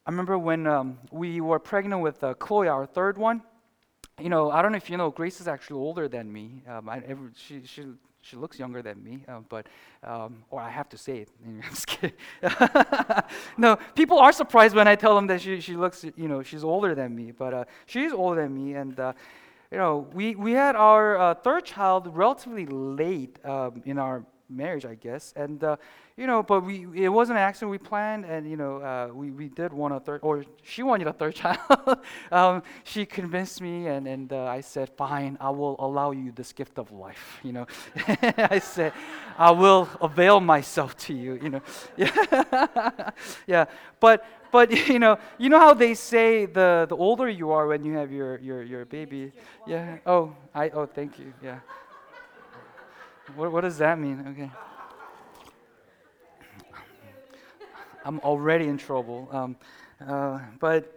I 0.05 0.11
remember 0.11 0.37
when 0.37 0.67
um, 0.67 0.99
we 1.11 1.39
were 1.39 1.59
pregnant 1.59 2.01
with 2.01 2.23
uh, 2.23 2.33
Chloe, 2.33 2.67
our 2.67 2.85
third 2.85 3.17
one. 3.17 3.41
You 4.19 4.29
know, 4.29 4.51
I 4.51 4.61
don't 4.61 4.73
know 4.73 4.77
if 4.77 4.89
you 4.89 4.97
know, 4.97 5.11
Grace 5.11 5.39
is 5.39 5.47
actually 5.47 5.79
older 5.79 6.07
than 6.07 6.31
me. 6.31 6.63
Um, 6.67 6.89
I, 6.89 7.01
every, 7.07 7.29
she, 7.35 7.61
she 7.65 7.85
she 8.29 8.37
looks 8.37 8.59
younger 8.59 8.81
than 8.83 9.03
me, 9.03 9.19
uh, 9.27 9.39
but, 9.49 9.65
um, 10.03 10.43
or 10.51 10.61
I 10.61 10.69
have 10.69 10.87
to 10.89 10.97
say 10.97 11.19
it. 11.19 11.29
I'm 11.45 11.61
just 11.63 11.87
kidding. 11.87 12.15
no, 13.57 13.77
people 13.95 14.19
are 14.19 14.31
surprised 14.31 14.75
when 14.75 14.87
I 14.87 14.95
tell 14.95 15.15
them 15.15 15.25
that 15.27 15.41
she, 15.41 15.59
she 15.61 15.75
looks, 15.75 16.05
you 16.15 16.27
know, 16.27 16.43
she's 16.43 16.63
older 16.63 16.93
than 16.93 17.15
me, 17.15 17.31
but 17.31 17.53
uh, 17.53 17.65
she's 17.87 18.11
older 18.11 18.43
than 18.43 18.53
me. 18.53 18.75
And, 18.75 18.99
uh, 18.99 19.13
you 19.71 19.77
know, 19.77 20.07
we, 20.13 20.35
we 20.35 20.51
had 20.51 20.75
our 20.75 21.17
uh, 21.17 21.33
third 21.33 21.65
child 21.65 22.15
relatively 22.15 22.67
late 22.67 23.43
um, 23.43 23.81
in 23.85 23.97
our 23.97 24.23
marriage, 24.47 24.85
I 24.85 24.95
guess. 24.95 25.33
And 25.35 25.63
uh, 25.63 25.77
you 26.19 26.27
know, 26.27 26.43
but 26.43 26.65
we 26.65 26.85
it 27.05 27.07
wasn't 27.07 27.37
an 27.37 27.43
accident. 27.43 27.71
We 27.71 27.77
planned, 27.77 28.25
and 28.25 28.49
you 28.49 28.57
know, 28.57 28.81
uh, 28.81 29.07
we 29.13 29.31
we 29.31 29.47
did 29.47 29.71
want 29.71 29.93
a 29.93 30.01
third, 30.01 30.19
or 30.21 30.43
she 30.63 30.83
wanted 30.83 31.07
a 31.07 31.13
third 31.13 31.33
child. 31.41 31.99
um, 32.29 32.61
she 32.83 33.05
convinced 33.05 33.61
me, 33.61 33.87
and 33.87 34.05
and 34.05 34.33
uh, 34.33 34.43
I 34.43 34.59
said, 34.59 34.89
fine, 34.89 35.37
I 35.39 35.49
will 35.49 35.77
allow 35.79 36.11
you 36.11 36.33
this 36.33 36.51
gift 36.51 36.77
of 36.77 36.91
life. 36.91 37.39
You 37.41 37.53
know, 37.53 37.67
I 38.37 38.59
said, 38.59 38.91
I 39.37 39.51
will 39.51 39.87
avail 40.01 40.41
myself 40.41 40.97
to 41.07 41.13
you. 41.13 41.39
You 41.41 41.49
know, 41.51 41.61
yeah, 41.95 43.11
yeah. 43.47 43.65
But 44.01 44.25
but 44.51 44.71
you 44.89 44.99
know, 44.99 45.17
you 45.37 45.47
know 45.47 45.59
how 45.59 45.73
they 45.73 45.93
say 45.93 46.45
the 46.47 46.85
the 46.89 46.97
older 46.97 47.29
you 47.29 47.51
are 47.51 47.65
when 47.67 47.85
you 47.85 47.93
have 47.93 48.11
your 48.11 48.39
your 48.39 48.61
your 48.61 48.83
baby. 48.83 49.31
Yeah. 49.65 49.99
Oh, 50.05 50.35
I 50.53 50.67
oh, 50.71 50.85
thank 50.85 51.17
you. 51.17 51.31
Yeah. 51.41 51.59
What, 53.35 53.53
what 53.53 53.61
does 53.61 53.77
that 53.77 53.97
mean? 53.97 54.25
Okay. 54.27 54.51
I'm 58.05 58.19
already 58.19 58.67
in 58.67 58.77
trouble. 58.77 59.27
Um, 59.31 59.55
uh, 60.05 60.39
but 60.59 60.95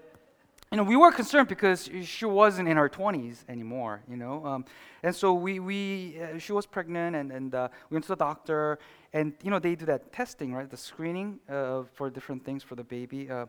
you 0.71 0.79
know, 0.79 0.85
we 0.85 0.97
were 0.97 1.13
concerned 1.13 1.49
because 1.49 1.91
she 2.05 2.25
wasn't 2.25 2.67
in 2.67 2.79
her 2.79 2.89
20s 2.89 3.45
anymore, 3.47 4.01
you 4.09 4.17
know. 4.17 4.47
Um, 4.47 4.65
and 5.03 5.15
so 5.15 5.35
we, 5.35 5.61
we 5.61 6.19
uh, 6.19 6.39
she 6.39 6.53
was 6.53 6.65
pregnant, 6.65 7.15
and, 7.15 7.31
and 7.31 7.55
uh, 7.55 7.69
we 7.91 7.97
went 7.97 8.05
to 8.05 8.13
the 8.13 8.17
doctor, 8.17 8.79
and 9.13 9.35
you 9.43 9.51
know 9.51 9.59
they 9.59 9.75
do 9.75 9.85
that 9.85 10.13
testing, 10.13 10.55
right? 10.55 10.71
The 10.71 10.77
screening 10.79 11.41
uh, 11.49 11.83
for 11.93 12.09
different 12.09 12.45
things 12.45 12.63
for 12.63 12.75
the 12.75 12.85
baby, 12.85 13.31
uh, 13.31 13.47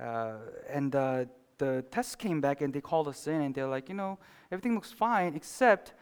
uh, 0.00 0.34
and 0.70 0.92
the 0.92 1.28
test 1.90 2.18
came 2.18 2.40
back, 2.40 2.60
and 2.60 2.72
they 2.72 2.80
called 2.80 3.08
us 3.08 3.26
in, 3.26 3.40
and 3.40 3.54
they're 3.54 3.68
like, 3.68 3.88
you 3.88 3.94
know, 3.94 4.18
everything 4.50 4.74
looks 4.74 4.92
fine 4.92 5.34
except 5.34 5.94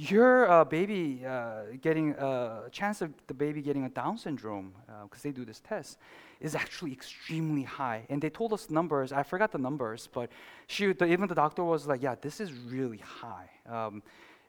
your 0.00 0.50
uh, 0.50 0.64
baby 0.64 1.22
uh, 1.26 1.76
getting 1.82 2.14
uh, 2.14 2.62
a 2.66 2.70
chance 2.70 3.02
of 3.02 3.12
the 3.26 3.34
baby 3.34 3.60
getting 3.60 3.84
a 3.84 3.88
Down 3.90 4.16
syndrome 4.16 4.72
because 5.02 5.20
uh, 5.20 5.24
they 5.24 5.30
do 5.30 5.44
this 5.44 5.60
test 5.60 5.98
is 6.40 6.54
actually 6.54 6.92
extremely 6.92 7.64
high. 7.64 8.06
And 8.08 8.22
they 8.22 8.30
told 8.30 8.54
us 8.54 8.70
numbers. 8.70 9.12
I 9.12 9.22
forgot 9.22 9.52
the 9.52 9.58
numbers, 9.58 10.08
but 10.10 10.30
she, 10.68 10.92
the, 10.94 11.04
even 11.04 11.28
the 11.28 11.34
doctor 11.34 11.62
was 11.64 11.86
like, 11.86 12.02
"Yeah, 12.02 12.14
this 12.20 12.40
is 12.40 12.50
really 12.52 12.98
high." 12.98 13.50
Um, 13.68 14.02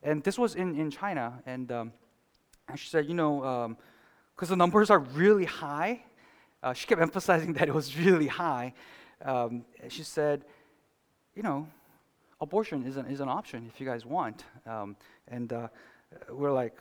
and 0.03 0.23
this 0.23 0.39
was 0.39 0.55
in 0.55 0.79
in 0.79 0.89
China, 0.89 1.41
and, 1.45 1.69
um, 1.71 1.93
and 2.69 2.79
she 2.79 2.87
said, 2.87 3.07
you 3.07 3.13
know, 3.13 3.75
because 4.33 4.49
um, 4.49 4.57
the 4.57 4.63
numbers 4.63 4.89
are 4.89 4.99
really 4.99 5.45
high. 5.45 6.03
Uh, 6.63 6.73
she 6.73 6.87
kept 6.87 7.01
emphasizing 7.09 7.53
that 7.53 7.67
it 7.67 7.73
was 7.73 7.97
really 7.97 8.27
high. 8.27 8.73
Um, 9.25 9.65
she 9.89 10.03
said, 10.03 10.45
you 11.35 11.43
know, 11.43 11.67
abortion 12.41 12.83
is 12.83 12.97
an, 12.97 13.05
is 13.05 13.19
an 13.19 13.29
option 13.29 13.69
if 13.71 13.79
you 13.79 13.85
guys 13.85 14.05
want. 14.05 14.43
Um, 14.65 14.95
and 15.31 15.51
uh, 15.53 15.67
we're 16.29 16.51
like, 16.51 16.75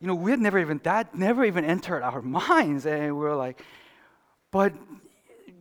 you 0.00 0.06
know, 0.06 0.14
we 0.14 0.30
had 0.30 0.40
never 0.40 0.58
even, 0.58 0.80
that 0.84 1.14
never 1.14 1.44
even 1.44 1.64
entered 1.64 2.02
our 2.02 2.22
minds. 2.40 2.86
And 2.86 3.04
we 3.04 3.12
we're 3.12 3.36
like, 3.36 3.62
but 4.50 4.72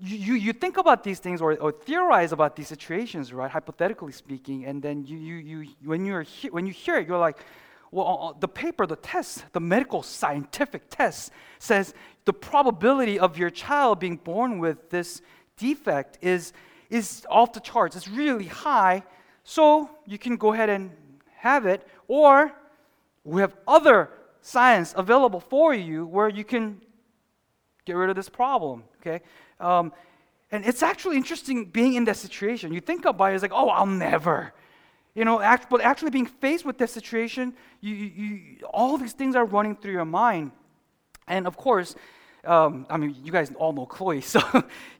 you, 0.02 0.36
you 0.36 0.54
think 0.54 0.78
about 0.78 1.04
these 1.04 1.20
things 1.20 1.42
or, 1.42 1.56
or 1.58 1.72
theorize 1.72 2.32
about 2.32 2.56
these 2.56 2.68
situations, 2.68 3.34
right, 3.34 3.50
hypothetically 3.50 4.12
speaking, 4.12 4.66
and 4.66 4.82
then 4.82 5.06
you, 5.06 5.18
you, 5.18 5.36
you, 5.36 5.70
when, 5.84 6.06
you're 6.06 6.24
he- 6.24 6.50
when 6.50 6.66
you 6.66 6.74
hear 6.74 6.98
it, 6.98 7.08
you're 7.08 7.18
like, 7.18 7.38
well, 7.92 8.08
uh, 8.08 8.30
uh, 8.30 8.34
the 8.40 8.48
paper, 8.48 8.86
the 8.86 8.98
test, 8.98 9.46
the 9.54 9.60
medical 9.60 10.04
scientific 10.04 10.90
test 10.90 11.32
says 11.60 11.94
the 12.26 12.34
probability 12.34 13.18
of 13.20 13.38
your 13.38 13.50
child 13.50 14.00
being 14.00 14.18
born 14.18 14.60
with 14.60 14.90
this 14.90 15.22
defect 15.58 16.18
is, 16.22 16.52
is 16.90 17.26
off 17.30 17.54
the 17.54 17.62
charts. 17.62 17.96
It's 17.96 18.08
really 18.08 18.48
high. 18.48 19.04
So 19.44 19.90
you 20.06 20.18
can 20.18 20.36
go 20.36 20.52
ahead 20.52 20.70
and 20.70 20.92
have 21.46 21.68
it, 21.68 21.86
or 22.08 22.52
we 23.24 23.40
have 23.42 23.56
other 23.68 24.10
science 24.42 24.94
available 24.98 25.40
for 25.40 25.74
you 25.74 26.06
where 26.06 26.28
you 26.28 26.44
can 26.44 26.82
get 27.86 27.94
rid 27.94 28.10
of 28.10 28.16
this 28.16 28.30
problem. 28.30 28.84
Okay, 29.00 29.22
um, 29.60 29.94
and 30.52 30.66
it's 30.66 30.82
actually 30.82 31.18
interesting 31.18 31.66
being 31.66 31.94
in 31.94 32.04
that 32.06 32.18
situation. 32.18 32.74
You 32.74 32.82
think 32.82 33.06
about 33.06 33.32
it, 33.32 33.36
it's 33.36 33.44
like, 33.44 33.54
oh, 33.54 33.70
I'll 33.70 33.86
never. 33.86 34.54
You 35.14 35.24
know, 35.24 35.40
act, 35.40 35.70
but 35.70 35.80
actually 35.82 36.12
being 36.12 36.26
faced 36.26 36.66
with 36.66 36.78
that 36.80 36.90
situation, 36.90 37.54
you, 37.80 37.96
you, 37.96 38.10
you, 38.22 38.66
all 38.74 38.98
these 38.98 39.14
things 39.14 39.36
are 39.36 39.46
running 39.46 39.76
through 39.76 39.94
your 39.94 40.10
mind. 40.24 40.52
And 41.28 41.48
of 41.48 41.56
course, 41.56 41.96
um, 42.44 42.86
I 42.90 42.98
mean, 42.98 43.16
you 43.24 43.32
guys 43.32 43.52
all 43.58 43.72
know 43.72 43.86
Chloe, 43.86 44.22
so 44.34 44.42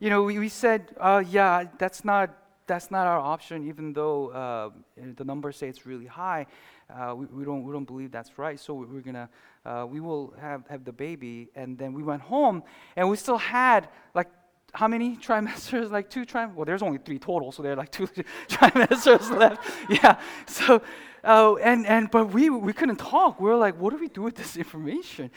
you 0.00 0.10
know, 0.10 0.22
we, 0.22 0.38
we 0.38 0.48
said, 0.48 0.80
uh, 0.98 1.22
yeah, 1.28 1.64
that's 1.78 2.04
not 2.04 2.30
that's 2.66 2.90
not 2.90 3.06
our 3.06 3.18
option, 3.18 3.68
even 3.68 3.92
though 3.92 4.28
uh, 4.28 4.70
the 5.16 5.24
numbers 5.24 5.56
say 5.56 5.68
it's 5.68 5.86
really 5.86 6.06
high. 6.06 6.46
Uh, 6.88 7.14
we, 7.16 7.26
we, 7.26 7.44
don't, 7.44 7.62
we 7.64 7.72
don't 7.72 7.84
believe 7.84 8.10
that's 8.10 8.38
right. 8.38 8.58
So 8.58 8.74
we, 8.74 8.98
are 8.98 9.02
gonna, 9.02 9.28
uh, 9.64 9.86
we 9.88 10.00
will 10.00 10.34
have, 10.40 10.66
have 10.68 10.84
the 10.84 10.92
baby. 10.92 11.48
And 11.54 11.78
then 11.78 11.92
we 11.92 12.02
went 12.02 12.22
home, 12.22 12.62
and 12.96 13.08
we 13.08 13.16
still 13.16 13.38
had 13.38 13.88
like 14.14 14.28
how 14.72 14.88
many 14.88 15.16
trimesters? 15.28 15.90
Like 15.90 16.10
two 16.10 16.24
trimesters? 16.24 16.54
Well, 16.54 16.64
there's 16.64 16.82
only 16.82 16.98
three 16.98 17.18
total, 17.18 17.52
so 17.52 17.62
there 17.62 17.72
are 17.72 17.76
like 17.76 17.90
two 17.90 18.06
trimesters 18.48 19.30
left. 19.38 19.68
Yeah. 19.88 20.18
So, 20.46 20.82
uh, 21.24 21.54
and 21.56 21.86
and 21.86 22.10
but 22.10 22.32
we 22.32 22.50
we 22.50 22.72
couldn't 22.72 22.98
talk. 22.98 23.40
We 23.40 23.48
were 23.48 23.56
like, 23.56 23.78
what 23.80 23.90
do 23.90 23.98
we 23.98 24.08
do 24.08 24.22
with 24.22 24.34
this 24.34 24.56
information? 24.56 25.30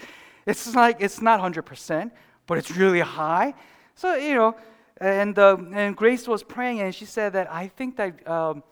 It's 0.46 0.76
like 0.76 0.98
it's 1.00 1.22
not 1.22 1.39
hundred 1.39 1.63
percent, 1.63 2.13
but 2.48 2.58
it's 2.58 2.72
really 2.72 3.02
high. 3.02 3.54
So 3.96 4.15
you 4.15 4.36
know, 4.36 4.56
and, 4.99 5.38
uh, 5.38 5.57
and 5.73 5.95
Grace 5.95 6.27
was 6.27 6.43
praying, 6.43 6.81
and 6.81 6.93
she 6.93 7.05
said 7.05 7.33
that 7.33 7.51
I 7.51 7.67
think 7.67 7.95
that 7.97 8.27
um, 8.27 8.63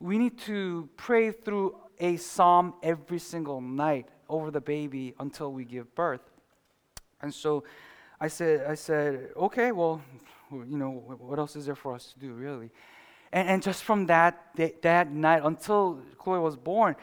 we 0.00 0.18
need 0.18 0.38
to 0.40 0.88
pray 0.96 1.30
through 1.30 1.76
a 2.00 2.16
psalm 2.16 2.74
every 2.82 3.18
single 3.18 3.60
night 3.60 4.08
over 4.28 4.50
the 4.50 4.60
baby 4.60 5.14
until 5.18 5.52
we 5.52 5.64
give 5.64 5.94
birth. 5.94 6.20
And 7.22 7.32
so 7.32 7.64
I 8.20 8.28
said, 8.28 8.66
I 8.66 8.74
said, 8.74 9.30
okay, 9.36 9.72
well, 9.72 10.02
you 10.50 10.76
know, 10.76 10.90
what 10.90 11.38
else 11.38 11.56
is 11.56 11.66
there 11.66 11.74
for 11.74 11.94
us 11.94 12.12
to 12.12 12.18
do, 12.18 12.32
really? 12.32 12.70
And, 13.32 13.48
and 13.48 13.62
just 13.62 13.82
from 13.82 14.06
that, 14.06 14.50
that 14.82 15.10
night 15.10 15.42
until 15.44 16.00
Chloe 16.18 16.40
was 16.40 16.56
born, 16.56 16.96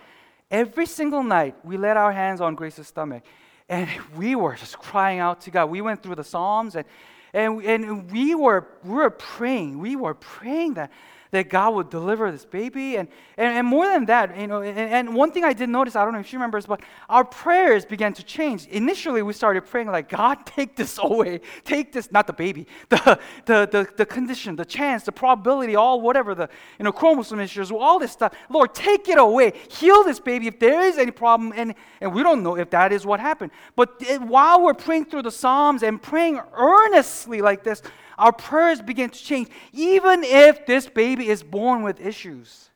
every 0.51 0.85
single 0.85 1.23
night 1.23 1.55
we 1.63 1.77
laid 1.77 1.97
our 1.97 2.11
hands 2.11 2.41
on 2.41 2.55
Grace's 2.55 2.87
stomach. 2.87 3.23
And 3.69 3.89
we 4.15 4.35
were 4.35 4.55
just 4.55 4.77
crying 4.77 5.19
out 5.19 5.41
to 5.41 5.51
God. 5.51 5.65
We 5.65 5.81
went 5.81 6.03
through 6.03 6.15
the 6.15 6.23
Psalms 6.23 6.75
and 6.75 6.85
and, 7.33 7.63
and 7.63 8.11
we, 8.11 8.35
were, 8.35 8.67
we 8.83 8.91
were 8.91 9.09
praying. 9.09 9.79
We 9.79 9.95
were 9.95 10.13
praying 10.13 10.75
that 10.75 10.91
that 11.33 11.49
God 11.49 11.73
would 11.73 11.89
deliver 11.89 12.31
this 12.31 12.45
baby. 12.45 12.95
And, 12.95 13.07
and, 13.37 13.57
and 13.57 13.67
more 13.67 13.87
than 13.87 14.05
that, 14.05 14.37
you 14.37 14.45
know, 14.45 14.61
and, 14.61 14.77
and, 14.77 15.15
one 15.15 15.31
thing 15.31 15.43
I 15.43 15.53
did 15.53 15.67
notice, 15.67 15.95
I 15.95 16.03
don't 16.03 16.13
know 16.13 16.19
if 16.19 16.27
she 16.27 16.35
remembers, 16.35 16.67
but 16.67 16.81
our 17.09 17.25
prayers 17.25 17.85
began 17.85 18.13
to 18.13 18.23
change. 18.23 18.67
Initially, 18.67 19.23
we 19.23 19.33
started 19.33 19.65
praying 19.65 19.87
like, 19.87 20.09
God, 20.09 20.45
take 20.45 20.75
this 20.75 20.99
away. 21.01 21.41
Take 21.65 21.91
this, 21.91 22.11
not 22.11 22.27
the 22.27 22.33
baby, 22.33 22.67
the, 22.89 23.19
the, 23.45 23.67
the, 23.71 23.87
the 23.97 24.05
condition, 24.05 24.55
the 24.55 24.63
chance, 24.63 25.05
the 25.05 25.11
probability, 25.11 25.75
all 25.75 26.01
whatever, 26.01 26.35
the 26.35 26.49
you 26.77 26.85
know, 26.85 26.91
chromosome 26.91 27.39
issues, 27.39 27.71
all 27.71 27.97
this 27.97 28.11
stuff. 28.11 28.33
Lord, 28.47 28.75
take 28.75 29.09
it 29.09 29.17
away. 29.17 29.53
Heal 29.69 30.03
this 30.03 30.19
baby 30.19 30.45
if 30.45 30.59
there 30.59 30.81
is 30.81 30.99
any 30.99 31.11
problem. 31.11 31.51
And, 31.55 31.73
and 31.99 32.13
we 32.13 32.21
don't 32.21 32.43
know 32.43 32.57
if 32.57 32.69
that 32.69 32.93
is 32.93 33.07
what 33.07 33.19
happened. 33.19 33.51
But 33.75 33.95
it, 34.01 34.21
while 34.21 34.61
we're 34.61 34.75
praying 34.75 35.05
through 35.05 35.23
the 35.23 35.31
Psalms 35.31 35.81
and 35.81 35.99
praying 35.99 36.39
earnestly 36.53 37.41
like 37.41 37.63
this, 37.63 37.81
our 38.17 38.31
prayers 38.31 38.81
begin 38.81 39.09
to 39.09 39.23
change, 39.23 39.49
even 39.71 40.23
if 40.23 40.65
this 40.65 40.87
baby 40.87 41.27
is 41.29 41.43
born 41.43 41.83
with 41.83 41.99
issues. 41.99 42.69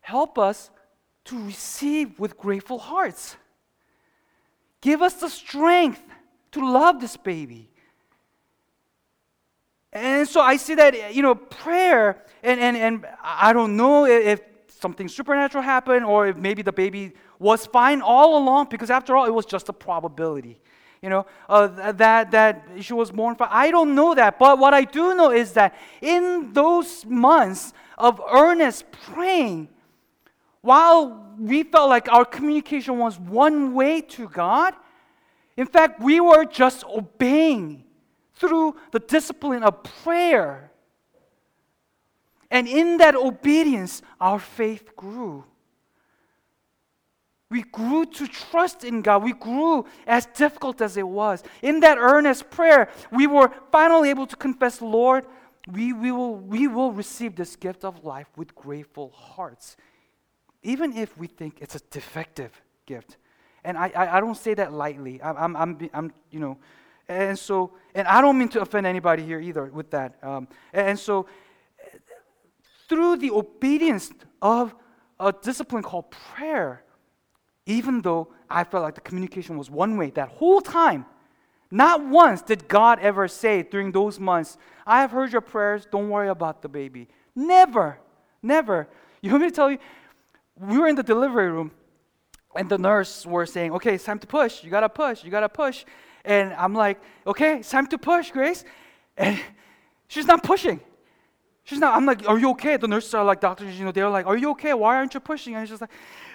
Help 0.00 0.38
us 0.38 0.70
to 1.26 1.42
receive 1.44 2.18
with 2.18 2.38
grateful 2.38 2.78
hearts. 2.78 3.36
Give 4.80 5.02
us 5.02 5.14
the 5.14 5.28
strength 5.28 6.02
to 6.52 6.72
love 6.72 7.00
this 7.00 7.16
baby. 7.16 7.68
And 9.92 10.28
so 10.28 10.40
I 10.40 10.56
see 10.56 10.74
that, 10.76 11.14
you 11.14 11.22
know, 11.22 11.34
prayer, 11.34 12.24
and, 12.42 12.60
and, 12.60 12.76
and 12.76 13.06
I 13.22 13.52
don't 13.52 13.76
know 13.76 14.06
if 14.06 14.40
something 14.68 15.08
supernatural 15.08 15.62
happened 15.64 16.04
or 16.04 16.28
if 16.28 16.36
maybe 16.36 16.62
the 16.62 16.72
baby 16.72 17.12
was 17.38 17.66
fine 17.66 18.00
all 18.00 18.38
along, 18.38 18.68
because 18.70 18.90
after 18.90 19.16
all, 19.16 19.26
it 19.26 19.34
was 19.34 19.46
just 19.46 19.68
a 19.68 19.72
probability 19.72 20.60
you 21.02 21.08
know, 21.08 21.26
uh, 21.48 21.92
that, 21.92 22.30
that 22.30 22.66
she 22.80 22.92
was 22.92 23.10
born 23.10 23.36
for. 23.36 23.46
I 23.50 23.70
don't 23.70 23.94
know 23.94 24.14
that. 24.14 24.38
But 24.38 24.58
what 24.58 24.74
I 24.74 24.84
do 24.84 25.14
know 25.14 25.30
is 25.30 25.52
that 25.52 25.76
in 26.00 26.52
those 26.52 27.04
months 27.06 27.72
of 27.96 28.20
earnest 28.30 28.90
praying, 28.90 29.68
while 30.60 31.34
we 31.38 31.62
felt 31.62 31.88
like 31.88 32.10
our 32.12 32.24
communication 32.24 32.98
was 32.98 33.18
one 33.18 33.74
way 33.74 34.00
to 34.00 34.28
God, 34.28 34.74
in 35.56 35.66
fact, 35.66 36.00
we 36.00 36.20
were 36.20 36.44
just 36.44 36.84
obeying 36.84 37.84
through 38.34 38.76
the 38.92 39.00
discipline 39.00 39.62
of 39.62 39.82
prayer. 39.82 40.70
And 42.50 42.66
in 42.66 42.98
that 42.98 43.14
obedience, 43.14 44.02
our 44.20 44.38
faith 44.38 44.96
grew. 44.96 45.44
We 47.50 47.62
grew 47.62 48.04
to 48.04 48.26
trust 48.26 48.84
in 48.84 49.00
God. 49.00 49.22
We 49.22 49.32
grew 49.32 49.86
as 50.06 50.26
difficult 50.26 50.82
as 50.82 50.96
it 50.96 51.08
was. 51.08 51.42
In 51.62 51.80
that 51.80 51.96
earnest 51.98 52.50
prayer, 52.50 52.90
we 53.10 53.26
were 53.26 53.50
finally 53.72 54.10
able 54.10 54.26
to 54.26 54.36
confess, 54.36 54.82
Lord, 54.82 55.24
we, 55.72 55.92
we, 55.92 56.12
will, 56.12 56.36
we 56.36 56.68
will 56.68 56.92
receive 56.92 57.36
this 57.36 57.56
gift 57.56 57.84
of 57.84 58.04
life 58.04 58.26
with 58.36 58.54
grateful 58.54 59.10
hearts, 59.10 59.76
even 60.62 60.96
if 60.96 61.16
we 61.16 61.26
think 61.26 61.58
it's 61.60 61.74
a 61.74 61.80
defective 61.90 62.52
gift. 62.86 63.16
And 63.64 63.76
I, 63.76 63.92
I, 63.94 64.16
I 64.18 64.20
don't 64.20 64.36
say 64.36 64.54
that 64.54 64.72
lightly. 64.72 65.22
I'm, 65.22 65.36
I'm, 65.36 65.56
I'm, 65.56 65.90
I'm, 65.94 66.12
you 66.30 66.40
know, 66.40 66.58
and 67.08 67.38
so, 67.38 67.72
and 67.94 68.06
I 68.06 68.20
don't 68.20 68.38
mean 68.38 68.48
to 68.50 68.60
offend 68.60 68.86
anybody 68.86 69.22
here 69.24 69.40
either 69.40 69.64
with 69.66 69.90
that. 69.92 70.16
Um, 70.22 70.48
and 70.72 70.98
so, 70.98 71.26
through 72.88 73.16
the 73.16 73.30
obedience 73.30 74.10
of 74.42 74.74
a 75.18 75.32
discipline 75.32 75.82
called 75.82 76.10
prayer, 76.10 76.84
even 77.68 78.00
though 78.00 78.28
I 78.48 78.64
felt 78.64 78.82
like 78.82 78.94
the 78.94 79.02
communication 79.02 79.58
was 79.58 79.70
one 79.70 79.98
way 79.98 80.10
that 80.10 80.30
whole 80.30 80.62
time, 80.62 81.04
not 81.70 82.04
once 82.04 82.40
did 82.40 82.66
God 82.66 82.98
ever 83.00 83.28
say 83.28 83.62
during 83.62 83.92
those 83.92 84.18
months, 84.18 84.56
I 84.86 85.02
have 85.02 85.10
heard 85.10 85.32
your 85.32 85.42
prayers, 85.42 85.86
don't 85.92 86.08
worry 86.08 86.30
about 86.30 86.62
the 86.62 86.68
baby. 86.68 87.08
Never, 87.36 87.98
never. 88.42 88.88
You 89.20 89.30
want 89.32 89.42
me 89.42 89.50
to 89.50 89.54
tell 89.54 89.70
you? 89.70 89.78
We 90.58 90.78
were 90.78 90.88
in 90.88 90.96
the 90.96 91.02
delivery 91.02 91.50
room, 91.50 91.70
and 92.56 92.70
the 92.70 92.78
nurse 92.78 93.26
were 93.26 93.44
saying, 93.44 93.72
okay, 93.74 93.94
it's 93.96 94.04
time 94.04 94.18
to 94.20 94.26
push. 94.26 94.64
You 94.64 94.70
gotta 94.70 94.88
push, 94.88 95.22
you 95.22 95.30
gotta 95.30 95.50
push. 95.50 95.84
And 96.24 96.54
I'm 96.54 96.74
like, 96.74 96.98
okay, 97.26 97.58
it's 97.58 97.70
time 97.70 97.86
to 97.88 97.98
push, 97.98 98.30
Grace. 98.30 98.64
And 99.14 99.38
she's 100.08 100.26
not 100.26 100.42
pushing. 100.42 100.80
She's 101.64 101.80
not, 101.80 101.94
I'm 101.94 102.06
like, 102.06 102.26
are 102.26 102.38
you 102.38 102.48
okay? 102.52 102.78
The 102.78 102.88
nurses 102.88 103.12
are 103.12 103.22
like, 103.22 103.42
doctors, 103.42 103.78
you 103.78 103.84
know, 103.84 103.92
they're 103.92 104.08
like, 104.08 104.26
are 104.26 104.38
you 104.38 104.52
okay? 104.52 104.72
Why 104.72 104.96
aren't 104.96 105.12
you 105.12 105.20
pushing? 105.20 105.54
And 105.54 105.68
she's 105.68 105.82
like, 105.82 105.90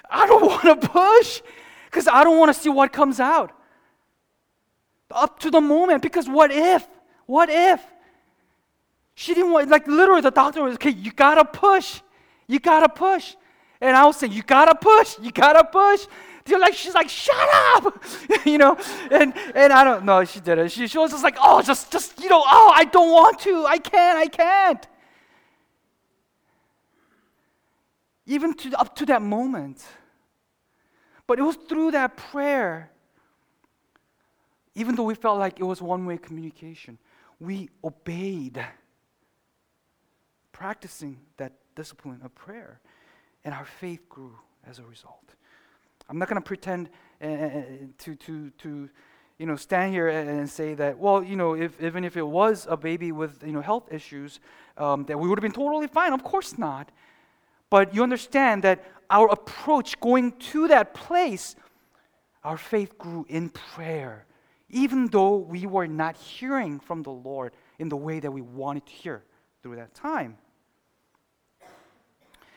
I 0.09 0.25
don't 0.25 0.45
want 0.65 0.81
to 0.81 0.87
push 0.87 1.41
because 1.85 2.07
I 2.07 2.23
don't 2.23 2.37
want 2.37 2.53
to 2.53 2.59
see 2.59 2.69
what 2.69 2.91
comes 2.91 3.19
out. 3.19 3.51
Up 5.11 5.39
to 5.39 5.51
the 5.51 5.61
moment, 5.61 6.01
because 6.01 6.27
what 6.27 6.51
if? 6.51 6.87
What 7.27 7.49
if? 7.49 7.81
She 9.15 9.35
didn't 9.35 9.51
want, 9.51 9.69
like, 9.69 9.87
literally, 9.87 10.21
the 10.21 10.31
doctor 10.31 10.63
was, 10.63 10.73
okay, 10.75 10.89
you 10.89 11.11
gotta 11.11 11.45
push. 11.45 12.01
You 12.47 12.59
gotta 12.59 12.89
push. 12.89 13.35
And 13.79 13.95
I 13.95 14.05
was 14.05 14.17
saying, 14.17 14.31
you 14.33 14.41
gotta 14.41 14.73
push. 14.75 15.17
You 15.21 15.31
gotta 15.31 15.63
push. 15.65 16.07
They're 16.45 16.59
like, 16.59 16.73
she's 16.73 16.93
like, 16.93 17.09
shut 17.09 17.35
up, 17.75 18.03
you 18.45 18.57
know. 18.57 18.77
And 19.11 19.33
and 19.55 19.71
I 19.71 19.83
don't 19.83 20.03
know, 20.03 20.25
she 20.25 20.39
didn't. 20.39 20.69
She, 20.69 20.87
she 20.87 20.97
was 20.97 21.11
just 21.11 21.23
like, 21.23 21.37
oh, 21.41 21.61
just 21.61 21.91
just 21.91 22.19
you 22.21 22.29
know, 22.29 22.43
oh, 22.45 22.73
I 22.75 22.85
don't 22.85 23.11
want 23.11 23.39
to. 23.41 23.65
I 23.65 23.77
can't. 23.77 24.17
I 24.17 24.27
can't. 24.27 24.87
Even 28.25 28.53
to, 28.53 28.79
up 28.79 28.95
to 28.95 29.05
that 29.07 29.21
moment. 29.21 29.83
But 31.27 31.39
it 31.39 31.43
was 31.43 31.55
through 31.55 31.91
that 31.91 32.17
prayer, 32.17 32.91
even 34.75 34.95
though 34.95 35.03
we 35.03 35.15
felt 35.15 35.39
like 35.39 35.59
it 35.59 35.63
was 35.63 35.81
one 35.81 36.05
way 36.05 36.17
communication, 36.17 36.97
we 37.39 37.69
obeyed, 37.83 38.63
practicing 40.51 41.19
that 41.38 41.53
discipline 41.75 42.21
of 42.23 42.33
prayer, 42.36 42.79
and 43.43 43.53
our 43.53 43.65
faith 43.65 44.07
grew 44.09 44.38
as 44.67 44.79
a 44.79 44.83
result. 44.83 45.36
I'm 46.09 46.17
not 46.17 46.27
going 46.29 46.41
to 46.41 46.45
pretend 46.45 46.89
uh, 47.21 47.27
to, 47.99 48.15
to, 48.15 48.49
to 48.49 48.89
you 49.38 49.45
know, 49.45 49.55
stand 49.55 49.93
here 49.93 50.09
and 50.09 50.49
say 50.49 50.73
that, 50.75 50.97
well, 50.97 51.23
you 51.23 51.36
know, 51.36 51.55
if, 51.55 51.81
even 51.81 52.03
if 52.03 52.17
it 52.17 52.25
was 52.25 52.67
a 52.69 52.77
baby 52.77 53.12
with, 53.12 53.43
you 53.43 53.51
know, 53.51 53.62
health 53.62 53.91
issues, 53.91 54.39
um, 54.77 55.05
that 55.05 55.19
we 55.19 55.27
would 55.27 55.38
have 55.38 55.41
been 55.41 55.51
totally 55.51 55.88
fine. 55.88 56.13
Of 56.13 56.23
course 56.23 56.57
not. 56.57 56.91
But 57.73 57.95
you 57.95 58.03
understand 58.03 58.63
that 58.65 58.83
our 59.09 59.27
approach 59.29 59.99
going 59.99 60.33
to 60.51 60.67
that 60.67 60.93
place, 60.93 61.55
our 62.43 62.55
faith 62.55 62.99
grew 62.99 63.25
in 63.27 63.49
prayer, 63.49 64.27
even 64.69 65.07
though 65.07 65.38
we 65.38 65.65
were 65.65 65.88
not 65.88 66.15
hearing 66.15 66.79
from 66.79 67.01
the 67.01 67.09
Lord 67.09 67.51
in 67.79 67.89
the 67.89 67.97
way 67.97 68.19
that 68.19 68.29
we 68.29 68.41
wanted 68.41 68.86
to 68.86 68.91
hear 68.91 69.23
through 69.63 69.77
that 69.77 69.95
time. 69.95 70.38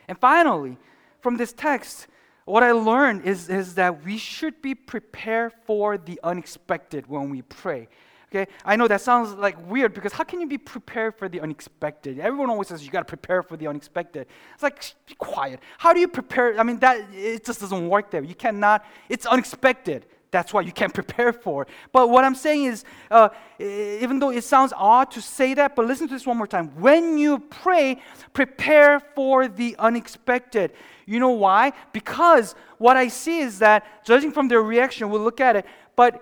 And 0.07 0.19
finally, 0.19 0.77
from 1.21 1.35
this 1.35 1.51
text, 1.51 2.05
what 2.45 2.61
I 2.61 2.73
learned 2.73 3.25
is, 3.25 3.49
is 3.49 3.73
that 3.73 4.05
we 4.05 4.19
should 4.19 4.61
be 4.61 4.75
prepared 4.75 5.51
for 5.65 5.97
the 5.97 6.19
unexpected 6.23 7.07
when 7.07 7.31
we 7.31 7.41
pray. 7.41 7.87
Okay, 8.29 8.51
I 8.65 8.75
know 8.75 8.89
that 8.89 8.99
sounds 8.99 9.33
like 9.35 9.55
weird 9.69 9.93
because 9.93 10.11
how 10.11 10.25
can 10.25 10.41
you 10.41 10.47
be 10.47 10.57
prepared 10.57 11.15
for 11.15 11.29
the 11.29 11.39
unexpected? 11.39 12.19
Everyone 12.19 12.49
always 12.49 12.67
says 12.67 12.83
you 12.83 12.91
got 12.91 12.99
to 12.99 13.05
prepare 13.05 13.41
for 13.41 13.55
the 13.55 13.67
unexpected. 13.67 14.27
It's 14.53 14.63
like 14.63 14.95
be 15.05 15.15
quiet. 15.15 15.61
How 15.77 15.93
do 15.93 16.01
you 16.01 16.09
prepare? 16.09 16.59
I 16.59 16.63
mean, 16.63 16.77
that 16.79 17.07
it 17.13 17.45
just 17.45 17.61
doesn't 17.61 17.87
work 17.87 18.11
there. 18.11 18.21
You 18.21 18.35
cannot. 18.35 18.85
It's 19.07 19.25
unexpected. 19.25 20.07
That's 20.29 20.53
why 20.53 20.59
you 20.59 20.73
can't 20.73 20.93
prepare 21.01 21.31
for. 21.31 21.61
It. 21.61 21.69
But 21.93 22.09
what 22.09 22.25
I'm 22.25 22.35
saying 22.35 22.65
is, 22.65 22.83
uh, 23.09 23.29
even 23.59 24.19
though 24.19 24.31
it 24.31 24.43
sounds 24.43 24.73
odd 24.75 25.09
to 25.11 25.21
say 25.21 25.53
that, 25.53 25.73
but 25.73 25.85
listen 25.85 26.09
to 26.09 26.13
this 26.13 26.27
one 26.27 26.35
more 26.35 26.47
time. 26.47 26.67
When 26.81 27.17
you 27.17 27.39
pray, 27.39 28.01
prepare 28.33 28.99
for 28.99 29.47
the 29.47 29.77
unexpected. 29.79 30.73
You 31.05 31.21
know 31.21 31.29
why? 31.29 31.71
Because 31.93 32.55
what 32.77 32.97
I 32.97 33.07
see 33.07 33.39
is 33.39 33.59
that, 33.59 34.05
judging 34.05 34.33
from 34.33 34.49
their 34.49 34.61
reaction, 34.61 35.09
we'll 35.09 35.21
look 35.21 35.39
at 35.39 35.55
it. 35.55 35.65
But 35.95 36.21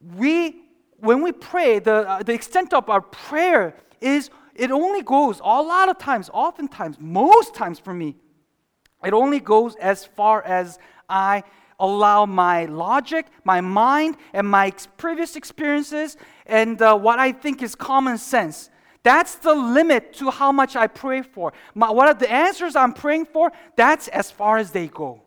we 0.00 0.65
when 0.98 1.22
we 1.22 1.32
pray, 1.32 1.78
the, 1.78 2.08
uh, 2.08 2.22
the 2.22 2.32
extent 2.32 2.72
of 2.72 2.88
our 2.88 3.00
prayer 3.00 3.74
is 4.00 4.30
it 4.54 4.70
only 4.70 5.02
goes 5.02 5.40
a 5.40 5.62
lot 5.62 5.88
of 5.88 5.98
times, 5.98 6.30
oftentimes, 6.32 6.96
most 6.98 7.54
times 7.54 7.78
for 7.78 7.92
me, 7.92 8.16
it 9.04 9.12
only 9.12 9.40
goes 9.40 9.76
as 9.76 10.04
far 10.04 10.42
as 10.42 10.78
I 11.08 11.44
allow 11.78 12.24
my 12.24 12.64
logic, 12.64 13.26
my 13.44 13.60
mind, 13.60 14.16
and 14.32 14.48
my 14.48 14.68
ex- 14.68 14.88
previous 14.96 15.36
experiences 15.36 16.16
and 16.46 16.80
uh, 16.80 16.96
what 16.96 17.18
I 17.18 17.32
think 17.32 17.62
is 17.62 17.74
common 17.74 18.18
sense. 18.18 18.70
That's 19.02 19.36
the 19.36 19.54
limit 19.54 20.14
to 20.14 20.30
how 20.30 20.50
much 20.50 20.74
I 20.74 20.86
pray 20.86 21.22
for. 21.22 21.52
My, 21.74 21.90
what 21.90 22.08
are 22.08 22.14
the 22.14 22.30
answers 22.30 22.74
I'm 22.74 22.92
praying 22.92 23.26
for? 23.26 23.52
That's 23.76 24.08
as 24.08 24.30
far 24.30 24.58
as 24.58 24.72
they 24.72 24.88
go. 24.88 25.22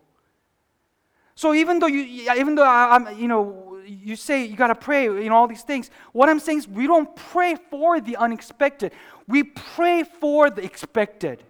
So 1.35 1.53
even 1.53 1.79
though 1.79 1.87
you, 1.87 2.29
even 2.35 2.55
though 2.55 2.65
I, 2.65 2.95
am 2.95 3.17
you 3.17 3.29
know, 3.29 3.68
you 3.89 4.15
say 4.15 4.45
you 4.45 4.55
gotta 4.55 4.75
pray, 4.75 5.05
you 5.05 5.29
know, 5.29 5.35
all 5.35 5.47
these 5.47 5.63
things. 5.63 5.89
What 6.11 6.29
I'm 6.29 6.39
saying 6.39 6.59
is 6.59 6.67
we 6.67 6.87
don't 6.87 7.13
pray 7.15 7.55
for 7.69 7.99
the 7.99 8.17
unexpected. 8.17 8.91
We 9.27 9.43
pray 9.43 10.03
for 10.03 10.49
the 10.49 10.63
expected. 10.63 11.43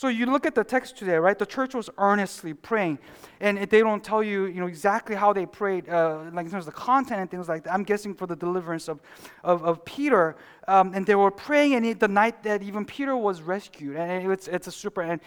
So 0.00 0.08
you 0.08 0.24
look 0.24 0.46
at 0.46 0.54
the 0.54 0.64
text 0.64 0.96
today, 0.96 1.16
right? 1.16 1.38
The 1.38 1.44
church 1.44 1.74
was 1.74 1.90
earnestly 1.98 2.54
praying, 2.54 3.00
and 3.40 3.58
they 3.58 3.80
don't 3.80 4.02
tell 4.02 4.22
you, 4.22 4.46
you 4.46 4.58
know, 4.58 4.66
exactly 4.66 5.14
how 5.14 5.34
they 5.34 5.44
prayed, 5.44 5.90
uh, 5.90 6.20
like 6.32 6.46
in 6.46 6.50
terms 6.50 6.66
of 6.66 6.72
the 6.72 6.80
content 6.80 7.20
and 7.20 7.30
things 7.30 7.50
like 7.50 7.64
that. 7.64 7.74
I'm 7.74 7.82
guessing 7.82 8.14
for 8.14 8.26
the 8.26 8.36
deliverance 8.36 8.88
of, 8.88 9.00
of, 9.44 9.62
of 9.62 9.84
Peter, 9.84 10.36
um, 10.68 10.94
and 10.94 11.04
they 11.04 11.16
were 11.16 11.30
praying, 11.30 11.74
and 11.74 11.84
it, 11.84 12.00
the 12.00 12.08
night 12.08 12.42
that 12.44 12.62
even 12.62 12.86
Peter 12.86 13.14
was 13.14 13.42
rescued, 13.42 13.96
and 13.96 14.32
it's 14.32 14.48
it's 14.48 14.68
a 14.68 14.72
super 14.72 15.02
and 15.02 15.20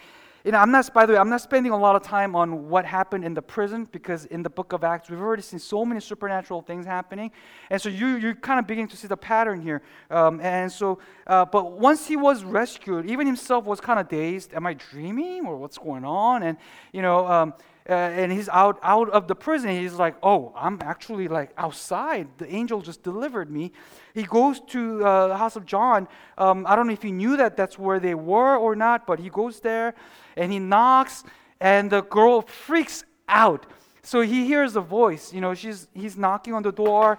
you 0.44 0.52
know, 0.52 0.58
I'm 0.58 0.70
not, 0.70 0.92
by 0.92 1.06
the 1.06 1.14
way, 1.14 1.18
I'm 1.18 1.30
not 1.30 1.40
spending 1.40 1.72
a 1.72 1.76
lot 1.76 1.96
of 1.96 2.02
time 2.02 2.36
on 2.36 2.68
what 2.68 2.84
happened 2.84 3.24
in 3.24 3.32
the 3.32 3.40
prison 3.40 3.88
because 3.90 4.26
in 4.26 4.42
the 4.42 4.50
book 4.50 4.74
of 4.74 4.84
Acts, 4.84 5.08
we've 5.08 5.20
already 5.20 5.40
seen 5.40 5.58
so 5.58 5.86
many 5.86 6.00
supernatural 6.02 6.60
things 6.60 6.84
happening. 6.84 7.30
And 7.70 7.80
so 7.80 7.88
you, 7.88 8.16
you're 8.16 8.34
kind 8.34 8.60
of 8.60 8.66
beginning 8.66 8.88
to 8.88 8.96
see 8.96 9.08
the 9.08 9.16
pattern 9.16 9.62
here. 9.62 9.80
Um, 10.10 10.40
and 10.40 10.70
so, 10.70 10.98
uh, 11.26 11.46
but 11.46 11.72
once 11.72 12.06
he 12.06 12.16
was 12.16 12.44
rescued, 12.44 13.08
even 13.08 13.26
himself 13.26 13.64
was 13.64 13.80
kind 13.80 13.98
of 13.98 14.06
dazed. 14.08 14.52
Am 14.52 14.66
I 14.66 14.74
dreaming 14.74 15.46
or 15.46 15.56
what's 15.56 15.78
going 15.78 16.04
on? 16.04 16.42
And, 16.42 16.58
you 16.92 17.00
know, 17.00 17.26
um, 17.26 17.54
uh, 17.88 17.92
and 17.92 18.32
he's 18.32 18.48
out, 18.48 18.78
out 18.82 19.10
of 19.10 19.28
the 19.28 19.34
prison. 19.34 19.70
He's 19.70 19.94
like, 19.94 20.14
oh, 20.22 20.52
I'm 20.56 20.78
actually 20.82 21.28
like 21.28 21.50
outside. 21.58 22.28
The 22.38 22.52
angel 22.52 22.80
just 22.80 23.02
delivered 23.02 23.50
me. 23.50 23.72
He 24.14 24.22
goes 24.22 24.60
to 24.68 25.04
uh, 25.04 25.28
the 25.28 25.36
house 25.36 25.56
of 25.56 25.66
John. 25.66 26.08
Um, 26.38 26.66
I 26.66 26.76
don't 26.76 26.86
know 26.86 26.94
if 26.94 27.02
he 27.02 27.12
knew 27.12 27.36
that 27.36 27.56
that's 27.56 27.78
where 27.78 28.00
they 28.00 28.14
were 28.14 28.56
or 28.56 28.74
not, 28.74 29.06
but 29.06 29.18
he 29.18 29.28
goes 29.28 29.60
there 29.60 29.94
and 30.36 30.50
he 30.50 30.58
knocks, 30.58 31.24
and 31.60 31.90
the 31.90 32.02
girl 32.02 32.40
freaks 32.42 33.04
out. 33.28 33.66
So 34.02 34.20
he 34.20 34.46
hears 34.46 34.76
a 34.76 34.80
voice. 34.80 35.32
You 35.32 35.40
know, 35.40 35.54
she's 35.54 35.88
he's 35.94 36.16
knocking 36.16 36.54
on 36.54 36.62
the 36.62 36.72
door, 36.72 37.18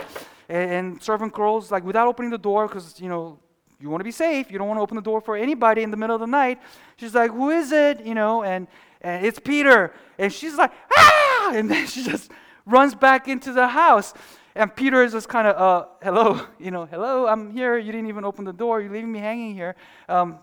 and, 0.49 0.71
and 0.71 1.03
servant 1.03 1.33
girls 1.33 1.71
like 1.71 1.83
without 1.83 2.07
opening 2.07 2.31
the 2.31 2.37
door 2.37 2.67
because 2.67 2.99
you 2.99 3.09
know 3.09 3.39
you 3.79 3.89
want 3.89 3.99
to 4.01 4.05
be 4.05 4.11
safe. 4.11 4.51
You 4.51 4.57
don't 4.57 4.67
want 4.67 4.77
to 4.77 4.81
open 4.81 4.95
the 4.95 5.01
door 5.01 5.19
for 5.21 5.35
anybody 5.35 5.81
in 5.83 5.91
the 5.91 5.97
middle 5.97 6.15
of 6.15 6.21
the 6.21 6.27
night. 6.27 6.59
She's 6.97 7.13
like, 7.13 7.31
"Who 7.31 7.49
is 7.49 7.71
it?" 7.71 8.05
You 8.05 8.13
know, 8.13 8.43
and 8.43 8.67
and 9.05 9.23
it's 9.23 9.37
Peter. 9.37 9.93
And 10.17 10.33
she's 10.33 10.55
like, 10.55 10.71
ah! 10.97 11.51
And 11.53 11.69
then 11.69 11.85
she 11.93 12.03
just 12.03 12.31
runs 12.65 12.95
back 12.95 13.27
into 13.27 13.53
the 13.53 13.67
house. 13.67 14.13
And 14.55 14.75
Peter 14.75 15.03
is 15.03 15.11
just 15.11 15.29
kind 15.29 15.47
of, 15.47 15.55
uh, 15.55 15.87
hello, 16.01 16.41
you 16.59 16.71
know, 16.71 16.85
hello, 16.85 17.27
I'm 17.27 17.51
here. 17.51 17.77
You 17.77 17.91
didn't 17.91 18.07
even 18.07 18.25
open 18.25 18.45
the 18.45 18.53
door. 18.53 18.81
You're 18.81 18.91
leaving 18.91 19.11
me 19.11 19.19
hanging 19.19 19.53
here. 19.53 19.75
Um, 20.09 20.39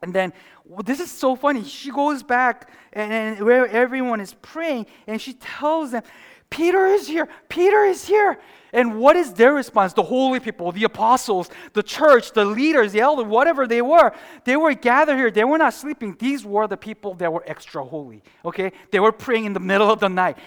And 0.00 0.14
then 0.14 0.32
well, 0.64 0.82
this 0.84 1.00
is 1.00 1.10
so 1.10 1.34
funny. 1.34 1.64
She 1.64 1.90
goes 1.90 2.22
back 2.22 2.70
and, 2.92 3.12
and 3.12 3.44
where 3.44 3.66
everyone 3.66 4.20
is 4.20 4.34
praying, 4.34 4.86
and 5.08 5.20
she 5.20 5.32
tells 5.32 5.90
them, 5.90 6.02
Peter 6.50 6.86
is 6.86 7.08
here. 7.08 7.26
Peter 7.48 7.82
is 7.84 8.06
here. 8.06 8.38
And 8.72 8.98
what 8.98 9.16
is 9.16 9.32
their 9.32 9.54
response? 9.54 9.92
The 9.92 10.02
holy 10.02 10.40
people, 10.40 10.72
the 10.72 10.84
apostles, 10.84 11.50
the 11.72 11.82
church, 11.82 12.32
the 12.32 12.44
leaders, 12.44 12.92
the 12.92 13.00
elders, 13.00 13.26
whatever 13.26 13.66
they 13.66 13.82
were, 13.82 14.12
they 14.44 14.56
were 14.56 14.74
gathered 14.74 15.16
here. 15.16 15.30
They 15.30 15.44
were 15.44 15.58
not 15.58 15.74
sleeping. 15.74 16.16
These 16.18 16.44
were 16.44 16.66
the 16.66 16.76
people 16.76 17.14
that 17.14 17.32
were 17.32 17.42
extra 17.46 17.82
holy. 17.82 18.22
Okay? 18.44 18.72
They 18.90 19.00
were 19.00 19.12
praying 19.12 19.46
in 19.46 19.52
the 19.52 19.60
middle 19.60 19.90
of 19.90 20.00
the 20.00 20.08
night. 20.08 20.38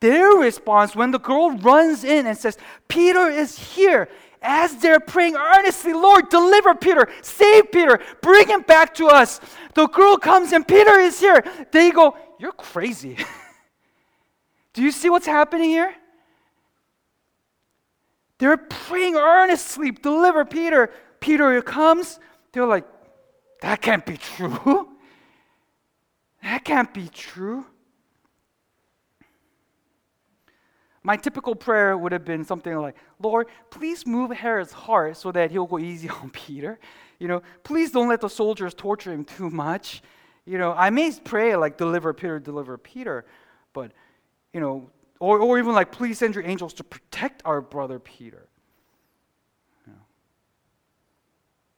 Their 0.00 0.30
response 0.30 0.94
when 0.94 1.10
the 1.10 1.18
girl 1.18 1.56
runs 1.58 2.04
in 2.04 2.26
and 2.26 2.36
says, 2.36 2.56
Peter 2.88 3.28
is 3.28 3.58
here, 3.58 4.08
as 4.40 4.76
they're 4.76 5.00
praying 5.00 5.34
earnestly, 5.34 5.92
Lord, 5.92 6.28
deliver 6.28 6.74
Peter, 6.74 7.08
save 7.22 7.72
Peter, 7.72 8.00
bring 8.22 8.48
him 8.48 8.62
back 8.62 8.94
to 8.94 9.06
us. 9.08 9.40
The 9.74 9.88
girl 9.88 10.16
comes 10.16 10.52
and 10.52 10.66
Peter 10.66 10.98
is 11.00 11.18
here. 11.18 11.42
They 11.72 11.90
go, 11.90 12.16
You're 12.38 12.52
crazy. 12.52 13.16
Do 14.72 14.82
you 14.82 14.92
see 14.92 15.10
what's 15.10 15.26
happening 15.26 15.70
here? 15.70 15.92
They're 18.38 18.56
praying 18.56 19.16
earnestly, 19.16 19.90
deliver 19.90 20.44
Peter. 20.44 20.90
Peter 21.20 21.60
comes. 21.62 22.20
They're 22.52 22.66
like, 22.66 22.86
That 23.62 23.82
can't 23.82 24.06
be 24.06 24.16
true. 24.16 24.88
That 26.42 26.64
can't 26.64 26.92
be 26.94 27.08
true. 27.08 27.66
My 31.02 31.16
typical 31.16 31.54
prayer 31.54 31.96
would 31.96 32.12
have 32.12 32.24
been 32.24 32.44
something 32.44 32.76
like, 32.76 32.96
Lord, 33.18 33.46
please 33.70 34.06
move 34.06 34.30
Herod's 34.30 34.72
heart 34.72 35.16
so 35.16 35.32
that 35.32 35.50
he'll 35.50 35.66
go 35.66 35.78
easy 35.78 36.08
on 36.22 36.30
Peter. 36.30 36.78
You 37.18 37.28
know, 37.28 37.42
please 37.64 37.90
don't 37.90 38.08
let 38.08 38.20
the 38.20 38.28
soldiers 38.28 38.74
torture 38.74 39.12
him 39.12 39.24
too 39.24 39.50
much. 39.50 40.02
You 40.44 40.58
know, 40.58 40.72
I 40.72 40.90
may 40.90 41.12
pray 41.24 41.56
like, 41.56 41.76
deliver 41.76 42.12
Peter, 42.12 42.38
deliver 42.38 42.78
Peter, 42.78 43.24
but, 43.72 43.92
you 44.52 44.60
know, 44.60 44.90
or, 45.20 45.38
or 45.38 45.58
even 45.58 45.72
like, 45.72 45.92
please 45.92 46.18
send 46.18 46.34
your 46.34 46.44
angels 46.44 46.72
to 46.74 46.84
protect 46.84 47.42
our 47.44 47.60
brother 47.60 47.98
Peter. 47.98 48.48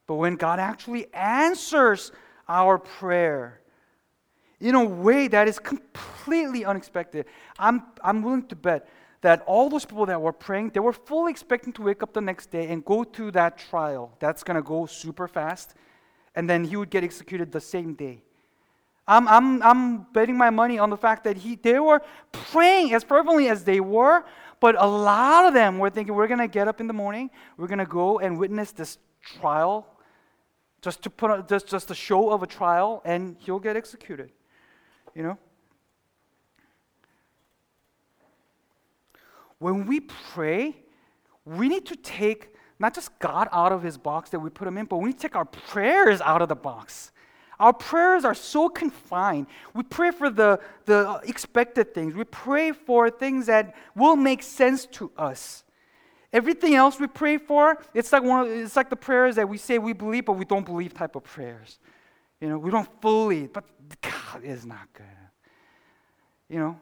But 0.07 0.15
when 0.15 0.35
God 0.35 0.59
actually 0.59 1.07
answers 1.13 2.11
our 2.49 2.77
prayer 2.77 3.61
in 4.59 4.75
a 4.75 4.83
way 4.83 5.29
that 5.29 5.47
is 5.47 5.57
completely 5.57 6.65
unexpected, 6.65 7.25
I'm, 7.57 7.83
I'm 8.03 8.21
willing 8.21 8.45
to 8.47 8.55
bet 8.57 8.89
that 9.21 9.41
all 9.45 9.69
those 9.69 9.85
people 9.85 10.05
that 10.07 10.21
were 10.21 10.33
praying, 10.33 10.71
they 10.71 10.79
were 10.79 10.91
fully 10.91 11.31
expecting 11.31 11.71
to 11.73 11.83
wake 11.83 12.03
up 12.03 12.11
the 12.11 12.21
next 12.21 12.51
day 12.51 12.67
and 12.67 12.83
go 12.83 13.03
to 13.03 13.31
that 13.31 13.57
trial. 13.57 14.11
That's 14.19 14.43
going 14.43 14.55
to 14.55 14.61
go 14.61 14.85
super 14.85 15.27
fast. 15.27 15.75
And 16.35 16.49
then 16.49 16.65
he 16.65 16.75
would 16.75 16.89
get 16.89 17.03
executed 17.03 17.51
the 17.51 17.61
same 17.61 17.93
day. 17.93 18.23
I'm, 19.07 19.27
I'm, 19.27 19.63
I'm 19.63 20.03
betting 20.13 20.37
my 20.37 20.49
money 20.49 20.79
on 20.79 20.89
the 20.89 20.97
fact 20.97 21.23
that 21.23 21.37
he, 21.37 21.55
they 21.55 21.79
were 21.79 22.01
praying 22.31 22.93
as 22.93 23.03
fervently 23.03 23.49
as 23.49 23.63
they 23.63 23.79
were, 23.79 24.23
but 24.59 24.75
a 24.81 24.87
lot 24.87 25.45
of 25.45 25.53
them 25.53 25.79
were 25.79 25.89
thinking, 25.89 26.13
we're 26.13 26.27
going 26.27 26.39
to 26.39 26.47
get 26.47 26.67
up 26.67 26.79
in 26.79 26.87
the 26.87 26.93
morning, 26.93 27.29
we're 27.57 27.67
going 27.67 27.79
to 27.79 27.85
go 27.85 28.19
and 28.19 28.37
witness 28.37 28.71
this 28.71 28.97
trial, 29.21 29.87
just 30.81 31.01
to 31.03 31.09
put 31.09 31.31
on, 31.31 31.47
just, 31.47 31.67
just 31.67 31.91
a 31.91 31.95
show 31.95 32.31
of 32.31 32.43
a 32.43 32.47
trial, 32.47 33.01
and 33.05 33.35
he'll 33.39 33.59
get 33.59 33.75
executed. 33.75 34.31
You 35.13 35.23
know? 35.23 35.37
when 39.61 39.85
we 39.85 39.99
pray, 39.99 40.75
we 41.45 41.69
need 41.69 41.85
to 41.85 41.95
take 41.95 42.49
not 42.79 42.95
just 42.95 43.17
God 43.19 43.47
out 43.51 43.71
of 43.71 43.83
his 43.83 43.95
box 43.95 44.31
that 44.31 44.39
we 44.39 44.49
put 44.49 44.67
him 44.67 44.75
in, 44.79 44.85
but 44.85 44.97
we 44.97 45.09
need 45.09 45.17
to 45.17 45.21
take 45.21 45.35
our 45.35 45.45
prayers 45.45 46.19
out 46.19 46.41
of 46.41 46.49
the 46.49 46.55
box. 46.55 47.11
Our 47.61 47.73
prayers 47.73 48.25
are 48.25 48.33
so 48.33 48.69
confined. 48.69 49.45
We 49.75 49.83
pray 49.83 50.09
for 50.09 50.31
the, 50.31 50.59
the 50.85 51.21
expected 51.25 51.93
things. 51.93 52.15
We 52.15 52.23
pray 52.23 52.71
for 52.71 53.11
things 53.11 53.45
that 53.45 53.75
will 53.95 54.15
make 54.15 54.41
sense 54.41 54.87
to 54.87 55.11
us. 55.15 55.63
Everything 56.33 56.73
else 56.73 56.99
we 56.99 57.05
pray 57.05 57.37
for, 57.37 57.77
it's 57.93 58.11
like 58.11 58.23
one 58.23 58.47
of, 58.47 58.51
it's 58.51 58.75
like 58.75 58.89
the 58.89 58.95
prayers 58.95 59.35
that 59.35 59.47
we 59.47 59.59
say 59.59 59.77
we 59.77 59.93
believe, 59.93 60.25
but 60.25 60.33
we 60.33 60.45
don't 60.45 60.65
believe 60.65 60.95
type 60.95 61.15
of 61.15 61.23
prayers. 61.23 61.77
You 62.39 62.49
know, 62.49 62.57
we 62.57 62.71
don't 62.71 62.89
fully, 62.99 63.45
but 63.45 63.63
God 64.01 64.43
is 64.43 64.65
not 64.65 64.91
good. 64.93 65.05
You 66.49 66.59
know, 66.59 66.79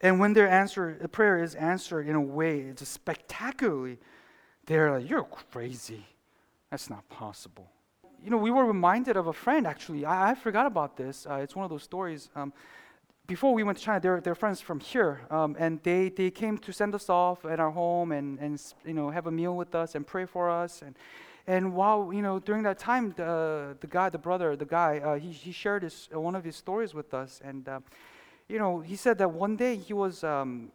and 0.00 0.20
when 0.20 0.34
their 0.34 0.48
answer, 0.48 0.96
the 1.00 1.08
prayer 1.08 1.42
is 1.42 1.56
answered 1.56 2.06
in 2.06 2.14
a 2.14 2.20
way, 2.20 2.60
it's 2.60 2.86
spectacularly, 2.88 3.98
they're 4.66 5.00
like, 5.00 5.10
You're 5.10 5.24
crazy. 5.24 6.06
That's 6.70 6.88
not 6.88 7.08
possible. 7.08 7.73
You 8.24 8.30
know, 8.30 8.38
we 8.38 8.50
were 8.50 8.64
reminded 8.64 9.18
of 9.18 9.26
a 9.26 9.34
friend 9.34 9.66
actually. 9.66 10.06
I, 10.06 10.30
I 10.30 10.34
forgot 10.34 10.64
about 10.64 10.96
this. 10.96 11.26
Uh, 11.26 11.34
it's 11.34 11.54
one 11.54 11.64
of 11.64 11.70
those 11.70 11.82
stories. 11.82 12.30
Um, 12.34 12.54
before 13.26 13.52
we 13.52 13.62
went 13.62 13.76
to 13.76 13.84
China, 13.84 14.00
they're, 14.00 14.20
they're 14.20 14.34
friends 14.34 14.60
from 14.62 14.80
here, 14.80 15.20
um, 15.30 15.56
and 15.58 15.82
they, 15.82 16.08
they 16.08 16.30
came 16.30 16.56
to 16.58 16.72
send 16.72 16.94
us 16.94 17.10
off 17.10 17.44
at 17.44 17.60
our 17.60 17.70
home 17.70 18.12
and, 18.12 18.38
and 18.38 18.60
you 18.84 18.94
know 18.94 19.10
have 19.10 19.26
a 19.26 19.30
meal 19.30 19.54
with 19.54 19.74
us 19.74 19.94
and 19.94 20.06
pray 20.06 20.24
for 20.24 20.50
us. 20.50 20.80
And, 20.80 20.96
and 21.46 21.74
while 21.74 22.12
you 22.14 22.22
know 22.22 22.38
during 22.38 22.62
that 22.62 22.78
time, 22.78 23.12
the, 23.16 23.76
the 23.80 23.86
guy, 23.86 24.08
the 24.08 24.18
brother, 24.18 24.56
the 24.56 24.66
guy, 24.66 25.00
uh, 25.00 25.18
he, 25.18 25.30
he 25.30 25.52
shared 25.52 25.82
his, 25.82 26.08
one 26.10 26.34
of 26.34 26.44
his 26.44 26.56
stories 26.56 26.94
with 26.94 27.12
us, 27.12 27.42
and 27.44 27.68
uh, 27.68 27.80
you 28.48 28.58
know, 28.58 28.80
he 28.80 28.96
said 28.96 29.18
that 29.18 29.30
one 29.30 29.56
day 29.56 29.76
he 29.76 29.92
was, 29.92 30.22
um, 30.22 30.70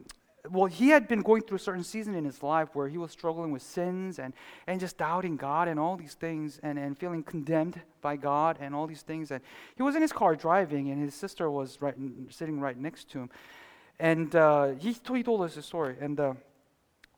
well, 0.50 0.66
he 0.66 0.90
had 0.90 1.08
been 1.08 1.22
going 1.22 1.42
through 1.42 1.58
a 1.58 1.60
certain 1.60 1.84
season 1.84 2.16
in 2.16 2.24
his 2.24 2.42
life 2.42 2.70
where 2.74 2.88
he 2.88 2.98
was 2.98 3.12
struggling 3.12 3.52
with 3.52 3.62
sins 3.62 4.20
and, 4.20 4.34
and 4.68 4.80
just 4.80 4.98
doubting 4.98 5.36
God 5.36 5.68
and 5.68 5.80
all 5.80 5.98
these 5.98 6.14
things 6.14 6.60
and, 6.64 6.80
and 6.80 6.98
feeling 6.98 7.24
condemned 7.24 7.82
by 8.02 8.16
God 8.16 8.58
and 8.60 8.74
all 8.74 8.88
these 8.88 9.02
things. 9.02 9.32
And 9.32 9.42
he 9.76 9.84
was 9.84 9.96
in 9.96 10.02
his 10.02 10.14
car 10.14 10.36
driving, 10.36 10.90
and 10.90 11.02
his 11.02 11.14
sister 11.14 11.52
was 11.52 11.82
right, 11.82 11.96
sitting 12.30 12.60
right 12.60 12.78
next 12.78 13.10
to 13.12 13.20
him. 13.20 13.30
And 14.00 14.34
uh, 14.36 14.68
he, 14.80 14.96
he 15.14 15.24
told 15.24 15.42
us 15.42 15.58
a 15.58 15.62
story. 15.62 15.98
And 16.00 16.20
uh, 16.20 16.34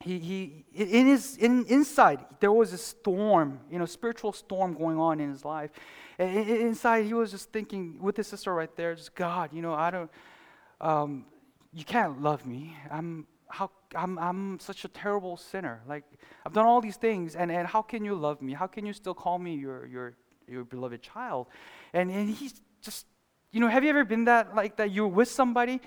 he, 0.01 0.17
he 0.19 0.65
in 0.73 1.07
his 1.07 1.37
in, 1.37 1.65
inside 1.67 2.25
there 2.39 2.51
was 2.51 2.73
a 2.73 2.77
storm 2.77 3.59
you 3.69 3.77
know 3.77 3.85
spiritual 3.85 4.33
storm 4.33 4.73
going 4.73 4.97
on 4.97 5.19
in 5.19 5.29
his 5.29 5.45
life 5.45 5.69
and 6.17 6.49
inside 6.49 7.05
he 7.05 7.13
was 7.13 7.29
just 7.31 7.51
thinking 7.51 7.97
with 8.01 8.17
his 8.17 8.25
sister 8.25 8.53
right 8.53 8.75
there 8.75 8.95
just 8.95 9.13
god 9.13 9.51
you 9.53 9.61
know 9.61 9.73
i 9.73 9.91
don't 9.91 10.09
um, 10.79 11.25
you 11.73 11.85
can't 11.85 12.21
love 12.21 12.45
me. 12.45 12.75
I'm, 12.89 13.27
how, 13.47 13.71
I'm, 13.95 14.17
I'm 14.19 14.59
such 14.59 14.85
a 14.85 14.87
terrible 14.87 15.37
sinner. 15.37 15.81
Like, 15.87 16.03
I've 16.45 16.53
done 16.53 16.65
all 16.65 16.81
these 16.81 16.97
things, 16.97 17.35
and, 17.35 17.51
and 17.51 17.67
how 17.67 17.81
can 17.81 18.03
you 18.03 18.15
love 18.15 18.41
me? 18.41 18.53
How 18.53 18.67
can 18.67 18.85
you 18.85 18.93
still 18.93 19.13
call 19.13 19.39
me 19.39 19.55
your, 19.55 19.85
your, 19.85 20.13
your 20.47 20.63
beloved 20.63 21.01
child? 21.01 21.47
And, 21.93 22.11
and 22.11 22.29
he's 22.29 22.61
just, 22.81 23.05
you 23.51 23.59
know, 23.59 23.67
have 23.67 23.83
you 23.83 23.89
ever 23.89 24.05
been 24.05 24.25
that, 24.25 24.55
like 24.55 24.77
that? 24.77 24.91
You're 24.91 25.07
with 25.07 25.29
somebody, 25.29 25.81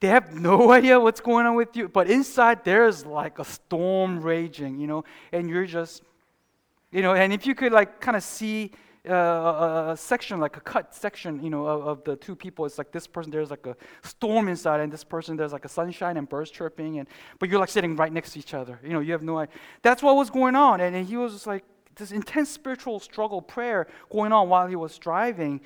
they 0.00 0.08
have 0.08 0.32
no 0.32 0.70
idea 0.78 0.98
what's 0.98 1.20
going 1.20 1.46
on 1.46 1.54
with 1.54 1.76
you, 1.76 1.88
but 1.88 2.08
inside 2.08 2.64
there's 2.64 3.04
like 3.04 3.38
a 3.38 3.44
storm 3.44 4.20
raging, 4.20 4.78
you 4.78 4.86
know, 4.86 5.04
and 5.32 5.48
you're 5.48 5.66
just, 5.66 6.02
you 6.90 7.02
know, 7.02 7.14
and 7.14 7.32
if 7.32 7.46
you 7.46 7.54
could 7.54 7.72
like 7.72 8.00
kind 8.00 8.16
of 8.16 8.22
see, 8.22 8.72
uh, 9.08 9.92
a, 9.92 9.96
section, 9.96 10.40
like 10.40 10.56
a 10.56 10.60
cut 10.60 10.94
section, 10.94 11.42
you 11.42 11.50
know, 11.50 11.66
of, 11.66 11.86
of, 11.86 12.04
the 12.04 12.16
two 12.16 12.34
people. 12.34 12.66
It's 12.66 12.78
like 12.78 12.92
this 12.92 13.06
person, 13.06 13.30
there's 13.30 13.50
like 13.50 13.66
a 13.66 13.76
storm 14.02 14.48
inside, 14.48 14.80
and 14.80 14.92
this 14.92 15.04
person, 15.04 15.36
there's 15.36 15.52
like 15.52 15.64
a 15.64 15.68
sunshine 15.68 16.16
and 16.16 16.28
birds 16.28 16.50
chirping, 16.50 16.98
and 16.98 17.08
but 17.38 17.48
you're 17.48 17.60
like 17.60 17.68
sitting 17.68 17.96
right 17.96 18.12
next 18.12 18.32
to 18.32 18.38
each 18.38 18.54
other. 18.54 18.80
You 18.82 18.90
know, 18.90 19.00
you 19.00 19.12
have 19.12 19.22
no 19.22 19.38
idea. 19.38 19.54
That's 19.82 20.02
what 20.02 20.16
was 20.16 20.30
going 20.30 20.56
on, 20.56 20.80
and, 20.80 20.94
and 20.96 21.06
he 21.06 21.16
was 21.16 21.46
like 21.46 21.64
this 21.96 22.12
intense 22.12 22.48
spiritual 22.48 23.00
struggle, 23.00 23.42
prayer 23.42 23.86
going 24.10 24.32
on 24.32 24.48
while 24.48 24.66
he 24.66 24.76
was 24.76 24.96
driving. 24.98 25.60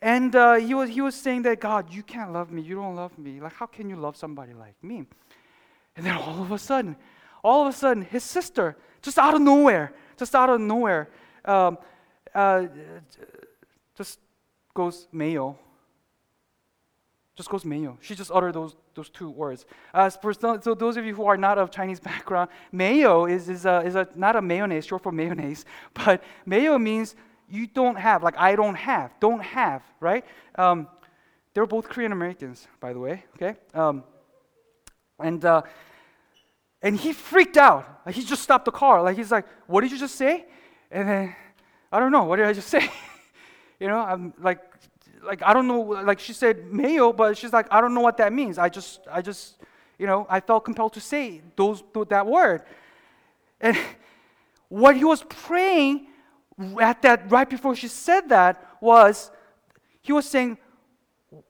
And 0.00 0.34
uh, 0.34 0.54
he, 0.54 0.74
was, 0.74 0.90
he 0.90 1.00
was 1.00 1.14
saying 1.14 1.42
that, 1.42 1.60
God, 1.60 1.92
you 1.92 2.02
can't 2.02 2.32
love 2.32 2.50
me. 2.50 2.62
You 2.62 2.76
don't 2.76 2.94
love 2.94 3.18
me. 3.18 3.40
Like, 3.40 3.52
how 3.52 3.66
can 3.66 3.90
you 3.90 3.96
love 3.96 4.16
somebody 4.16 4.54
like 4.54 4.74
me? 4.82 5.04
And 5.96 6.06
then 6.06 6.16
all 6.16 6.40
of 6.40 6.52
a 6.52 6.58
sudden, 6.58 6.96
all 7.42 7.66
of 7.66 7.74
a 7.74 7.76
sudden, 7.76 8.04
his 8.04 8.22
sister, 8.22 8.76
just 9.02 9.18
out 9.18 9.34
of 9.34 9.40
nowhere, 9.40 9.92
just 10.16 10.34
out 10.34 10.48
of 10.50 10.60
nowhere, 10.60 11.08
um, 11.44 11.78
uh, 12.34 12.66
just 13.96 14.18
goes 14.74 15.08
mayo. 15.12 15.58
Just 17.36 17.48
goes 17.50 17.64
mayo. 17.64 17.98
She 18.00 18.14
just 18.14 18.30
uttered 18.32 18.54
those, 18.54 18.74
those 18.94 19.08
two 19.08 19.30
words. 19.30 19.64
Uh, 19.94 20.10
for 20.10 20.32
so 20.32 20.56
those 20.56 20.96
of 20.96 21.04
you 21.04 21.14
who 21.14 21.24
are 21.26 21.36
not 21.36 21.58
of 21.58 21.70
Chinese 21.70 22.00
background, 22.00 22.50
mayo 22.72 23.26
is, 23.26 23.48
is, 23.48 23.64
a, 23.64 23.80
is 23.80 23.94
a, 23.94 24.08
not 24.14 24.36
a 24.36 24.42
mayonnaise, 24.42 24.86
short 24.86 25.02
for 25.02 25.12
mayonnaise, 25.12 25.64
but 25.94 26.22
mayo 26.46 26.78
means 26.78 27.14
you 27.48 27.66
don't 27.66 27.96
have, 27.96 28.22
like 28.22 28.36
I 28.36 28.56
don't 28.56 28.74
have, 28.74 29.12
don't 29.20 29.42
have, 29.42 29.82
right? 30.00 30.24
Um, 30.56 30.88
they're 31.54 31.66
both 31.66 31.88
Korean 31.88 32.12
Americans, 32.12 32.66
by 32.80 32.92
the 32.92 33.00
way, 33.00 33.24
okay? 33.36 33.58
Um, 33.74 34.04
and, 35.18 35.44
uh, 35.44 35.62
and 36.82 36.96
he 36.96 37.12
freaked 37.12 37.56
out. 37.56 38.02
He 38.12 38.22
just 38.22 38.42
stopped 38.42 38.64
the 38.64 38.70
car. 38.70 39.02
Like 39.02 39.16
he's 39.16 39.32
like, 39.32 39.46
what 39.66 39.80
did 39.80 39.90
you 39.90 39.98
just 39.98 40.14
say? 40.14 40.46
And 40.90 41.08
then 41.08 41.36
I 41.90 42.00
don't 42.00 42.12
know. 42.12 42.24
What 42.24 42.36
did 42.36 42.46
I 42.46 42.52
just 42.52 42.68
say? 42.74 42.90
you 43.80 43.88
know, 43.88 43.98
I'm 43.98 44.34
like, 44.38 44.60
like 45.22 45.42
I 45.42 45.52
don't 45.52 45.66
know. 45.66 45.80
Like 45.80 46.20
she 46.20 46.32
said 46.32 46.72
mayo, 46.72 47.12
but 47.12 47.36
she's 47.36 47.52
like, 47.52 47.66
I 47.70 47.80
don't 47.80 47.94
know 47.94 48.00
what 48.00 48.16
that 48.18 48.32
means. 48.32 48.58
I 48.58 48.68
just, 48.68 49.00
I 49.10 49.22
just, 49.22 49.56
you 49.98 50.06
know, 50.06 50.26
I 50.28 50.40
felt 50.40 50.64
compelled 50.64 50.92
to 50.94 51.00
say 51.00 51.42
those 51.56 51.82
that 52.08 52.26
word. 52.26 52.62
And 53.60 53.76
what 54.68 54.96
he 54.96 55.04
was 55.04 55.22
praying 55.24 56.06
at 56.80 57.02
that, 57.02 57.30
right 57.30 57.48
before 57.48 57.74
she 57.74 57.88
said 57.88 58.28
that, 58.28 58.76
was 58.80 59.30
he 60.00 60.12
was 60.12 60.26
saying, 60.26 60.58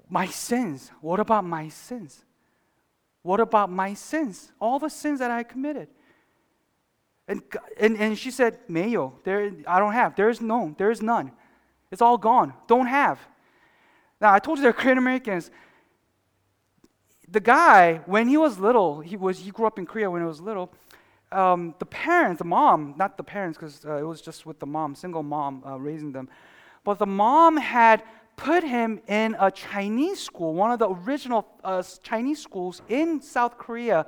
My 0.09 0.26
sins. 0.26 0.91
What 1.01 1.20
about 1.20 1.45
my 1.45 1.68
sins? 1.68 2.24
What 3.22 3.41
about 3.41 3.70
my 3.70 3.95
sins? 3.95 4.53
All 4.61 4.78
the 4.78 4.89
sins 4.89 5.18
that 5.18 5.30
I 5.30 5.43
committed. 5.43 5.89
And, 7.29 7.43
and, 7.79 7.97
and 7.99 8.18
she 8.18 8.31
said, 8.31 8.59
Mayo, 8.68 9.14
there, 9.22 9.53
I 9.66 9.79
don't 9.79 9.93
have. 9.93 10.16
There 10.16 10.31
is 10.31 10.41
no, 10.41 10.74
there 10.79 10.91
is 10.91 11.03
none. 11.03 11.31
It's 11.91 12.01
all 12.01 12.16
gone. 12.16 12.55
Don't 12.66 12.87
have. 12.87 13.20
Now, 14.20 14.33
I 14.33 14.39
told 14.39 14.59
you 14.59 14.62
they're 14.62 14.72
Korean 14.83 14.97
Americans. 14.97 15.51
The 17.31 17.41
guy, 17.41 18.01
when 18.07 18.26
he 18.29 18.39
was 18.39 18.59
little, 18.59 19.01
he, 19.01 19.16
was, 19.16 19.41
he 19.41 19.51
grew 19.51 19.66
up 19.66 19.79
in 19.79 19.85
Korea 19.85 20.11
when 20.11 20.22
he 20.22 20.26
was 20.26 20.41
little. 20.41 20.72
Um, 21.31 21.74
the 21.79 21.85
parents, 21.85 22.39
the 22.39 22.47
mom, 22.47 22.95
not 22.97 23.18
the 23.18 23.22
parents, 23.22 23.59
because 23.59 23.85
uh, 23.85 23.97
it 23.97 24.07
was 24.07 24.22
just 24.22 24.47
with 24.47 24.59
the 24.59 24.66
mom, 24.66 24.95
single 24.95 25.22
mom 25.22 25.62
uh, 25.66 25.79
raising 25.79 26.12
them. 26.12 26.31
But 26.83 26.99
the 26.99 27.07
mom 27.07 27.59
had 27.59 28.03
put 28.37 28.64
him 28.64 29.03
in 29.07 29.37
a 29.39 29.51
Chinese 29.51 30.20
school, 30.20 30.55
one 30.55 30.70
of 30.70 30.79
the 30.79 30.89
original 30.89 31.47
uh, 31.62 31.83
Chinese 32.03 32.41
schools 32.41 32.81
in 32.89 33.20
South 33.20 33.59
Korea. 33.59 34.07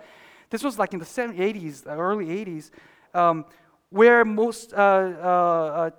This 0.49 0.63
was 0.63 0.79
like 0.79 0.95
in 0.95 0.99
the 0.99 1.05
80s, 1.05 1.83
early 1.87 2.27
80s, 2.27 2.71
um, 3.15 3.45
where 3.91 4.25
most 4.25 4.73
uh, 4.73 4.77
uh, 4.77 5.27
uh, 5.27 5.91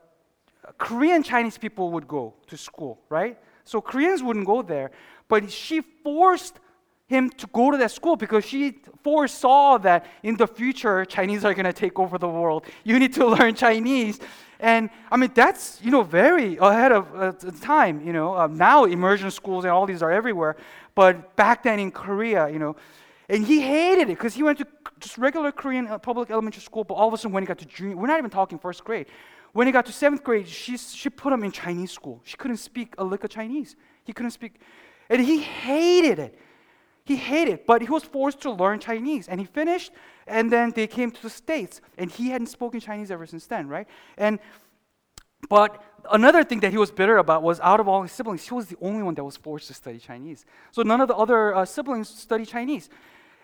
Korean 0.78 1.24
Chinese 1.24 1.58
people 1.58 1.92
would 1.92 2.08
go 2.08 2.34
to 2.48 2.58
school, 2.58 3.00
right? 3.10 3.38
So 3.64 3.82
Koreans 3.82 4.24
wouldn't 4.24 4.46
go 4.46 4.62
there. 4.62 4.92
But 5.28 5.52
she 5.52 5.82
forced 5.82 6.60
him 7.08 7.30
to 7.30 7.48
go 7.48 7.72
to 7.72 7.78
that 7.78 7.92
school 7.92 8.16
because 8.16 8.46
she 8.46 8.80
foresaw 9.04 9.78
that 9.80 10.06
in 10.24 10.38
the 10.38 10.48
future 10.48 11.06
Chinese 11.06 11.44
are 11.44 11.54
going 11.54 11.66
to 11.66 11.74
take 11.74 12.00
over 12.00 12.18
the 12.18 12.28
world. 12.28 12.66
You 12.84 12.98
need 13.00 13.14
to 13.14 13.26
learn 13.36 13.54
Chinese. 13.56 14.20
And 14.60 14.90
I 15.10 15.18
mean, 15.18 15.32
that's, 15.34 15.80
you 15.82 15.92
know, 15.92 16.04
very 16.04 16.58
ahead 16.58 16.92
of 16.92 17.08
uh, 17.16 17.34
time, 17.62 18.06
you 18.06 18.14
know. 18.14 18.38
Um, 18.38 18.58
now 18.58 18.86
immersion 18.86 19.32
schools 19.32 19.66
and 19.66 19.72
all 19.72 19.86
these 19.86 20.02
are 20.02 20.12
everywhere. 20.12 20.56
But 20.96 21.36
back 21.36 21.64
then 21.64 21.80
in 21.80 21.92
Korea, 21.92 22.50
you 22.50 22.60
know, 22.60 22.76
and 23.32 23.48
he 23.48 23.62
hated 23.62 24.04
it 24.04 24.08
because 24.08 24.34
he 24.34 24.44
went 24.44 24.58
to 24.58 24.68
just 25.00 25.18
regular 25.18 25.54
Korean 25.54 25.88
uh, 25.88 25.98
public 25.98 26.30
elementary 26.30 26.62
school, 26.62 26.84
but 26.84 26.96
all 26.96 27.08
of 27.08 27.14
a 27.14 27.18
sudden 27.18 27.32
when 27.32 27.44
he 27.44 27.48
got 27.48 27.58
to 27.60 27.66
junior, 27.66 27.96
we're 27.96 28.08
not 28.08 28.18
even 28.18 28.30
talking 28.30 28.60
first 28.60 28.84
grade. 28.84 29.08
When 29.54 29.68
he 29.68 29.72
got 29.72 29.86
to 29.86 29.94
seventh 29.94 30.22
grade, 30.22 30.50
she, 30.50 30.76
she 30.76 31.10
put 31.10 31.32
him 31.32 31.42
in 31.46 31.52
Chinese 31.52 31.92
school. 31.92 32.22
She 32.26 32.36
couldn't 32.36 32.58
speak 32.58 32.94
a 32.98 33.04
lick 33.06 33.24
of 33.24 33.30
Chinese. 33.30 33.78
He 34.04 34.12
couldn't 34.12 34.32
speak. 34.32 34.60
And 35.10 35.22
he 35.22 35.40
hated 35.40 36.20
it. 36.20 36.38
He 37.06 37.16
hated, 37.16 37.54
it, 37.54 37.66
but 37.66 37.82
he 37.82 37.90
was 37.90 38.04
forced 38.04 38.42
to 38.42 38.52
learn 38.52 38.80
Chinese. 38.80 39.30
And 39.30 39.40
he 39.40 39.46
finished, 39.46 39.92
and 40.28 40.52
then 40.52 40.72
they 40.76 40.86
came 40.86 41.10
to 41.10 41.22
the 41.22 41.30
States. 41.30 41.80
And 41.98 42.12
he 42.12 42.30
hadn't 42.32 42.48
spoken 42.48 42.82
Chinese 42.82 43.12
ever 43.12 43.26
since 43.26 43.48
then, 43.48 43.70
right? 43.70 43.88
And 44.18 44.40
but 45.50 45.84
another 46.12 46.44
thing 46.44 46.60
that 46.60 46.72
he 46.72 46.78
was 46.78 46.92
bitter 46.92 47.18
about 47.18 47.44
was 47.44 47.60
out 47.62 47.80
of 47.80 47.88
all 47.88 48.04
his 48.04 48.12
siblings, 48.12 48.48
he 48.48 48.54
was 48.54 48.68
the 48.68 48.78
only 48.82 49.04
one 49.04 49.16
that 49.16 49.24
was 49.24 49.38
forced 49.38 49.68
to 49.68 49.74
study 49.74 50.00
Chinese. 50.00 50.46
So 50.72 50.82
none 50.84 51.02
of 51.02 51.08
the 51.08 51.16
other 51.16 51.56
uh, 51.56 51.66
siblings 51.66 52.10
studied 52.10 52.48
Chinese. 52.48 52.90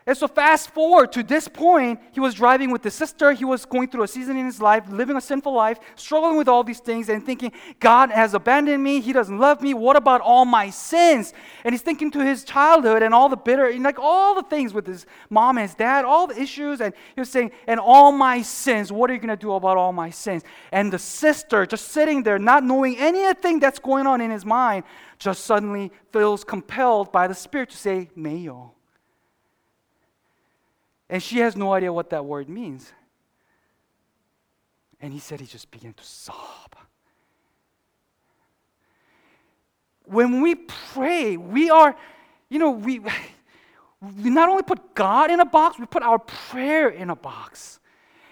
And 0.07 0.15
so, 0.15 0.25
fast 0.25 0.69
forward 0.69 1.11
to 1.11 1.21
this 1.21 1.49
point, 1.49 1.99
he 2.13 2.21
was 2.21 2.33
driving 2.33 2.71
with 2.71 2.81
his 2.81 2.93
sister. 2.93 3.33
He 3.33 3.43
was 3.43 3.65
going 3.65 3.89
through 3.89 4.03
a 4.03 4.07
season 4.07 4.37
in 4.37 4.45
his 4.45 4.61
life, 4.61 4.85
living 4.89 5.17
a 5.17 5.21
sinful 5.21 5.51
life, 5.53 5.79
struggling 5.97 6.37
with 6.37 6.47
all 6.47 6.63
these 6.63 6.79
things, 6.79 7.09
and 7.09 7.25
thinking, 7.25 7.51
God 7.81 8.09
has 8.11 8.33
abandoned 8.33 8.81
me. 8.81 9.01
He 9.01 9.11
doesn't 9.11 9.37
love 9.37 9.61
me. 9.61 9.73
What 9.73 9.97
about 9.97 10.21
all 10.21 10.45
my 10.45 10.69
sins? 10.69 11.33
And 11.65 11.73
he's 11.73 11.81
thinking 11.81 12.09
to 12.11 12.23
his 12.23 12.45
childhood 12.45 13.03
and 13.03 13.13
all 13.13 13.27
the 13.27 13.35
bitter, 13.35 13.65
and 13.67 13.83
like 13.83 13.99
all 13.99 14.33
the 14.33 14.43
things 14.43 14.73
with 14.73 14.87
his 14.87 15.05
mom 15.29 15.57
and 15.57 15.67
his 15.67 15.75
dad, 15.75 16.05
all 16.05 16.25
the 16.25 16.41
issues. 16.41 16.79
And 16.79 16.93
he 17.13 17.19
was 17.19 17.29
saying, 17.29 17.51
and 17.67 17.77
all 17.77 18.13
my 18.13 18.41
sins, 18.43 18.93
what 18.93 19.11
are 19.11 19.13
you 19.13 19.19
going 19.19 19.27
to 19.27 19.35
do 19.35 19.51
about 19.51 19.75
all 19.75 19.91
my 19.91 20.09
sins? 20.09 20.45
And 20.71 20.89
the 20.89 20.99
sister, 20.99 21.65
just 21.65 21.89
sitting 21.89 22.23
there, 22.23 22.39
not 22.39 22.63
knowing 22.63 22.95
anything 22.97 23.59
that's 23.59 23.79
going 23.79 24.07
on 24.07 24.21
in 24.21 24.31
his 24.31 24.45
mind, 24.45 24.85
just 25.19 25.43
suddenly 25.43 25.91
feels 26.13 26.45
compelled 26.45 27.11
by 27.11 27.27
the 27.27 27.35
Spirit 27.35 27.71
to 27.71 27.77
say, 27.77 28.09
Mayo. 28.15 28.76
And 31.09 31.23
she 31.23 31.39
has 31.39 31.55
no 31.55 31.73
idea 31.73 31.91
what 31.91 32.09
that 32.09 32.25
word 32.25 32.49
means. 32.49 32.91
And 34.99 35.13
he 35.13 35.19
said 35.19 35.39
he 35.39 35.45
just 35.45 35.71
began 35.71 35.93
to 35.93 36.03
sob. 36.03 36.75
When 40.05 40.41
we 40.41 40.55
pray, 40.55 41.37
we 41.37 41.69
are, 41.69 41.95
you 42.49 42.59
know, 42.59 42.71
we, 42.71 42.99
we 44.21 44.29
not 44.29 44.49
only 44.49 44.63
put 44.63 44.95
God 44.95 45.31
in 45.31 45.39
a 45.39 45.45
box, 45.45 45.79
we 45.79 45.85
put 45.85 46.03
our 46.03 46.19
prayer 46.19 46.89
in 46.89 47.09
a 47.09 47.15
box. 47.15 47.79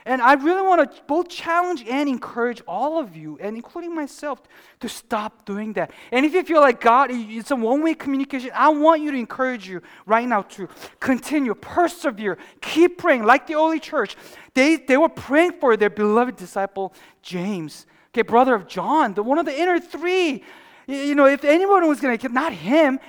And 0.08 0.22
I 0.22 0.34
really 0.34 0.62
want 0.62 0.94
to 0.94 1.02
both 1.08 1.30
challenge 1.30 1.84
and 1.90 2.08
encourage 2.08 2.62
all 2.68 3.00
of 3.00 3.16
you, 3.16 3.40
and 3.42 3.56
including 3.56 3.96
myself, 3.96 4.40
to 4.82 4.88
stop 4.88 5.46
doing 5.46 5.74
that. 5.74 5.92
And 6.12 6.26
if 6.26 6.34
you 6.34 6.44
feel 6.44 6.62
like 6.62 6.80
God, 6.80 7.10
it's 7.12 7.50
a 7.50 7.56
one 7.56 7.82
way 7.82 7.96
communication, 7.96 8.52
I 8.54 8.70
want 8.70 9.02
you 9.02 9.12
to 9.12 9.18
encourage 9.18 9.68
you 9.68 9.82
right 10.06 10.28
now 10.28 10.44
to 10.44 10.70
continue, 11.00 11.56
persevere, 11.56 12.38
keep 12.62 13.00
praying. 13.00 13.24
Like 13.24 13.48
the 13.48 13.56
early 13.56 13.80
church, 13.80 14.16
they, 14.54 14.76
they 14.76 14.98
were 14.98 15.10
praying 15.10 15.54
for 15.60 15.76
their 15.76 15.90
beloved 15.90 16.36
disciple, 16.36 16.94
James, 17.24 17.88
okay, 18.14 18.22
brother 18.22 18.54
of 18.54 18.68
John, 18.68 19.16
the 19.16 19.24
one 19.24 19.40
of 19.40 19.46
the 19.48 19.60
inner 19.60 19.80
three. 19.80 20.44
You 20.88 21.16
know, 21.16 21.26
if 21.26 21.44
anyone 21.44 21.88
was 21.88 22.00
going 22.00 22.16
to, 22.16 22.30
not 22.30 22.54
him, 22.54 23.00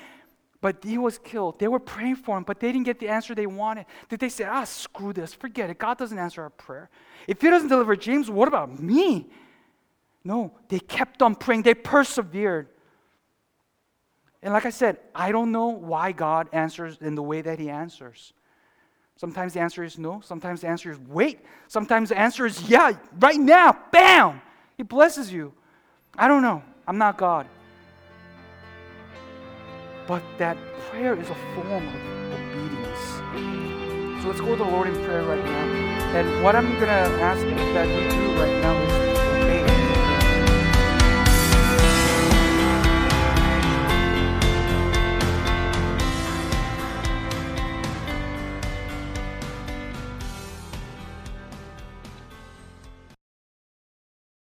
but 0.66 0.82
he 0.82 0.98
was 0.98 1.16
killed. 1.18 1.60
They 1.60 1.68
were 1.68 1.78
praying 1.78 2.16
for 2.16 2.36
him, 2.36 2.42
but 2.42 2.58
they 2.58 2.72
didn't 2.72 2.86
get 2.86 2.98
the 2.98 3.06
answer 3.06 3.36
they 3.36 3.46
wanted. 3.46 3.86
Did 4.08 4.18
they 4.18 4.28
say, 4.28 4.42
ah, 4.42 4.64
screw 4.64 5.12
this, 5.12 5.32
forget 5.32 5.70
it. 5.70 5.78
God 5.78 5.96
doesn't 5.96 6.18
answer 6.18 6.42
our 6.42 6.50
prayer. 6.50 6.90
If 7.28 7.40
he 7.40 7.50
doesn't 7.50 7.68
deliver 7.68 7.94
James, 7.94 8.28
what 8.28 8.48
about 8.48 8.82
me? 8.82 9.28
No, 10.24 10.52
they 10.68 10.80
kept 10.80 11.22
on 11.22 11.36
praying, 11.36 11.62
they 11.62 11.74
persevered. 11.74 12.66
And 14.42 14.52
like 14.52 14.66
I 14.66 14.70
said, 14.70 14.98
I 15.14 15.30
don't 15.30 15.52
know 15.52 15.68
why 15.68 16.10
God 16.10 16.48
answers 16.52 16.98
in 17.00 17.14
the 17.14 17.22
way 17.22 17.42
that 17.42 17.60
he 17.60 17.70
answers. 17.70 18.32
Sometimes 19.18 19.52
the 19.52 19.60
answer 19.60 19.84
is 19.84 20.00
no, 20.00 20.20
sometimes 20.20 20.62
the 20.62 20.66
answer 20.66 20.90
is 20.90 20.98
wait, 20.98 21.38
sometimes 21.68 22.08
the 22.08 22.18
answer 22.18 22.44
is 22.44 22.68
yeah, 22.68 22.90
right 23.20 23.38
now, 23.38 23.78
bam! 23.92 24.42
He 24.76 24.82
blesses 24.82 25.32
you. 25.32 25.52
I 26.18 26.26
don't 26.26 26.42
know. 26.42 26.64
I'm 26.88 26.98
not 26.98 27.18
God. 27.18 27.46
But 30.06 30.22
that 30.38 30.56
prayer 30.88 31.14
is 31.18 31.28
a 31.28 31.34
form 31.34 31.88
of 31.88 31.94
obedience. 32.32 34.22
So 34.22 34.28
let's 34.28 34.40
go 34.40 34.50
to 34.50 34.56
the 34.56 34.70
Lord 34.70 34.86
in 34.88 34.94
prayer 35.04 35.22
right 35.22 35.44
now. 35.44 35.64
And 36.16 36.44
what 36.44 36.54
I'm 36.54 36.72
going 36.74 36.86
to 36.86 37.22
ask 37.22 37.42
that 37.42 37.86
we 37.88 38.08
do 38.08 38.40
right 38.40 38.62
now 38.62 38.74
is 38.82 39.05